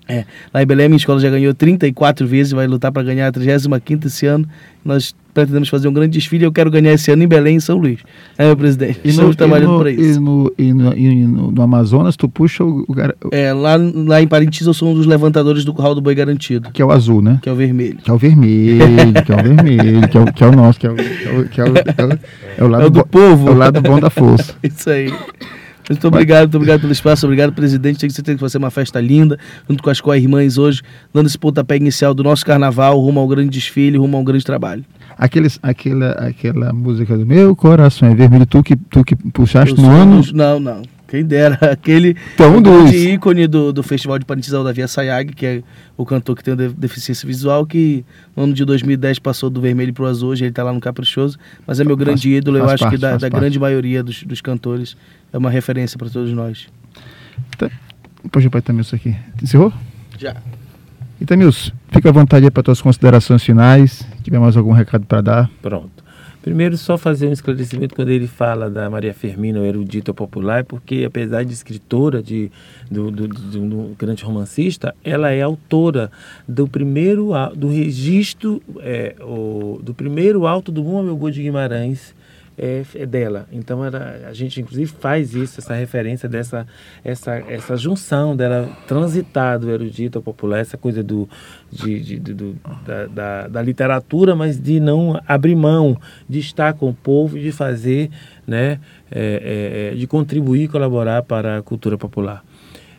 É, 0.08 0.26
lá 0.54 0.62
em 0.62 0.66
Belém, 0.66 0.90
minha 0.90 0.98
escola 0.98 1.20
já 1.20 1.30
ganhou 1.30 1.54
34 1.54 2.28
vezes, 2.28 2.52
vai 2.52 2.68
lutar 2.68 2.92
para 2.92 3.04
ganhar 3.04 3.28
a 3.28 3.32
35 3.32 4.08
esse 4.08 4.26
ano. 4.26 4.46
Nós 4.84 5.16
pretendemos 5.34 5.70
fazer 5.70 5.88
um 5.88 5.94
grande 5.94 6.12
desfile 6.18 6.44
e 6.44 6.46
eu 6.46 6.52
quero 6.52 6.70
ganhar 6.70 6.92
esse 6.92 7.10
ano 7.10 7.24
em 7.24 7.28
Belém 7.28 7.56
em 7.56 7.60
São 7.62 7.78
Luís. 7.78 8.00
É, 8.38 8.46
meu 8.46 8.58
presidente. 8.58 9.00
Estamos 9.04 9.36
trabalhando 9.38 9.70
e 9.70 9.74
no, 9.74 9.80
para 9.80 9.92
isso. 9.92 10.04
E, 10.04 10.20
no, 10.20 10.54
e, 10.58 10.74
no, 10.74 10.94
e 10.94 11.26
no- 11.26 11.52
no 11.52 11.62
Amazonas, 11.62 12.18
tu 12.18 12.28
puxa 12.28 12.66
o, 12.66 12.84
o 12.86 12.94
gar- 12.94 13.16
É, 13.32 13.54
lá, 13.54 13.76
lá 13.78 14.22
em 14.22 14.28
Parintins 14.28 14.68
eu 14.68 14.74
sou 14.74 14.92
um 14.92 14.94
dos 14.94 15.06
levantadores 15.06 15.64
do 15.64 15.74
curral 15.74 15.96
do 15.96 16.02
boi 16.02 16.14
garantido, 16.14 16.70
que 16.72 16.82
é 16.82 16.86
o 16.86 16.92
azul, 16.92 17.22
né? 17.22 17.40
que 17.42 17.48
é 17.48 17.52
o 17.54 17.56
vermelho. 17.56 17.98
Que 18.04 18.12
é 18.12 18.14
o 18.14 18.18
vermelho, 18.18 19.14
que 19.26 19.32
é 19.32 19.36
o 19.36 19.42
vermelho, 19.42 20.10
que 20.10 20.18
é 20.18 20.22
o, 20.22 20.34
que 20.34 20.44
é 20.44 20.48
o 20.48 20.52
nosso, 20.52 20.80
que 20.80 20.86
é 20.88 20.92
o, 20.92 20.96
que 20.96 21.02
é 21.30 21.40
o, 21.40 21.50
que 21.50 21.62
é 21.62 21.64
o, 21.64 21.68
é 21.68 22.06
o- 22.06 22.20
é 22.58 22.64
o 22.64 22.68
lado 22.68 22.84
É 22.84 22.88
o 22.88 22.90
do 22.90 23.06
povo. 23.08 23.48
É 23.48 23.52
o 23.52 23.56
lado 23.56 23.82
bom 23.82 24.00
da 24.02 24.10
força. 24.10 24.54
Isso 24.62 24.90
aí. 24.90 25.12
Muito 25.90 26.08
obrigado, 26.08 26.42
muito 26.44 26.56
obrigado 26.56 26.82
pelo 26.82 26.94
espaço, 26.94 27.26
obrigado, 27.26 27.52
presidente. 27.54 28.06
Que 28.08 28.14
ser- 28.14 28.22
tem 28.22 28.36
que 28.36 28.40
fazer 28.42 28.58
uma 28.58 28.72
festa 28.72 29.00
linda, 29.02 29.38
junto 29.70 29.84
com 29.84 29.90
as 29.90 30.00
co-irmãs 30.00 30.58
hoje, 30.58 30.82
dando 31.14 31.28
esse 31.28 31.38
pontapé 31.38 31.76
inicial 31.78 32.14
do 32.14 32.24
nosso 32.24 32.46
carnaval, 32.46 33.00
rumo 33.00 33.20
ao 33.20 33.28
grande 33.28 33.50
desfile, 33.50 33.98
rumo 33.98 34.16
a 34.18 34.20
um 34.20 34.24
grande 34.24 34.46
trabalho. 34.46 34.84
Aqueles, 35.18 35.60
aquela, 35.62 36.12
aquela 36.14 36.74
música 36.74 37.18
do 37.18 37.26
meu 37.26 37.56
coração 37.56 38.08
é 38.10 38.16
vermelho, 38.16 38.46
tu 38.46 38.64
que, 38.64 38.76
tu 38.76 39.04
que 39.04 39.16
puxaste 39.16 39.76
Eu 39.78 39.84
no 39.84 39.92
ano. 39.92 40.22
Não, 40.34 40.60
não. 40.60 40.82
Quem 41.14 41.24
dera. 41.24 41.60
Aquele 41.72 42.16
Então, 42.34 42.60
grande 42.60 42.98
ícone 43.12 43.46
do, 43.46 43.72
do 43.72 43.84
Festival 43.84 44.18
de 44.18 44.26
Parintins 44.26 44.52
é 44.52 44.58
o 44.58 44.64
Davi 44.64 44.82
Assayag, 44.82 45.32
que 45.36 45.46
é 45.46 45.64
o 45.96 46.04
cantor 46.08 46.36
que 46.36 46.44
tem 46.44 46.56
de- 46.56 46.70
deficiência 46.70 47.28
visual, 47.28 47.68
que 47.68 48.04
no 48.36 48.46
ano 48.46 48.54
de 48.56 48.66
2010 48.66 49.20
passou 49.20 49.48
do 49.52 49.62
vermelho 49.62 49.94
para 49.94 50.06
o 50.06 50.08
azul, 50.08 50.32
hoje 50.32 50.44
ele 50.44 50.50
está 50.50 50.64
lá 50.64 50.74
no 50.74 50.80
Caprichoso, 50.80 51.38
mas 51.68 51.80
é 51.80 51.84
meu 51.84 51.96
Faz- 51.96 52.08
grande 52.08 52.30
ídolo, 52.34 52.58
eu 52.58 52.62
faz 52.64 52.74
acho 52.74 52.84
parte, 52.86 52.96
que 52.96 53.02
da, 53.02 53.10
faz 53.12 53.22
da 53.22 53.30
grande 53.30 53.60
maioria 53.60 54.02
dos, 54.02 54.24
dos 54.24 54.42
cantores 54.42 54.98
é 55.32 55.38
uma 55.38 55.52
referência 55.52 56.00
para 56.00 56.10
todos 56.10 56.32
nós. 56.34 56.68
Puxa 58.32 58.50
para 58.50 58.60
Itamilson 58.60 58.96
aqui. 58.96 59.16
Encerrou? 59.42 59.72
Já. 60.18 60.36
Itamilson, 61.22 61.72
fica 61.92 62.10
à 62.10 62.12
vontade 62.12 62.46
aí 62.46 62.52
para 62.52 62.64
tuas 62.64 62.82
considerações 62.82 63.44
finais. 63.44 63.92
Se 64.18 64.24
tiver 64.24 64.40
mais 64.40 64.58
algum 64.58 64.72
recado 64.72 65.06
para 65.06 65.22
dar. 65.22 65.50
Pronto. 65.62 66.03
Primeiro, 66.44 66.76
só 66.78 66.98
fazer 66.98 67.28
um 67.28 67.32
esclarecimento 67.32 67.96
quando 67.96 68.10
ele 68.10 68.28
fala 68.28 68.70
da 68.70 68.90
Maria 68.90 69.14
Firmina, 69.14 69.62
o 69.62 69.66
erudito 69.66 70.14
popular, 70.14 70.66
porque 70.66 71.06
apesar 71.08 71.44
de 71.46 71.54
escritora, 71.54 72.22
de, 72.22 72.52
do, 72.92 73.10
do, 73.10 73.28
do- 73.30 73.60
do 73.70 73.96
grande 73.98 74.26
romancista, 74.26 74.94
ela 75.06 75.32
é 75.32 75.42
autora 75.42 76.12
do 76.46 76.68
primeiro 76.68 77.30
do 77.56 77.70
registro, 77.70 78.62
é, 78.82 79.16
o, 79.22 79.80
do 79.82 79.94
primeiro 79.94 80.46
alto 80.46 80.70
do 80.70 80.84
Bom 80.84 81.02
Meu 81.02 81.32
de 81.32 81.42
Guimarães, 81.42 82.14
é, 82.58 82.84
é 82.96 83.06
dela. 83.06 83.48
Então 83.52 83.84
ela, 83.84 84.22
a 84.30 84.34
gente 84.34 84.62
inclusive 84.62 84.92
faz 85.00 85.34
isso, 85.34 85.60
essa 85.60 85.74
referência 85.74 86.30
dessa 86.30 86.68
essa, 87.04 87.36
essa 87.50 87.76
junção 87.78 88.36
dela 88.36 88.70
transitar 88.88 89.58
do 89.60 89.72
erudito 89.72 90.18
ao 90.20 90.24
popular, 90.24 90.60
essa 90.60 90.78
coisa 90.78 91.02
do, 91.04 91.28
de, 91.72 92.00
de- 92.00 92.20
do- 92.20 92.34
do- 92.36 92.60
da, 92.86 93.06
da, 93.08 93.48
da 93.48 93.62
literatura, 93.62 94.36
mas 94.36 94.60
de 94.60 94.80
não 94.80 95.20
abrir 95.28 95.56
mão, 95.56 95.98
de 96.30 96.40
estar 96.40 96.74
com 96.74 96.90
o 96.90 96.94
povo 96.94 97.38
e 97.38 97.42
de 97.42 97.52
fazer, 97.52 98.10
né, 98.46 98.80
é, 99.12 99.92
é, 99.92 99.94
é, 99.94 99.96
de 99.96 100.06
contribuir 100.08 100.68
colaborar 100.68 101.24
para 101.24 101.58
a 101.58 101.62
cultura 101.62 101.98
popular. 101.98 102.44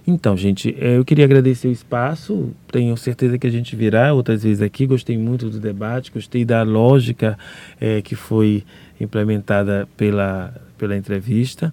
Então, 0.07 0.37
gente, 0.37 0.77
eh, 0.79 0.99
eu 0.99 1.05
queria 1.05 1.25
agradecer 1.25 1.67
o 1.67 1.73
espaço. 1.73 2.51
Tenho 2.71 2.95
certeza 2.95 3.39
que 3.39 3.47
a 3.47 3.51
gente 3.51 3.75
virá 3.75 4.13
outras 4.13 4.43
vezes 4.43 4.61
aqui. 4.61 4.87
Gostei 4.87 5.17
muito 5.17 5.49
do 5.49 5.59
debate, 5.59 6.13
gostei 6.13 6.45
da 6.45 6.63
lógica 6.63 7.39
eh, 7.81 8.03
que 8.03 8.15
foi 8.15 8.65
implementada 9.01 9.89
pela, 9.97 10.55
pela 10.79 10.97
entrevista. 10.97 11.73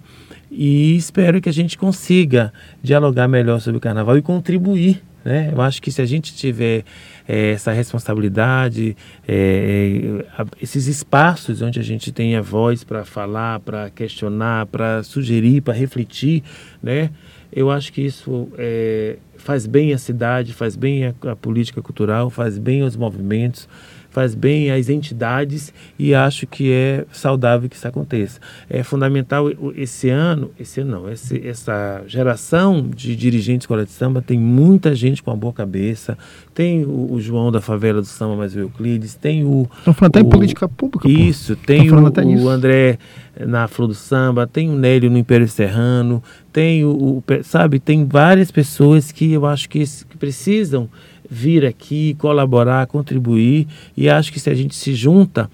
E 0.49 0.95
espero 0.95 1.39
que 1.39 1.47
a 1.47 1.53
gente 1.53 1.77
consiga 1.77 2.51
dialogar 2.83 3.27
melhor 3.27 3.61
sobre 3.61 3.77
o 3.77 3.81
carnaval 3.81 4.17
e 4.17 4.21
contribuir 4.21 5.01
Né? 5.23 5.49
Eu 5.53 5.61
acho 5.61 5.81
que 5.81 5.91
se 5.91 6.01
a 6.01 6.05
gente 6.05 6.35
tiver 6.35 6.83
é, 7.27 7.51
essa 7.51 7.71
responsabilidade, 7.71 8.97
é, 9.27 10.25
esses 10.61 10.87
espaços 10.87 11.61
onde 11.61 11.79
a 11.79 11.83
gente 11.83 12.11
tem 12.11 12.35
a 12.35 12.41
voz 12.41 12.83
para 12.83 13.05
falar, 13.05 13.59
para 13.59 13.89
questionar, 13.91 14.65
para 14.65 15.03
sugerir, 15.03 15.61
para 15.61 15.73
refletir, 15.73 16.43
né? 16.81 17.11
eu 17.53 17.69
acho 17.69 17.93
que 17.93 18.01
isso 18.01 18.49
é, 18.57 19.17
faz 19.37 19.67
bem 19.67 19.93
à 19.93 19.97
cidade, 19.97 20.53
faz 20.53 20.75
bem 20.75 21.05
à, 21.05 21.13
à 21.31 21.35
política 21.35 21.81
cultural, 21.81 22.29
faz 22.29 22.57
bem 22.57 22.81
aos 22.81 22.95
movimentos 22.95 23.69
faz 24.11 24.35
bem 24.35 24.69
às 24.71 24.89
entidades 24.89 25.73
e 25.97 26.13
acho 26.13 26.45
que 26.45 26.71
é 26.71 27.05
saudável 27.11 27.69
que 27.69 27.75
isso 27.75 27.87
aconteça. 27.87 28.39
É 28.69 28.83
fundamental 28.83 29.47
esse 29.75 30.09
ano, 30.09 30.51
esse 30.59 30.81
ano 30.81 30.91
não, 30.91 31.11
esse, 31.11 31.45
essa 31.47 32.03
geração 32.05 32.87
de 32.87 33.15
dirigentes 33.15 33.61
de 33.61 33.63
escola 33.63 33.85
de 33.85 33.91
samba 33.91 34.21
tem 34.21 34.37
muita 34.37 34.93
gente 34.93 35.23
com 35.23 35.31
a 35.31 35.35
boa 35.35 35.53
cabeça. 35.53 36.17
Tem 36.53 36.83
o, 36.83 37.13
o 37.13 37.21
João 37.21 37.51
da 37.51 37.61
favela 37.61 38.01
do 38.01 38.07
samba, 38.07 38.35
mais 38.35 38.55
o 38.55 38.59
Euclides, 38.59 39.15
tem 39.15 39.43
o. 39.43 39.67
Estão 39.77 39.93
falando 39.93 40.17
até 40.17 40.19
em 40.19 40.29
política 40.29 40.67
pública. 40.67 41.09
Isso, 41.09 41.55
pô. 41.55 41.63
tem 41.65 41.89
o, 41.89 42.43
o 42.43 42.49
André 42.49 42.99
na 43.39 43.67
Flor 43.67 43.87
do 43.87 43.93
Samba, 43.93 44.45
tem 44.45 44.69
o 44.69 44.75
Nélio 44.75 45.09
no 45.09 45.17
Império 45.17 45.47
Serrano, 45.47 46.21
tem 46.51 46.83
o, 46.83 46.89
o, 46.89 47.23
sabe, 47.43 47.79
tem 47.79 48.05
várias 48.05 48.51
pessoas 48.51 49.11
que 49.11 49.31
eu 49.31 49.45
acho 49.45 49.69
que, 49.69 49.79
que 49.79 50.17
precisam 50.17 50.89
vir 51.33 51.65
aqui, 51.65 52.13
colaborar, 52.19 52.85
contribuir 52.87 53.65
e 53.95 54.09
acho 54.09 54.33
que 54.33 54.39
se 54.39 54.49
a 54.49 54.53
gente 54.53 54.75
se 54.75 54.93
junta, 54.93 55.49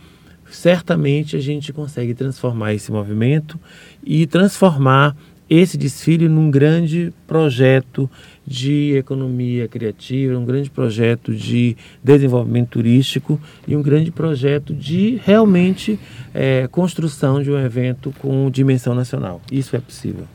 certamente 0.50 1.36
a 1.36 1.40
gente 1.40 1.72
consegue 1.72 2.16
transformar 2.16 2.74
esse 2.74 2.92
movimento 2.92 3.60
e 4.04 4.26
transformar 4.26 5.16
esse 5.48 5.78
desfile 5.78 6.28
num 6.28 6.50
grande 6.50 7.14
projeto 7.28 8.10
de 8.46 8.96
economia 8.98 9.68
criativa, 9.68 10.38
um 10.38 10.44
grande 10.44 10.70
projeto 10.70 11.34
de 11.34 11.78
desenvolvimento 12.04 12.70
turístico 12.70 13.40
e 13.68 13.76
um 13.76 13.82
grande 13.82 14.12
projeto 14.12 14.74
de 14.74 15.22
realmente 15.24 16.00
é, 16.34 16.68
construção 16.70 17.42
de 17.42 17.52
um 17.52 17.60
evento 17.60 18.14
com 18.20 18.50
dimensão 18.50 18.96
nacional. 18.96 19.42
Isso 19.52 19.76
é 19.76 19.80
possível. 19.80 20.28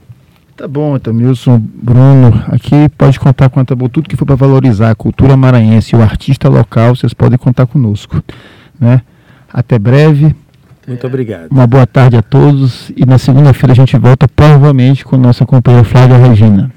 Tá 0.57 0.68
bom, 0.68 0.94
Etamilson, 0.94 1.59
Bruno, 1.59 2.44
aqui 2.48 2.88
pode 2.96 3.18
contar 3.18 3.48
com 3.48 3.59
a 3.59 3.64
Tabu, 3.64 3.88
tudo 3.88 4.09
que 4.09 4.16
for 4.16 4.26
para 4.26 4.36
valorizar 4.36 4.90
a 4.90 4.94
cultura 4.94 5.36
maranhense 5.36 5.94
e 5.94 5.98
o 5.98 6.03
artista 6.03 6.48
local, 6.48 6.94
vocês 6.94 7.14
podem 7.14 7.38
contar 7.38 7.66
conosco, 7.66 8.22
né? 8.78 9.00
Até 9.53 9.78
breve. 9.78 10.34
Muito 10.86 11.07
obrigado. 11.07 11.48
Uma 11.50 11.66
boa 11.66 11.86
tarde 11.86 12.16
a 12.16 12.22
todos 12.22 12.90
e 12.96 13.07
na 13.07 13.18
segunda-feira 13.18 13.72
a 13.72 13.76
gente 13.76 13.96
volta 13.96 14.28
provavelmente 14.28 15.05
com 15.05 15.16
nossa 15.16 15.46
companheira 15.46 15.84
Flávia 15.84 16.18
Regina. 16.18 16.70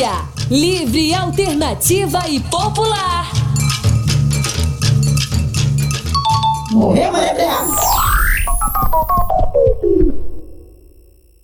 Comunitária. 0.00 0.24
Livre, 0.50 1.14
alternativa 1.14 2.26
e 2.28 2.40
popular. 2.40 3.30
Morreu, 6.72 7.12
Maria 7.12 7.34
Braga. 7.34 7.89